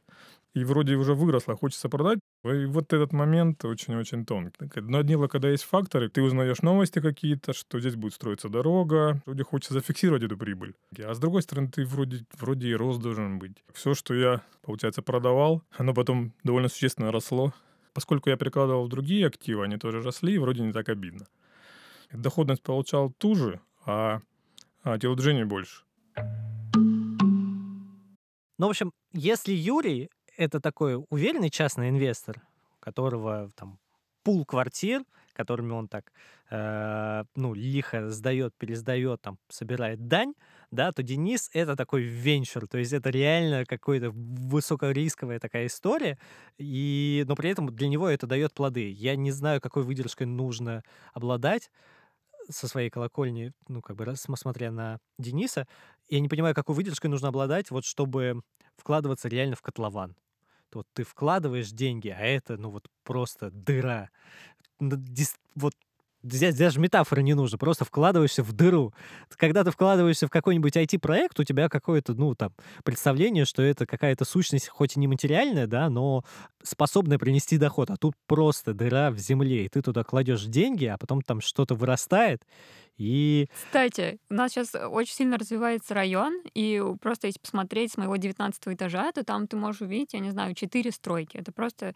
и 0.53 0.63
вроде 0.63 0.95
уже 0.95 1.13
выросла, 1.13 1.55
хочется 1.55 1.89
продать. 1.89 2.19
И 2.43 2.65
вот 2.65 2.91
этот 2.91 3.13
момент 3.13 3.63
очень-очень 3.63 4.25
тонкий. 4.25 4.65
Одно 4.75 5.03
дело, 5.03 5.27
когда 5.27 5.49
есть 5.49 5.63
факторы, 5.63 6.09
ты 6.09 6.23
узнаешь 6.23 6.63
новости 6.63 6.99
какие-то, 6.99 7.53
что 7.53 7.79
здесь 7.79 7.95
будет 7.95 8.15
строиться 8.15 8.49
дорога, 8.49 9.21
вроде 9.25 9.43
хочется 9.43 9.75
зафиксировать 9.75 10.23
эту 10.23 10.37
прибыль. 10.37 10.73
А 10.99 11.13
с 11.13 11.19
другой 11.19 11.43
стороны, 11.43 11.69
ты 11.69 11.85
вроде, 11.85 12.25
вроде 12.39 12.69
и 12.69 12.73
рост 12.73 12.99
должен 12.99 13.37
быть. 13.37 13.63
Все, 13.73 13.93
что 13.93 14.15
я, 14.15 14.41
получается, 14.63 15.03
продавал, 15.03 15.61
оно 15.77 15.93
потом 15.93 16.33
довольно 16.43 16.67
существенно 16.67 17.11
росло. 17.11 17.53
Поскольку 17.93 18.29
я 18.29 18.37
перекладывал 18.37 18.85
в 18.85 18.89
другие 18.89 19.27
активы, 19.27 19.65
они 19.65 19.77
тоже 19.77 20.01
росли, 20.01 20.33
и 20.33 20.39
вроде 20.39 20.63
не 20.63 20.73
так 20.73 20.89
обидно. 20.89 21.27
Доходность 22.11 22.63
получал 22.63 23.11
ту 23.11 23.35
же, 23.35 23.59
а, 23.85 24.21
а 24.83 24.97
телодвижение 24.97 25.45
больше. 25.45 25.83
Ну, 28.57 28.67
в 28.67 28.69
общем, 28.69 28.91
если 29.13 29.53
Юрий 29.53 30.09
это 30.41 30.59
такой 30.59 31.03
уверенный 31.09 31.49
частный 31.49 31.89
инвестор, 31.89 32.41
у 32.77 32.83
которого 32.83 33.51
там 33.55 33.79
пул 34.23 34.43
квартир, 34.45 35.03
которыми 35.33 35.71
он 35.71 35.87
так, 35.87 36.11
э, 36.49 37.23
ну, 37.35 37.53
лихо 37.53 38.09
сдает, 38.09 38.53
пересдает, 38.57 39.21
там, 39.21 39.37
собирает 39.49 40.07
дань, 40.07 40.33
да, 40.71 40.91
то 40.91 41.03
Денис— 41.03 41.49
это 41.53 41.75
такой 41.75 42.03
венчур, 42.03 42.67
то 42.67 42.77
есть 42.77 42.91
это 42.91 43.09
реально 43.09 43.65
какая-то 43.65 44.11
высокорисковая 44.11 45.39
такая 45.39 45.67
история, 45.67 46.17
и, 46.57 47.23
но 47.27 47.35
при 47.35 47.51
этом 47.51 47.73
для 47.73 47.87
него 47.87 48.09
это 48.09 48.27
дает 48.27 48.53
плоды. 48.53 48.89
Я 48.91 49.15
не 49.15 49.31
знаю, 49.31 49.61
какой 49.61 49.83
выдержкой 49.83 50.27
нужно 50.27 50.83
обладать 51.13 51.71
со 52.49 52.67
своей 52.67 52.89
колокольни, 52.89 53.53
ну, 53.67 53.81
как 53.81 53.95
бы, 53.95 54.15
смотря 54.15 54.71
на 54.71 54.99
Дениса, 55.17 55.67
я 56.09 56.19
не 56.19 56.27
понимаю, 56.27 56.55
какой 56.55 56.75
выдержкой 56.75 57.07
нужно 57.09 57.29
обладать, 57.29 57.71
вот, 57.71 57.85
чтобы 57.85 58.41
вкладываться 58.75 59.29
реально 59.29 59.55
в 59.55 59.61
котлован 59.61 60.15
вот 60.75 60.87
ты 60.93 61.03
вкладываешь 61.03 61.71
деньги, 61.71 62.09
а 62.09 62.19
это, 62.19 62.57
ну 62.57 62.69
вот 62.69 62.87
просто 63.03 63.51
дыра. 63.51 64.09
Вот 64.79 65.73
Здесь 66.23 66.55
даже 66.55 66.79
метафоры 66.79 67.23
не 67.23 67.33
нужно, 67.33 67.57
просто 67.57 67.83
вкладываешься 67.83 68.43
в 68.43 68.53
дыру. 68.53 68.93
Когда 69.37 69.63
ты 69.63 69.71
вкладываешься 69.71 70.27
в 70.27 70.29
какой-нибудь 70.29 70.77
IT-проект, 70.77 71.39
у 71.39 71.43
тебя 71.43 71.67
какое-то, 71.67 72.13
ну, 72.13 72.35
там, 72.35 72.53
представление, 72.83 73.45
что 73.45 73.63
это 73.63 73.87
какая-то 73.87 74.23
сущность, 74.23 74.67
хоть 74.67 74.95
и 74.95 74.99
не 74.99 75.07
материальная, 75.07 75.65
да, 75.65 75.89
но 75.89 76.23
способная 76.61 77.17
принести 77.17 77.57
доход. 77.57 77.89
А 77.89 77.97
тут 77.97 78.13
просто 78.27 78.75
дыра 78.75 79.09
в 79.09 79.17
земле, 79.17 79.65
и 79.65 79.69
ты 79.69 79.81
туда 79.81 80.03
кладешь 80.03 80.43
деньги, 80.45 80.85
а 80.85 80.97
потом 80.99 81.23
там 81.23 81.41
что-то 81.41 81.73
вырастает, 81.73 82.43
и... 82.97 83.49
Кстати, 83.53 84.19
у 84.29 84.33
нас 84.33 84.51
сейчас 84.51 84.75
очень 84.75 85.13
сильно 85.13 85.37
развивается 85.37 85.93
район, 85.93 86.41
и 86.53 86.81
просто 87.01 87.27
если 87.27 87.39
посмотреть 87.39 87.93
с 87.93 87.97
моего 87.97 88.15
19 88.15 88.61
этажа, 88.67 89.11
то 89.11 89.23
там 89.23 89.47
ты 89.47 89.57
можешь 89.57 89.81
увидеть, 89.81 90.13
я 90.13 90.19
не 90.19 90.31
знаю, 90.31 90.53
четыре 90.53 90.91
стройки. 90.91 91.37
Это 91.37 91.51
просто 91.51 91.95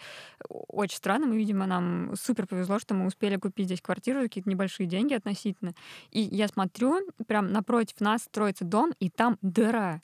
очень 0.50 0.98
странно. 0.98 1.28
Мы, 1.28 1.38
видимо, 1.38 1.66
нам 1.66 2.16
супер 2.16 2.48
повезло, 2.48 2.80
что 2.80 2.96
мы 2.96 3.06
успели 3.06 3.36
купить 3.36 3.68
здесь 3.68 3.82
квартиру 3.82 4.22
за 4.22 4.28
какие-то 4.28 4.50
небольшие 4.50 4.88
деньги 4.88 5.14
относительно. 5.14 5.74
И 6.12 6.22
я 6.22 6.48
смотрю, 6.48 7.00
прям 7.28 7.52
напротив 7.52 8.00
нас 8.00 8.24
строится 8.24 8.66
дом, 8.66 8.94
и 9.00 9.10
там 9.10 9.38
дыра 9.42 10.02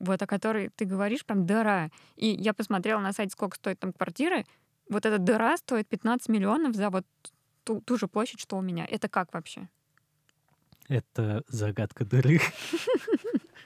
вот 0.00 0.20
о 0.20 0.26
которой 0.26 0.70
ты 0.70 0.84
говоришь, 0.84 1.24
прям 1.24 1.46
дыра. 1.46 1.90
И 2.16 2.28
я 2.28 2.52
посмотрела 2.52 3.00
на 3.00 3.12
сайте, 3.12 3.32
сколько 3.32 3.56
стоит 3.56 3.78
там 3.78 3.92
квартиры. 3.92 4.44
Вот 4.88 5.06
эта 5.06 5.18
дыра 5.18 5.56
стоит 5.56 5.88
15 5.88 6.28
миллионов 6.28 6.74
за 6.74 6.90
вот 6.90 7.06
ту, 7.64 7.80
ту 7.80 7.96
же 7.96 8.06
площадь, 8.06 8.40
что 8.40 8.56
у 8.56 8.60
меня. 8.60 8.86
Это 8.88 9.08
как 9.08 9.32
вообще? 9.32 9.68
Это 10.88 11.42
загадка 11.48 12.04
дыры. 12.04 12.40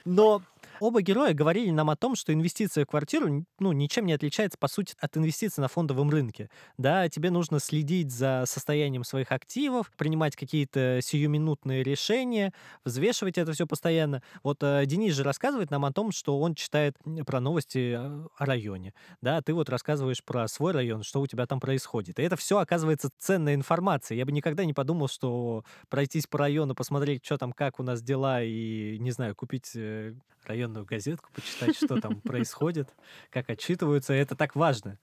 Но 0.05 0.41
Оба 0.79 1.01
героя 1.01 1.33
говорили 1.33 1.71
нам 1.71 1.89
о 1.89 1.95
том, 1.95 2.15
что 2.15 2.33
инвестиция 2.33 2.85
в 2.85 2.87
квартиру 2.87 3.45
ну, 3.59 3.71
ничем 3.71 4.05
не 4.05 4.13
отличается, 4.13 4.57
по 4.57 4.67
сути, 4.67 4.95
от 4.99 5.17
инвестиций 5.17 5.61
на 5.61 5.67
фондовом 5.67 6.09
рынке. 6.09 6.49
Да, 6.77 7.09
тебе 7.09 7.31
нужно 7.31 7.59
следить 7.59 8.11
за 8.11 8.43
состоянием 8.45 9.03
своих 9.03 9.31
активов, 9.31 9.91
принимать 9.97 10.35
какие-то 10.35 10.99
сиюминутные 11.01 11.83
решения, 11.83 12.53
взвешивать 12.85 13.37
это 13.37 13.51
все 13.53 13.67
постоянно. 13.67 14.23
Вот 14.43 14.63
э, 14.63 14.85
Денис 14.85 15.13
же 15.13 15.23
рассказывает 15.23 15.69
нам 15.69 15.85
о 15.85 15.91
том, 15.91 16.11
что 16.11 16.39
он 16.39 16.55
читает 16.55 16.95
про 17.25 17.39
новости 17.41 17.95
э, 17.97 18.27
о 18.37 18.45
районе. 18.45 18.93
Да, 19.21 19.41
ты 19.41 19.53
вот 19.53 19.69
рассказываешь 19.69 20.23
про 20.23 20.47
свой 20.47 20.71
район, 20.71 21.03
что 21.03 21.21
у 21.21 21.27
тебя 21.27 21.45
там 21.45 21.59
происходит. 21.59 22.19
И 22.19 22.23
это 22.23 22.35
все 22.35 22.57
оказывается 22.57 23.09
ценная 23.17 23.55
информация. 23.55 24.15
Я 24.17 24.25
бы 24.25 24.31
никогда 24.31 24.63
не 24.63 24.73
подумал, 24.73 25.07
что 25.07 25.63
пройтись 25.89 26.27
по 26.27 26.37
району, 26.37 26.75
посмотреть, 26.75 27.25
что 27.25 27.37
там, 27.37 27.51
как 27.51 27.79
у 27.79 27.83
нас 27.83 28.01
дела, 28.01 28.41
и, 28.43 28.97
не 28.99 29.11
знаю, 29.11 29.35
купить 29.35 29.71
э, 29.75 30.13
районную 30.49 30.85
газетку, 30.85 31.29
почитать, 31.33 31.75
что 31.75 32.01
там 32.01 32.19
происходит, 32.21 32.89
как 33.29 33.49
отчитываются. 33.49 34.13
Это 34.13 34.35
так 34.35 34.55
важно. 34.55 34.97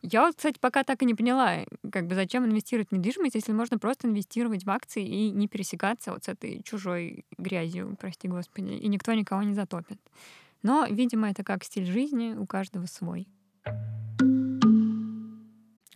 Я 0.00 0.22
вот, 0.22 0.36
кстати, 0.36 0.58
пока 0.58 0.84
так 0.84 1.02
и 1.02 1.04
не 1.04 1.14
поняла, 1.14 1.64
как 1.90 2.06
бы 2.06 2.14
зачем 2.14 2.44
инвестировать 2.44 2.88
в 2.88 2.92
недвижимость, 2.92 3.34
если 3.34 3.52
можно 3.52 3.78
просто 3.78 4.08
инвестировать 4.08 4.64
в 4.64 4.70
акции 4.70 5.04
и 5.04 5.30
не 5.30 5.48
пересекаться 5.48 6.12
вот 6.12 6.24
с 6.24 6.28
этой 6.28 6.62
чужой 6.62 7.24
грязью, 7.36 7.96
прости 8.00 8.28
господи, 8.28 8.72
и 8.72 8.88
никто 8.88 9.12
никого 9.12 9.42
не 9.42 9.54
затопит. 9.54 9.98
Но, 10.62 10.86
видимо, 10.88 11.30
это 11.30 11.42
как 11.42 11.64
стиль 11.64 11.86
жизни, 11.86 12.34
у 12.34 12.46
каждого 12.46 12.86
свой. 12.86 13.26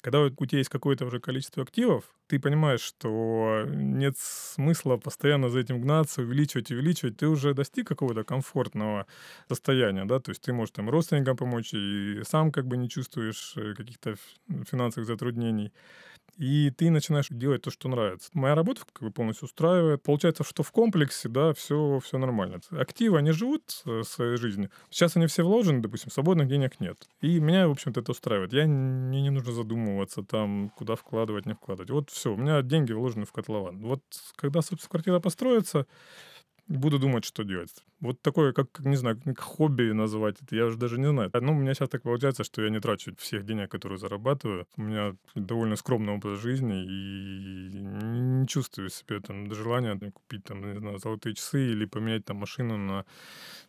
Когда 0.06 0.20
у 0.20 0.46
тебя 0.46 0.58
есть 0.58 0.70
какое-то 0.70 1.04
уже 1.04 1.18
количество 1.18 1.64
активов, 1.64 2.04
ты 2.28 2.38
понимаешь, 2.38 2.80
что 2.80 3.64
нет 3.66 4.14
смысла 4.16 4.98
постоянно 4.98 5.48
за 5.48 5.58
этим 5.58 5.80
гнаться, 5.80 6.22
увеличивать, 6.22 6.70
увеличивать. 6.70 7.16
Ты 7.16 7.26
уже 7.26 7.54
достиг 7.54 7.88
какого-то 7.88 8.22
комфортного 8.22 9.08
состояния, 9.48 10.04
да, 10.04 10.20
то 10.20 10.30
есть 10.30 10.42
ты 10.42 10.52
можешь 10.52 10.70
там 10.70 10.88
родственникам 10.90 11.36
помочь 11.36 11.74
и 11.74 12.22
сам 12.22 12.52
как 12.52 12.68
бы 12.68 12.76
не 12.76 12.88
чувствуешь 12.88 13.54
э, 13.56 13.74
каких-то 13.74 14.14
финансовых 14.70 15.08
затруднений 15.08 15.72
и 16.36 16.70
ты 16.70 16.90
начинаешь 16.90 17.28
делать 17.30 17.62
то, 17.62 17.70
что 17.70 17.88
нравится. 17.88 18.28
Моя 18.34 18.54
работа 18.54 18.82
как 18.92 19.02
бы 19.02 19.10
полностью 19.10 19.46
устраивает. 19.46 20.02
Получается, 20.02 20.44
что 20.44 20.62
в 20.62 20.70
комплексе, 20.70 21.28
да, 21.28 21.54
все, 21.54 21.98
все 22.00 22.18
нормально. 22.18 22.60
Активы, 22.70 23.18
они 23.18 23.30
живут 23.30 23.82
э, 23.86 24.02
своей 24.02 24.36
жизнью. 24.36 24.70
Сейчас 24.90 25.16
они 25.16 25.26
все 25.26 25.44
вложены, 25.44 25.80
допустим, 25.80 26.10
свободных 26.10 26.48
денег 26.48 26.78
нет. 26.78 26.98
И 27.20 27.40
меня, 27.40 27.68
в 27.68 27.72
общем-то, 27.72 28.00
это 28.00 28.12
устраивает. 28.12 28.52
Я, 28.52 28.66
мне 28.66 29.22
не 29.22 29.30
нужно 29.30 29.52
задумываться 29.52 30.22
там, 30.22 30.70
куда 30.76 30.94
вкладывать, 30.94 31.46
не 31.46 31.54
вкладывать. 31.54 31.90
Вот 31.90 32.10
все, 32.10 32.34
у 32.34 32.36
меня 32.36 32.60
деньги 32.62 32.92
вложены 32.92 33.24
в 33.24 33.32
котлован. 33.32 33.78
Вот 33.78 34.02
когда, 34.36 34.60
собственно, 34.60 34.90
квартира 34.90 35.20
построится, 35.20 35.86
буду 36.68 36.98
думать, 36.98 37.24
что 37.24 37.44
делать. 37.44 37.84
Вот 38.00 38.20
такое, 38.20 38.52
как, 38.52 38.80
не 38.80 38.96
знаю, 38.96 39.20
как 39.24 39.40
хобби 39.40 39.92
назвать 39.92 40.36
это, 40.42 40.54
я 40.54 40.66
уже 40.66 40.76
даже 40.76 40.98
не 40.98 41.08
знаю. 41.08 41.30
Ну, 41.32 41.52
у 41.52 41.54
меня 41.54 41.74
сейчас 41.74 41.88
так 41.88 42.02
получается, 42.02 42.44
что 42.44 42.62
я 42.62 42.70
не 42.70 42.80
трачу 42.80 43.14
всех 43.18 43.44
денег, 43.44 43.70
которые 43.70 43.98
зарабатываю. 43.98 44.66
У 44.76 44.82
меня 44.82 45.16
довольно 45.34 45.76
скромный 45.76 46.12
образ 46.14 46.40
жизни, 46.40 46.84
и 46.84 47.70
не 47.72 48.46
чувствую 48.46 48.90
себе 48.90 49.20
там 49.20 49.52
желания 49.54 49.98
купить 50.12 50.44
там, 50.44 50.72
не 50.72 50.78
знаю, 50.78 50.98
золотые 50.98 51.34
часы 51.34 51.70
или 51.72 51.86
поменять 51.86 52.24
там 52.24 52.36
машину 52.36 52.76
на... 52.76 53.04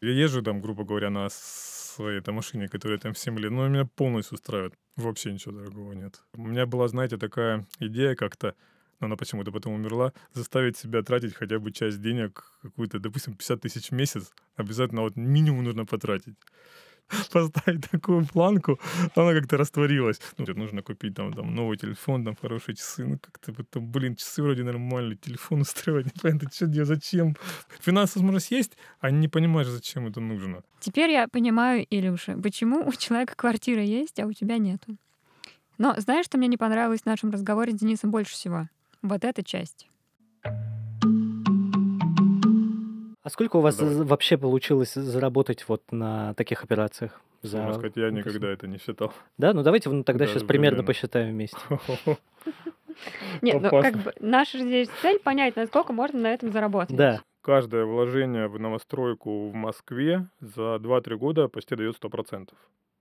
Я 0.01 0.11
езжу 0.11 0.41
там, 0.41 0.61
грубо 0.61 0.83
говоря, 0.83 1.09
на 1.09 1.29
своей 1.29 2.21
там 2.21 2.35
машине, 2.35 2.67
которая 2.67 2.97
там 2.97 3.15
7 3.15 3.39
лет, 3.39 3.51
но 3.51 3.67
меня 3.67 3.85
полностью 3.85 4.35
устраивает. 4.35 4.73
Вообще 4.95 5.31
ничего 5.31 5.53
дорогого 5.53 5.93
нет. 5.93 6.21
У 6.33 6.47
меня 6.47 6.65
была, 6.65 6.87
знаете, 6.87 7.17
такая 7.17 7.65
идея 7.79 8.15
как-то 8.15 8.55
но 8.99 9.07
она 9.07 9.15
почему-то 9.15 9.51
потом 9.51 9.73
умерла, 9.73 10.13
заставить 10.33 10.77
себя 10.77 11.01
тратить 11.03 11.35
хотя 11.35 11.59
бы 11.59 11.71
часть 11.71 12.01
денег, 12.01 12.51
какую-то, 12.61 12.99
допустим, 12.99 13.33
50 13.33 13.61
тысяч 13.61 13.89
в 13.89 13.93
месяц, 13.93 14.31
обязательно 14.55 15.01
вот 15.01 15.15
минимум 15.15 15.63
нужно 15.63 15.85
потратить. 15.85 16.35
Поставить 17.31 17.89
такую 17.89 18.25
планку, 18.25 18.79
она 19.15 19.33
как-то 19.33 19.57
растворилась. 19.57 20.19
Ну, 20.37 20.45
нужно 20.55 20.81
купить 20.81 21.15
там, 21.15 21.33
там 21.33 21.55
новый 21.55 21.77
телефон, 21.77 22.25
там 22.25 22.35
хорошие 22.35 22.75
часы. 22.75 23.05
Ну, 23.05 23.17
как-то 23.19 23.53
потом, 23.53 23.89
блин, 23.91 24.15
часы 24.15 24.43
вроде 24.43 24.63
нормальные, 24.63 25.17
телефон 25.17 25.61
устраивать, 25.61 26.07
непонятно, 26.07 26.49
что 26.51 26.67
делать, 26.67 26.89
зачем. 26.89 27.35
Финансовая 27.79 28.23
возможность 28.23 28.51
есть, 28.51 28.77
а 28.99 29.11
не 29.11 29.27
понимаешь, 29.27 29.67
зачем 29.67 30.07
это 30.07 30.19
нужно. 30.19 30.63
Теперь 30.79 31.11
я 31.11 31.27
понимаю, 31.27 31.85
Илюша, 31.89 32.37
почему 32.37 32.85
у 32.85 32.91
человека 32.91 33.35
квартира 33.35 33.81
есть, 33.81 34.19
а 34.19 34.25
у 34.25 34.33
тебя 34.33 34.57
нету. 34.57 34.97
Но 35.77 35.93
знаешь, 35.97 36.25
что 36.25 36.37
мне 36.37 36.47
не 36.47 36.57
понравилось 36.57 37.01
в 37.01 37.05
нашем 37.05 37.31
разговоре 37.31 37.71
с 37.71 37.75
Денисом 37.75 38.11
больше 38.11 38.33
всего? 38.33 38.67
Вот 39.01 39.23
эта 39.23 39.43
часть. 39.43 39.89
А 43.23 43.29
сколько 43.29 43.57
у 43.57 43.61
вас 43.61 43.77
Давай. 43.77 44.05
вообще 44.05 44.37
получилось 44.37 44.93
заработать 44.93 45.67
вот 45.67 45.83
на 45.91 46.33
таких 46.35 46.63
операциях? 46.63 47.21
За... 47.41 47.57
Можно 47.57 47.73
сказать, 47.73 47.97
я 47.97 48.09
никогда 48.09 48.49
это 48.49 48.67
не 48.67 48.77
считал. 48.77 49.13
Да, 49.37 49.53
ну 49.53 49.63
давайте 49.63 49.89
ну, 49.89 50.03
тогда 50.03 50.25
Да, 50.25 50.31
сейчас 50.31 50.43
примерно 50.43 50.83
посчитаем 50.83 51.33
вместе. 51.33 51.57
Нет, 53.41 53.61
ну 53.61 53.69
как 53.69 53.97
бы 53.97 54.13
наша 54.19 54.59
здесь 54.59 54.89
цель 55.01 55.19
понять, 55.19 55.55
насколько 55.55 55.93
можно 55.93 56.19
на 56.19 56.33
этом 56.33 56.51
заработать. 56.51 56.95
Да, 56.95 57.21
Каждое 57.47 57.85
вложение 57.85 58.49
в 58.49 58.59
новостройку 58.59 59.47
в 59.47 59.53
Москве 59.53 60.27
за 60.41 60.75
2-3 60.75 61.15
года 61.15 61.47
почти 61.47 61.77
дает 61.77 61.95
100%. 61.95 62.49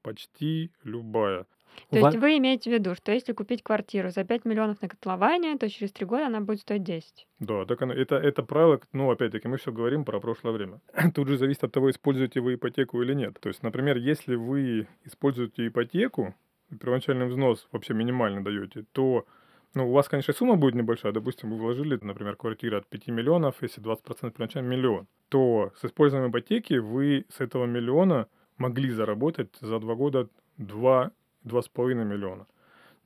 Почти 0.07 0.71
любая. 0.85 1.47
То 1.91 1.99
Ва- 2.01 2.07
есть 2.07 2.19
вы 2.19 2.39
имеете 2.39 2.71
в 2.71 2.73
виду, 2.73 2.95
что 2.95 3.11
если 3.11 3.33
купить 3.33 3.65
квартиру 3.65 4.11
за 4.11 4.23
5 4.23 4.45
миллионов 4.45 4.81
на 4.81 4.89
котловане, 4.89 5.59
то 5.59 5.69
через 5.69 5.91
3 5.91 6.07
года 6.07 6.27
она 6.27 6.41
будет 6.41 6.61
стоить 6.61 6.85
10. 6.85 7.27
Да, 7.41 7.65
так 7.65 7.83
оно, 7.83 7.93
это, 7.93 8.15
это 8.15 8.45
правило, 8.45 8.81
ну, 8.93 9.11
опять-таки, 9.11 9.49
мы 9.49 9.57
все 9.57 9.73
говорим 9.73 10.05
про 10.05 10.21
прошлое 10.21 10.53
время. 10.53 10.81
Тут 11.15 11.27
же 11.27 11.39
зависит 11.39 11.65
от 11.65 11.73
того, 11.73 11.91
используете 11.91 12.41
вы 12.41 12.55
ипотеку 12.55 13.03
или 13.03 13.15
нет. 13.15 13.41
То 13.41 13.49
есть, 13.49 13.65
например, 13.65 13.97
если 13.97 14.37
вы 14.37 14.87
используете 15.05 15.67
ипотеку, 15.67 16.37
первоначальный 16.81 17.27
взнос 17.27 17.67
вообще 17.73 17.93
минимально 17.93 18.45
даете, 18.45 18.85
то 18.93 19.27
ну, 19.75 19.89
у 19.89 19.93
вас, 19.93 20.09
конечно, 20.09 20.33
сумма 20.33 20.55
будет 20.55 20.77
небольшая. 20.77 21.13
Допустим, 21.13 21.51
вы 21.51 21.57
вложили, 21.57 21.99
например, 22.01 22.37
квартиру 22.37 22.79
от 22.79 22.87
5 22.87 23.09
миллионов, 23.09 23.57
если 23.61 23.83
20% 23.83 24.31
первоначально 24.31 24.69
миллион, 24.69 25.09
то 25.31 25.73
с 25.81 25.85
использованием 25.85 26.31
ипотеки 26.31 26.75
вы 26.75 27.27
с 27.29 27.41
этого 27.41 27.67
миллиона 27.67 28.29
могли 28.59 28.91
заработать 28.91 29.57
за 29.61 29.79
два 29.79 29.95
года 29.95 30.29
2 30.59 31.11
2,5 31.45 32.05
миллиона. 32.05 32.47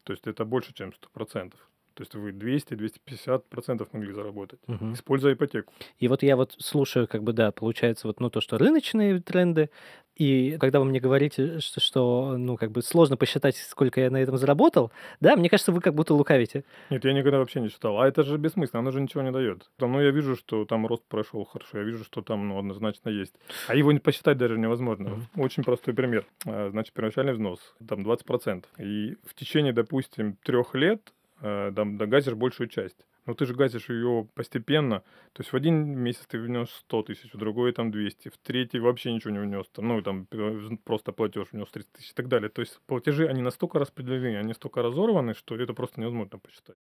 То 0.05 0.13
есть 0.13 0.27
это 0.27 0.45
больше, 0.45 0.73
чем 0.73 0.93
100%. 1.15 1.55
То 2.01 2.05
есть 2.05 2.15
вы 2.15 2.33
200-250% 2.33 3.87
могли 3.93 4.13
заработать, 4.13 4.59
Мгм. 4.67 4.95
используя 4.95 5.35
ипотеку. 5.35 5.71
И 5.99 6.09
вот 6.09 6.23
я 6.23 6.37
вот 6.37 6.55
слушаю, 6.59 7.07
как 7.07 7.23
бы, 7.23 7.35
да, 7.35 7.53
получается 7.53 8.07
вот, 8.07 8.21
ну, 8.21 8.31
то, 8.31 8.41
что 8.41 8.57
рыночные 8.57 9.21
тренды, 9.21 9.69
и 10.17 10.57
когда 10.59 10.81
вы 10.81 10.87
мне 10.87 10.99
говорите, 11.01 11.61
что, 11.61 11.81
что, 11.81 12.37
ну, 12.39 12.57
как 12.57 12.73
бы 12.73 12.83
сложно 12.83 13.17
посчитать, 13.17 13.57
сколько 13.57 14.01
я 14.01 14.11
на 14.11 14.17
этом 14.19 14.37
заработал, 14.39 14.91
да, 15.21 15.37
мне 15.37 15.49
кажется, 15.51 15.73
вы 15.73 15.81
как 15.83 15.95
будто 15.95 16.15
лукавите. 16.15 16.65
Нет, 16.91 17.05
я 17.05 17.13
никогда 17.13 17.39
вообще 17.39 17.61
не 17.61 17.69
считал. 17.69 17.99
А 18.01 18.09
это 18.09 18.23
же 18.23 18.37
бессмысленно, 18.39 18.81
оно 18.81 18.91
же 18.93 19.01
ничего 19.01 19.23
не 19.23 19.31
дает. 19.31 19.71
Там, 19.77 19.93
ну, 19.93 20.01
я 20.01 20.11
вижу, 20.11 20.37
что 20.37 20.65
там 20.65 20.87
рост 20.87 21.05
прошел 21.09 21.45
хорошо, 21.45 21.79
я 21.79 21.85
вижу, 21.85 22.05
что 22.05 22.23
там, 22.23 22.49
ну, 22.49 22.59
однозначно 22.59 23.11
есть. 23.11 23.35
А 23.69 23.75
его 23.75 23.93
не 23.93 23.99
посчитать 23.99 24.37
даже 24.39 24.59
невозможно. 24.59 25.11
Мгм. 25.11 25.27
Очень 25.37 25.65
простой 25.65 25.93
пример. 25.95 26.27
А, 26.47 26.69
Значит, 26.71 26.95
первоначальный 26.95 27.33
взнос, 27.35 27.75
там 27.87 28.03
20%. 28.03 28.65
И 28.79 29.17
в 29.25 29.35
течение, 29.35 29.73
допустим, 29.73 30.37
трех 30.43 30.75
лет 30.75 31.13
э, 31.41 31.73
там 31.75 31.97
догазишь 31.97 32.35
большую 32.35 32.69
часть. 32.69 33.07
Но 33.27 33.35
ты 33.35 33.47
же 33.47 33.55
гасишь 33.55 33.89
ее 33.89 34.29
постепенно. 34.35 35.01
То 35.33 35.41
есть 35.43 35.53
в 35.53 35.57
один 35.57 35.99
месяц 35.99 36.27
ты 36.27 36.39
внес 36.39 36.71
100 36.71 37.03
тысяч, 37.03 37.33
в 37.33 37.39
другой 37.39 37.73
там 37.73 37.91
200, 37.91 38.29
в 38.29 38.39
третий 38.39 38.81
вообще 38.81 39.13
ничего 39.13 39.31
не 39.31 39.39
внес. 39.39 39.67
Там, 39.73 39.89
ну, 39.89 40.03
там 40.03 40.27
э, 40.31 40.77
просто 40.85 41.13
платеж 41.13 41.49
внес 41.53 41.69
30 41.69 41.93
тысяч 41.93 42.11
и 42.11 42.15
так 42.15 42.29
далее. 42.29 42.49
То 42.49 42.63
есть 42.63 42.81
платежи, 42.87 43.27
они 43.29 43.43
настолько 43.43 43.79
распределены, 43.79 44.39
они 44.39 44.55
столько 44.55 44.83
разорваны, 44.83 45.35
что 45.35 45.57
это 45.57 45.75
просто 45.75 46.01
невозможно 46.01 46.39
посчитать. 46.39 46.77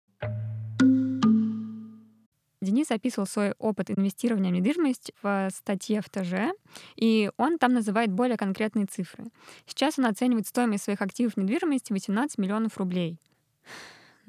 Денис 2.62 2.90
описывал 2.90 3.26
свой 3.26 3.52
опыт 3.58 3.90
инвестирования 3.90 4.50
в 4.50 4.54
недвижимость 4.54 5.12
в 5.22 5.48
статье 5.50 6.02
в 6.02 6.10
ТЖ, 6.10 6.54
и 6.94 7.30
он 7.38 7.58
там 7.58 7.72
называет 7.72 8.12
более 8.12 8.36
конкретные 8.36 8.84
цифры. 8.84 9.24
Сейчас 9.66 9.98
он 9.98 10.06
оценивает 10.06 10.46
стоимость 10.46 10.84
своих 10.84 11.00
активов 11.00 11.38
недвижимости 11.38 11.92
в 11.92 11.94
18 11.94 12.36
миллионов 12.36 12.76
рублей. 12.76 13.18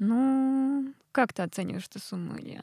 Ну, 0.04 0.92
как 1.12 1.32
ты 1.32 1.42
оцениваешь 1.42 1.86
эту 1.86 2.00
сумму, 2.00 2.36
Илья? 2.36 2.60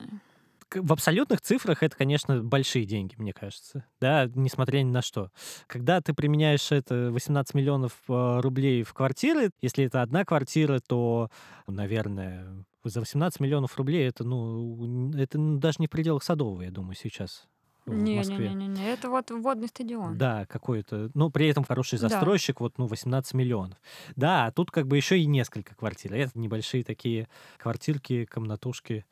В 0.76 0.92
абсолютных 0.92 1.40
цифрах 1.40 1.84
это, 1.84 1.96
конечно, 1.96 2.44
большие 2.44 2.84
деньги, 2.86 3.16
мне 3.18 3.32
кажется. 3.32 3.86
Да, 4.02 4.30
несмотря 4.36 4.80
ни 4.80 4.92
на 4.92 5.02
что. 5.02 5.32
Когда 5.66 6.02
ты 6.02 6.14
применяешь 6.14 6.70
это 6.74 7.12
18 7.12 7.54
миллионов 7.54 7.94
э, 8.10 8.40
рублей 8.42 8.84
в 8.84 8.94
квартиры, 8.94 9.52
если 9.62 9.86
это 9.86 10.02
одна 10.02 10.26
квартира, 10.26 10.82
то, 10.86 11.32
наверное, 11.66 12.66
за 12.84 13.00
18 13.00 13.40
миллионов 13.40 13.78
рублей 13.78 14.10
это, 14.10 14.26
ну, 14.26 15.14
это 15.16 15.38
даже 15.40 15.78
не 15.80 15.88
в 15.88 15.92
пределах 15.92 16.24
Садового, 16.24 16.64
я 16.64 16.72
думаю, 16.72 16.96
сейчас 16.96 17.48
в 17.96 18.16
Москве. 18.16 18.50
Не-не-не, 18.50 18.86
это 18.92 19.10
вот 19.10 19.32
водный 19.32 19.68
стадион. 19.68 20.18
Да, 20.18 20.46
какой-то. 20.46 21.10
Ну, 21.14 21.30
при 21.30 21.48
этом 21.48 21.64
хороший 21.64 22.00
Да. 22.00 22.10
застройщик, 22.10 22.60
вот, 22.62 22.78
ну, 22.78 22.88
18 22.88 23.34
миллионов. 23.34 23.78
Да, 24.16 24.46
а 24.46 24.52
тут 24.52 24.72
как 24.72 24.88
бы 24.88 24.98
еще 24.98 25.20
и 25.20 25.26
несколько 25.26 25.76
квартир. 25.76 26.14
Это 26.14 26.38
небольшие 26.40 26.84
такие 26.84 27.28
квартирки, 27.58 28.26
комнатушки 28.26 29.06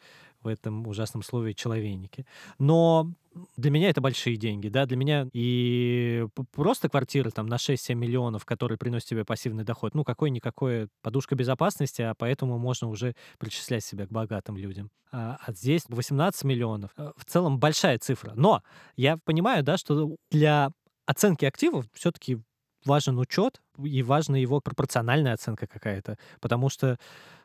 в 0.48 0.50
этом 0.50 0.88
ужасном 0.88 1.22
слове 1.24 1.54
человейники. 1.54 2.26
Но 2.58 3.12
для 3.56 3.70
меня 3.70 3.90
это 3.90 4.02
большие 4.02 4.38
деньги, 4.38 4.70
да, 4.70 4.86
для 4.86 4.98
меня 4.98 5.28
и 5.34 6.26
просто 6.54 6.90
квартира 6.90 7.30
там 7.30 7.48
на 7.48 7.56
6-7 7.56 7.94
миллионов, 7.96 8.46
которые 8.46 8.78
приносят 8.78 9.10
тебе 9.10 9.26
пассивный 9.26 9.64
доход, 9.64 9.94
ну, 9.94 10.04
какой-никакой 10.04 10.88
подушка 11.02 11.36
безопасности, 11.36 12.02
а 12.02 12.14
поэтому 12.18 12.58
можно 12.58 12.88
уже 12.88 13.14
причислять 13.38 13.84
себя 13.84 14.08
к 14.08 14.12
богатым 14.12 14.58
людям. 14.58 14.90
А, 15.12 15.38
а 15.46 15.52
здесь 15.52 15.84
18 15.88 16.44
миллионов. 16.46 16.92
Э, 16.98 17.12
В 17.18 17.26
целом 17.26 17.60
большая 17.60 18.00
цифра. 18.00 18.34
Но 18.36 18.64
я 18.96 19.18
понимаю, 19.18 19.64
да, 19.64 19.78
что 19.78 20.16
для 20.32 20.72
оценки 21.06 21.46
активов 21.46 21.86
все-таки 21.94 22.40
важен 22.86 23.18
учет 23.20 23.62
и 23.84 24.04
важна 24.04 24.38
его 24.38 24.60
пропорциональная 24.62 25.34
оценка 25.34 25.68
какая-то. 25.68 26.18
Потому 26.40 26.70
что 26.70 26.98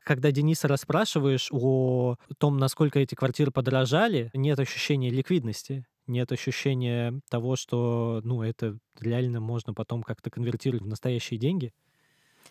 когда 0.05 0.31
Дениса 0.31 0.69
расспрашиваешь 0.69 1.49
о 1.53 2.17
том, 2.39 2.59
насколько 2.59 2.99
эти 2.99 3.15
квартиры 3.15 3.51
подорожали, 3.51 4.31
нет 4.35 4.59
ощущения 4.59 5.11
ликвидности, 5.11 5.85
нет 6.07 6.33
ощущения 6.33 7.21
того, 7.31 7.57
что 7.57 8.21
ну, 8.25 8.43
это 8.43 8.79
реально 9.01 9.41
можно 9.41 9.75
потом 9.75 10.03
как-то 10.03 10.31
конвертировать 10.31 10.83
в 10.83 10.89
настоящие 10.89 11.39
деньги. 11.39 11.73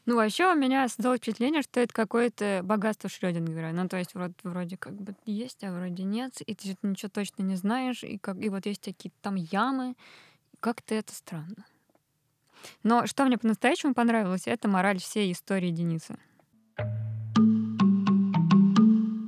Ну, 0.05 0.15
вообще 0.15 0.51
у 0.51 0.55
меня 0.55 0.87
создалось 0.87 1.19
впечатление, 1.19 1.61
что 1.61 1.79
это 1.79 1.93
какое-то 1.93 2.61
богатство 2.63 3.09
Шрёдингера. 3.09 3.71
Ну, 3.71 3.87
то 3.87 3.97
есть 3.97 4.15
вроде, 4.15 4.33
вроде 4.43 4.77
как 4.77 4.99
бы 4.99 5.15
есть, 5.25 5.63
а 5.63 5.71
вроде 5.71 6.03
нет, 6.03 6.41
и 6.41 6.55
ты 6.55 6.75
ничего 6.81 7.09
точно 7.09 7.43
не 7.43 7.55
знаешь, 7.55 8.03
и, 8.03 8.17
как, 8.17 8.37
и 8.41 8.49
вот 8.49 8.65
есть 8.65 8.81
такие 8.81 9.11
там 9.21 9.35
ямы. 9.35 9.95
Как-то 10.59 10.95
это 10.95 11.13
странно. 11.13 11.65
Но 12.83 13.07
что 13.07 13.25
мне 13.25 13.37
по-настоящему 13.37 13.93
понравилось, 13.93 14.43
это 14.45 14.67
мораль 14.67 14.99
всей 14.99 15.31
истории 15.31 15.71
Дениса. 15.71 16.17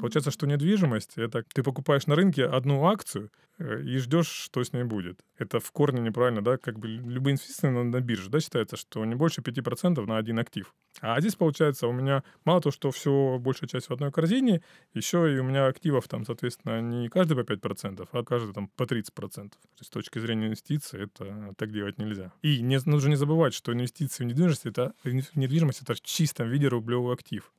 Получается, 0.03 0.31
что 0.31 0.45
недвижимость 0.47 1.13
это 1.15 1.45
ты 1.53 1.63
покупаешь 1.63 2.07
на 2.07 2.15
рынке 2.15 2.43
одну 2.43 2.85
акцию 2.87 3.31
э, 3.57 3.83
и 3.83 3.97
ждешь, 3.99 4.27
что 4.27 4.61
с 4.61 4.73
ней 4.73 4.83
будет. 4.83 5.21
Это 5.37 5.61
в 5.61 5.71
корне 5.71 6.01
неправильно, 6.01 6.43
да? 6.43 6.57
Как 6.57 6.77
бы 6.77 6.89
любые 6.89 7.35
инвестиции 7.35 7.69
на, 7.69 7.85
на 7.85 8.01
бирже, 8.01 8.29
да, 8.29 8.41
считается, 8.41 8.75
что 8.75 9.05
не 9.05 9.15
больше 9.15 9.39
5% 9.39 10.05
на 10.05 10.17
один 10.17 10.39
актив. 10.39 10.75
А 10.99 11.21
здесь, 11.21 11.35
получается, 11.35 11.87
у 11.87 11.93
меня 11.93 12.25
мало 12.43 12.59
того, 12.59 12.73
что 12.73 12.91
все, 12.91 13.37
большая 13.39 13.69
часть 13.69 13.87
в 13.87 13.93
одной 13.93 14.11
корзине, 14.11 14.61
еще 14.93 15.33
и 15.33 15.39
у 15.39 15.43
меня 15.45 15.67
активов 15.67 16.09
там, 16.09 16.25
соответственно, 16.25 16.81
не 16.81 17.07
каждый 17.07 17.41
по 17.41 17.49
5%, 17.49 18.05
а 18.11 18.23
каждый 18.25 18.53
там 18.53 18.67
по 18.75 18.83
30%. 18.83 19.05
То 19.13 19.57
есть 19.79 19.85
с 19.85 19.89
точки 19.89 20.19
зрения 20.19 20.47
инвестиций 20.47 21.05
это 21.05 21.53
так 21.57 21.71
делать 21.71 21.97
нельзя. 21.97 22.33
И 22.41 22.59
не, 22.59 22.77
нужно 22.85 23.07
не 23.07 23.15
забывать, 23.15 23.53
что 23.53 23.71
инвестиции 23.71 24.25
в 24.25 24.27
недвижимость 24.27 24.65
это, 24.65 24.95
в 25.05 25.37
недвижимость 25.37 25.81
это 25.81 25.93
в 25.93 26.01
чистом 26.01 26.49
виде 26.49 26.67
рублевый 26.67 27.13
актив. 27.13 27.49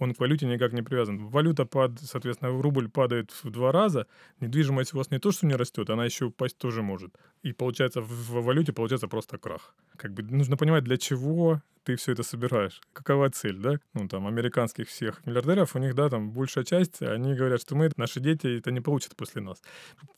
Он 0.00 0.14
к 0.14 0.20
валюте 0.20 0.46
никак 0.46 0.72
не 0.72 0.82
привязан. 0.82 1.28
Валюта, 1.28 1.64
пад, 1.64 1.92
соответственно, 2.00 2.50
рубль 2.62 2.88
падает 2.88 3.30
в 3.42 3.50
два 3.50 3.72
раза, 3.72 4.06
недвижимость 4.40 4.94
у 4.94 4.98
вас 4.98 5.10
не 5.10 5.18
то, 5.18 5.32
что 5.32 5.46
не 5.46 5.54
растет, 5.54 5.90
она 5.90 6.04
еще 6.04 6.26
упасть 6.26 6.58
тоже 6.58 6.82
может. 6.82 7.14
И 7.42 7.52
получается, 7.52 8.00
в 8.00 8.42
валюте 8.42 8.72
получается 8.72 9.08
просто 9.08 9.38
крах. 9.38 9.74
Как 9.96 10.12
бы 10.12 10.22
нужно 10.22 10.56
понимать, 10.56 10.84
для 10.84 10.96
чего 10.96 11.62
ты 11.84 11.96
все 11.96 12.12
это 12.12 12.22
собираешь. 12.22 12.80
Какова 12.92 13.30
цель, 13.30 13.56
да? 13.56 13.78
Ну, 13.94 14.08
там, 14.08 14.26
американских 14.26 14.88
всех 14.88 15.24
миллиардеров, 15.26 15.74
у 15.76 15.78
них, 15.78 15.94
да, 15.94 16.08
там, 16.08 16.30
большая 16.30 16.64
часть, 16.64 17.02
они 17.02 17.34
говорят, 17.34 17.60
что 17.60 17.74
мы, 17.76 17.90
наши 17.96 18.20
дети 18.20 18.58
это 18.58 18.70
не 18.70 18.80
получат 18.80 19.16
после 19.16 19.42
нас. 19.42 19.62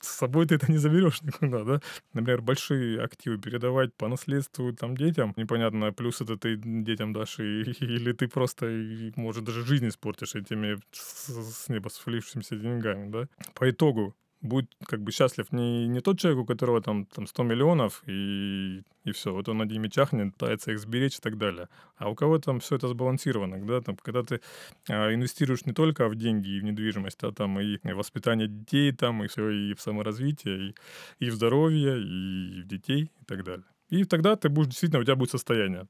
С 0.00 0.08
собой 0.08 0.46
ты 0.46 0.56
это 0.56 0.70
не 0.70 0.78
заберешь 0.78 1.22
никуда, 1.22 1.64
да? 1.64 1.80
Например, 2.12 2.42
большие 2.42 3.00
активы 3.02 3.38
передавать 3.38 3.94
по 3.94 4.08
наследству 4.08 4.72
там 4.72 4.96
детям, 4.96 5.32
непонятно, 5.36 5.92
плюс 5.92 6.20
это 6.20 6.36
ты 6.36 6.56
детям 6.56 7.12
дашь, 7.12 7.38
и, 7.38 7.62
или 7.80 8.12
ты 8.12 8.28
просто, 8.28 8.68
и, 8.68 9.12
может, 9.16 9.44
даже 9.44 9.64
жизнь 9.64 9.88
испортишь 9.88 10.34
этими 10.34 10.78
с, 10.90 11.28
с 11.64 11.68
неба 11.68 11.88
свалившимися 11.88 12.56
деньгами, 12.56 13.10
да? 13.10 13.28
По 13.54 13.70
итогу, 13.70 14.14
будет 14.42 14.70
как 14.86 15.00
бы 15.02 15.12
счастлив 15.12 15.50
не, 15.52 15.86
не 15.86 16.00
тот 16.00 16.18
человек, 16.18 16.42
у 16.42 16.46
которого 16.46 16.82
там, 16.82 17.06
там 17.06 17.26
100 17.26 17.42
миллионов, 17.44 18.02
и, 18.06 18.82
и 19.04 19.12
все, 19.12 19.32
вот 19.32 19.48
он 19.48 19.58
на 19.58 19.62
ними 19.62 19.88
чахнет, 19.88 20.34
пытается 20.34 20.72
их 20.72 20.80
сберечь 20.80 21.18
и 21.18 21.20
так 21.20 21.38
далее. 21.38 21.68
А 21.96 22.10
у 22.10 22.14
кого 22.14 22.38
там 22.38 22.60
все 22.60 22.76
это 22.76 22.88
сбалансировано, 22.88 23.64
да, 23.64 23.80
там, 23.80 23.96
когда 23.96 24.22
ты 24.22 24.40
а, 24.88 25.14
инвестируешь 25.14 25.64
не 25.64 25.72
только 25.72 26.08
в 26.08 26.16
деньги 26.16 26.48
и 26.50 26.60
в 26.60 26.64
недвижимость, 26.64 27.22
а 27.22 27.32
там 27.32 27.60
и 27.60 27.78
в 27.78 27.94
воспитание 27.94 28.48
детей, 28.48 28.92
там, 28.92 29.22
и 29.24 29.28
все, 29.28 29.48
и 29.48 29.74
в 29.74 29.80
саморазвитие, 29.80 30.70
и, 30.70 30.74
и 31.20 31.30
в 31.30 31.34
здоровье, 31.34 31.98
и 32.00 32.62
в 32.62 32.66
детей, 32.66 33.10
и 33.20 33.24
так 33.24 33.44
далее. 33.44 33.64
И 33.88 34.04
тогда 34.04 34.36
ты 34.36 34.48
будешь, 34.48 34.70
действительно, 34.70 35.00
у 35.00 35.04
тебя 35.04 35.16
будет 35.16 35.30
состояние. 35.30 35.86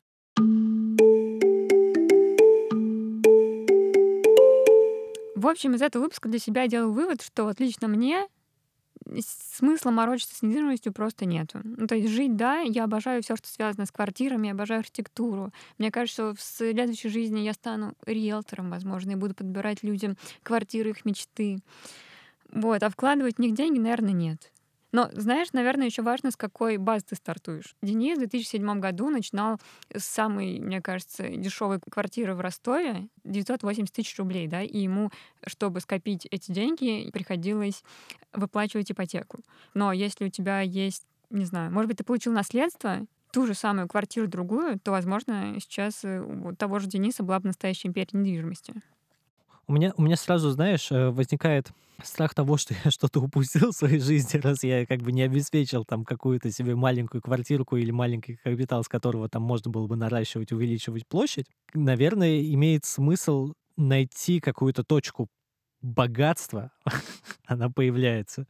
В 5.42 5.48
общем, 5.48 5.74
из 5.74 5.82
этого 5.82 6.04
выпуска 6.04 6.28
для 6.28 6.38
себя 6.38 6.68
делаю 6.68 6.92
вывод, 6.92 7.20
что 7.20 7.44
вот 7.44 7.58
лично 7.58 7.88
мне 7.88 8.28
смысла 9.20 9.90
морочиться 9.90 10.36
с 10.36 10.42
недвижимостью 10.42 10.92
просто 10.92 11.24
нету. 11.26 11.60
Ну, 11.64 11.86
то 11.86 11.94
есть 11.94 12.08
жить, 12.08 12.36
да, 12.36 12.60
я 12.60 12.84
обожаю 12.84 13.22
все, 13.22 13.36
что 13.36 13.48
связано 13.48 13.86
с 13.86 13.90
квартирами, 13.90 14.48
я 14.48 14.52
обожаю 14.52 14.80
архитектуру. 14.80 15.52
Мне 15.78 15.90
кажется, 15.90 16.32
что 16.32 16.34
в 16.34 16.40
следующей 16.40 17.08
жизни 17.08 17.40
я 17.40 17.52
стану 17.52 17.94
риэлтором, 18.06 18.70
возможно, 18.70 19.12
и 19.12 19.16
буду 19.16 19.34
подбирать 19.34 19.82
людям 19.82 20.16
квартиры 20.42 20.90
их 20.90 21.04
мечты. 21.04 21.58
Вот, 22.50 22.82
а 22.82 22.90
вкладывать 22.90 23.36
в 23.36 23.38
них 23.40 23.54
деньги, 23.54 23.78
наверное, 23.78 24.12
нет. 24.12 24.52
Но, 24.92 25.08
знаешь, 25.12 25.52
наверное, 25.52 25.86
еще 25.86 26.02
важно, 26.02 26.30
с 26.30 26.36
какой 26.36 26.76
базы 26.76 27.06
ты 27.08 27.16
стартуешь. 27.16 27.74
Денис 27.82 28.16
в 28.16 28.20
2007 28.20 28.78
году 28.78 29.08
начинал 29.08 29.58
с 29.94 30.04
самой, 30.04 30.60
мне 30.60 30.82
кажется, 30.82 31.28
дешевой 31.28 31.80
квартиры 31.80 32.34
в 32.34 32.40
Ростове, 32.40 33.08
980 33.24 33.92
тысяч 33.92 34.18
рублей, 34.18 34.46
да, 34.46 34.62
и 34.62 34.78
ему, 34.78 35.10
чтобы 35.46 35.80
скопить 35.80 36.26
эти 36.30 36.52
деньги, 36.52 37.10
приходилось 37.10 37.82
выплачивать 38.34 38.92
ипотеку. 38.92 39.40
Но 39.74 39.92
если 39.92 40.26
у 40.26 40.28
тебя 40.28 40.60
есть, 40.60 41.04
не 41.30 41.46
знаю, 41.46 41.72
может 41.72 41.88
быть, 41.88 41.98
ты 41.98 42.04
получил 42.04 42.32
наследство, 42.32 43.06
ту 43.32 43.46
же 43.46 43.54
самую 43.54 43.88
квартиру 43.88 44.28
другую, 44.28 44.78
то, 44.78 44.90
возможно, 44.90 45.56
сейчас 45.58 46.04
у 46.04 46.54
того 46.54 46.78
же 46.78 46.86
Дениса 46.86 47.22
была 47.22 47.40
бы 47.40 47.46
настоящая 47.46 47.88
империя 47.88 48.10
недвижимости. 48.12 48.74
У 49.72 49.74
меня, 49.74 49.94
у 49.96 50.02
меня 50.02 50.16
сразу, 50.16 50.50
знаешь, 50.50 50.92
э, 50.92 51.08
возникает 51.08 51.72
страх 52.02 52.34
того, 52.34 52.58
что 52.58 52.74
я 52.84 52.90
что-то 52.90 53.20
упустил 53.20 53.70
в 53.70 53.74
своей 53.74 54.00
жизни, 54.00 54.36
раз 54.36 54.62
я 54.64 54.84
как 54.84 55.00
бы 55.00 55.12
не 55.12 55.22
обеспечил 55.22 55.86
там 55.86 56.04
какую-то 56.04 56.50
себе 56.50 56.74
маленькую 56.74 57.22
квартирку 57.22 57.78
или 57.78 57.90
маленький 57.90 58.36
капитал, 58.36 58.84
с 58.84 58.88
которого 58.88 59.30
там 59.30 59.40
можно 59.40 59.70
было 59.70 59.86
бы 59.86 59.96
наращивать, 59.96 60.52
увеличивать 60.52 61.06
площадь. 61.06 61.46
Наверное, 61.72 62.42
имеет 62.52 62.84
смысл 62.84 63.54
найти 63.78 64.40
какую-то 64.40 64.84
точку 64.84 65.28
богатства, 65.80 66.70
она 67.46 67.70
появляется, 67.70 68.46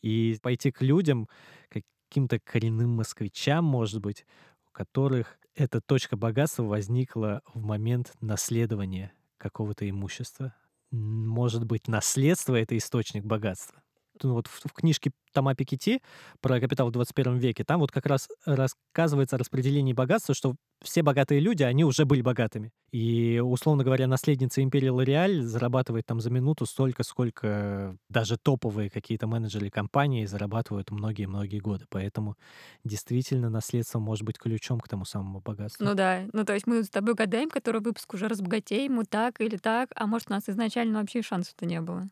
и 0.00 0.38
пойти 0.42 0.70
к 0.70 0.80
людям, 0.80 1.28
каким-то 1.70 2.38
коренным 2.38 2.90
москвичам, 2.90 3.64
может 3.64 4.00
быть, 4.00 4.24
у 4.68 4.70
которых 4.70 5.40
эта 5.56 5.80
точка 5.80 6.16
богатства 6.16 6.62
возникла 6.62 7.42
в 7.52 7.64
момент 7.64 8.12
наследования 8.20 9.12
какого-то 9.42 9.88
имущества. 9.88 10.54
Может 10.92 11.64
быть, 11.64 11.88
наследство— 11.88 12.54
это 12.56 12.76
источник 12.76 13.24
богатства 13.24 13.82
ну, 14.22 14.34
вот 14.34 14.46
в, 14.46 14.60
в 14.64 14.72
книжке 14.72 15.12
Тома 15.32 15.54
Пикетти 15.54 16.00
про 16.40 16.60
капитал 16.60 16.88
в 16.88 16.92
21 16.92 17.38
веке, 17.38 17.64
там 17.64 17.80
вот 17.80 17.90
как 17.90 18.06
раз 18.06 18.28
рассказывается 18.44 19.36
о 19.36 19.38
распределении 19.38 19.92
богатства, 19.92 20.34
что 20.34 20.54
все 20.82 21.02
богатые 21.02 21.40
люди, 21.40 21.62
они 21.62 21.84
уже 21.84 22.04
были 22.04 22.22
богатыми. 22.22 22.72
И, 22.90 23.40
условно 23.42 23.84
говоря, 23.84 24.06
наследница 24.06 24.62
империи 24.62 24.88
Лореаль 24.88 25.40
зарабатывает 25.40 26.04
там 26.06 26.20
за 26.20 26.30
минуту 26.30 26.66
столько, 26.66 27.04
сколько 27.04 27.96
даже 28.10 28.36
топовые 28.36 28.90
какие-то 28.90 29.26
менеджеры 29.26 29.70
компании 29.70 30.26
зарабатывают 30.26 30.90
многие-многие 30.90 31.60
годы. 31.60 31.86
Поэтому 31.88 32.36
действительно 32.84 33.48
наследство 33.48 33.98
может 33.98 34.24
быть 34.24 34.38
ключом 34.38 34.80
к 34.80 34.88
тому 34.88 35.04
самому 35.04 35.40
богатству. 35.40 35.84
Ну 35.84 35.94
да, 35.94 36.24
ну 36.32 36.44
то 36.44 36.52
есть 36.52 36.66
мы 36.66 36.82
с 36.82 36.90
тобой 36.90 37.14
гадаем, 37.14 37.48
который 37.48 37.80
выпуск 37.80 38.12
уже 38.12 38.28
разбогатеем, 38.28 38.94
мы 38.94 39.04
так 39.04 39.40
или 39.40 39.56
так, 39.56 39.90
а 39.94 40.06
может 40.06 40.30
у 40.30 40.34
нас 40.34 40.48
изначально 40.48 41.00
вообще 41.00 41.22
шансов-то 41.22 41.64
не 41.64 41.80
было. 41.80 42.08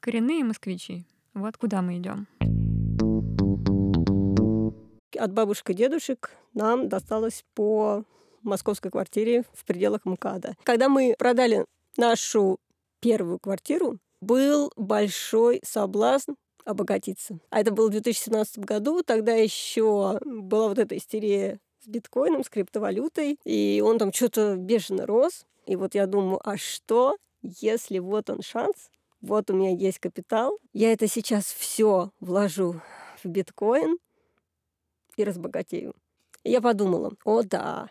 Коренные 0.00 0.44
москвичи. 0.44 1.06
Вот 1.40 1.56
куда 1.56 1.82
мы 1.82 1.98
идем. 1.98 2.26
От 5.16 5.32
бабушек 5.32 5.70
и 5.70 5.74
дедушек 5.74 6.30
нам 6.52 6.88
досталось 6.88 7.44
по 7.54 8.04
московской 8.42 8.90
квартире 8.90 9.44
в 9.52 9.64
пределах 9.64 10.04
МКАДа. 10.04 10.54
Когда 10.64 10.88
мы 10.88 11.14
продали 11.16 11.64
нашу 11.96 12.58
первую 13.00 13.38
квартиру, 13.38 13.98
был 14.20 14.72
большой 14.76 15.60
соблазн 15.64 16.32
обогатиться. 16.64 17.38
А 17.50 17.60
это 17.60 17.70
было 17.72 17.86
в 17.88 17.92
2017 17.92 18.58
году, 18.58 19.02
тогда 19.02 19.32
еще 19.32 20.18
была 20.24 20.68
вот 20.68 20.78
эта 20.78 20.96
истерия 20.96 21.60
с 21.84 21.88
биткоином, 21.88 22.42
с 22.42 22.48
криптовалютой, 22.48 23.38
и 23.44 23.82
он 23.84 23.98
там 23.98 24.12
что-то 24.12 24.56
бешено 24.56 25.06
рос. 25.06 25.46
И 25.66 25.76
вот 25.76 25.94
я 25.94 26.06
думаю, 26.06 26.40
а 26.44 26.56
что, 26.56 27.16
если 27.42 28.00
вот 28.00 28.28
он 28.28 28.42
шанс, 28.42 28.90
вот 29.20 29.50
у 29.50 29.54
меня 29.54 29.70
есть 29.70 29.98
капитал, 29.98 30.58
я 30.72 30.92
это 30.92 31.08
сейчас 31.08 31.44
все 31.44 32.12
вложу 32.20 32.80
в 33.22 33.28
биткоин 33.28 33.98
и 35.16 35.24
разбогатею. 35.24 35.94
И 36.44 36.50
я 36.50 36.60
подумала, 36.60 37.12
о 37.24 37.42
да. 37.42 37.90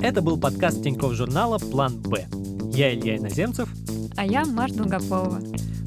Это 0.00 0.22
был 0.22 0.40
подкаст 0.40 0.82
Тинькофф 0.82 1.12
журнала 1.12 1.58
«План 1.58 2.00
Б». 2.00 2.26
Я 2.72 2.94
Илья 2.94 3.16
Иноземцев. 3.16 3.68
А 4.16 4.26
я 4.26 4.44
Маша 4.44 4.74
Долгополова. 4.74 5.40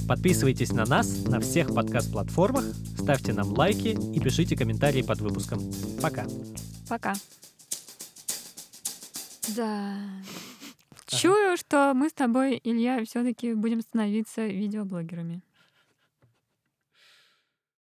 Подписывайтесь 0.07 0.71
на 0.71 0.85
нас 0.85 1.25
на 1.25 1.39
всех 1.39 1.73
подкаст-платформах, 1.73 2.63
ставьте 2.97 3.33
нам 3.33 3.51
лайки 3.57 3.97
и 4.15 4.19
пишите 4.19 4.55
комментарии 4.55 5.01
под 5.01 5.19
выпуском. 5.19 5.59
Пока. 6.01 6.25
Пока. 6.87 7.13
Да. 9.55 9.97
Чую, 11.07 11.57
что 11.57 11.93
мы 11.95 12.09
с 12.09 12.13
тобой, 12.13 12.59
Илья, 12.63 13.03
все-таки 13.05 13.53
будем 13.53 13.81
становиться 13.81 14.45
видеоблогерами. 14.45 15.41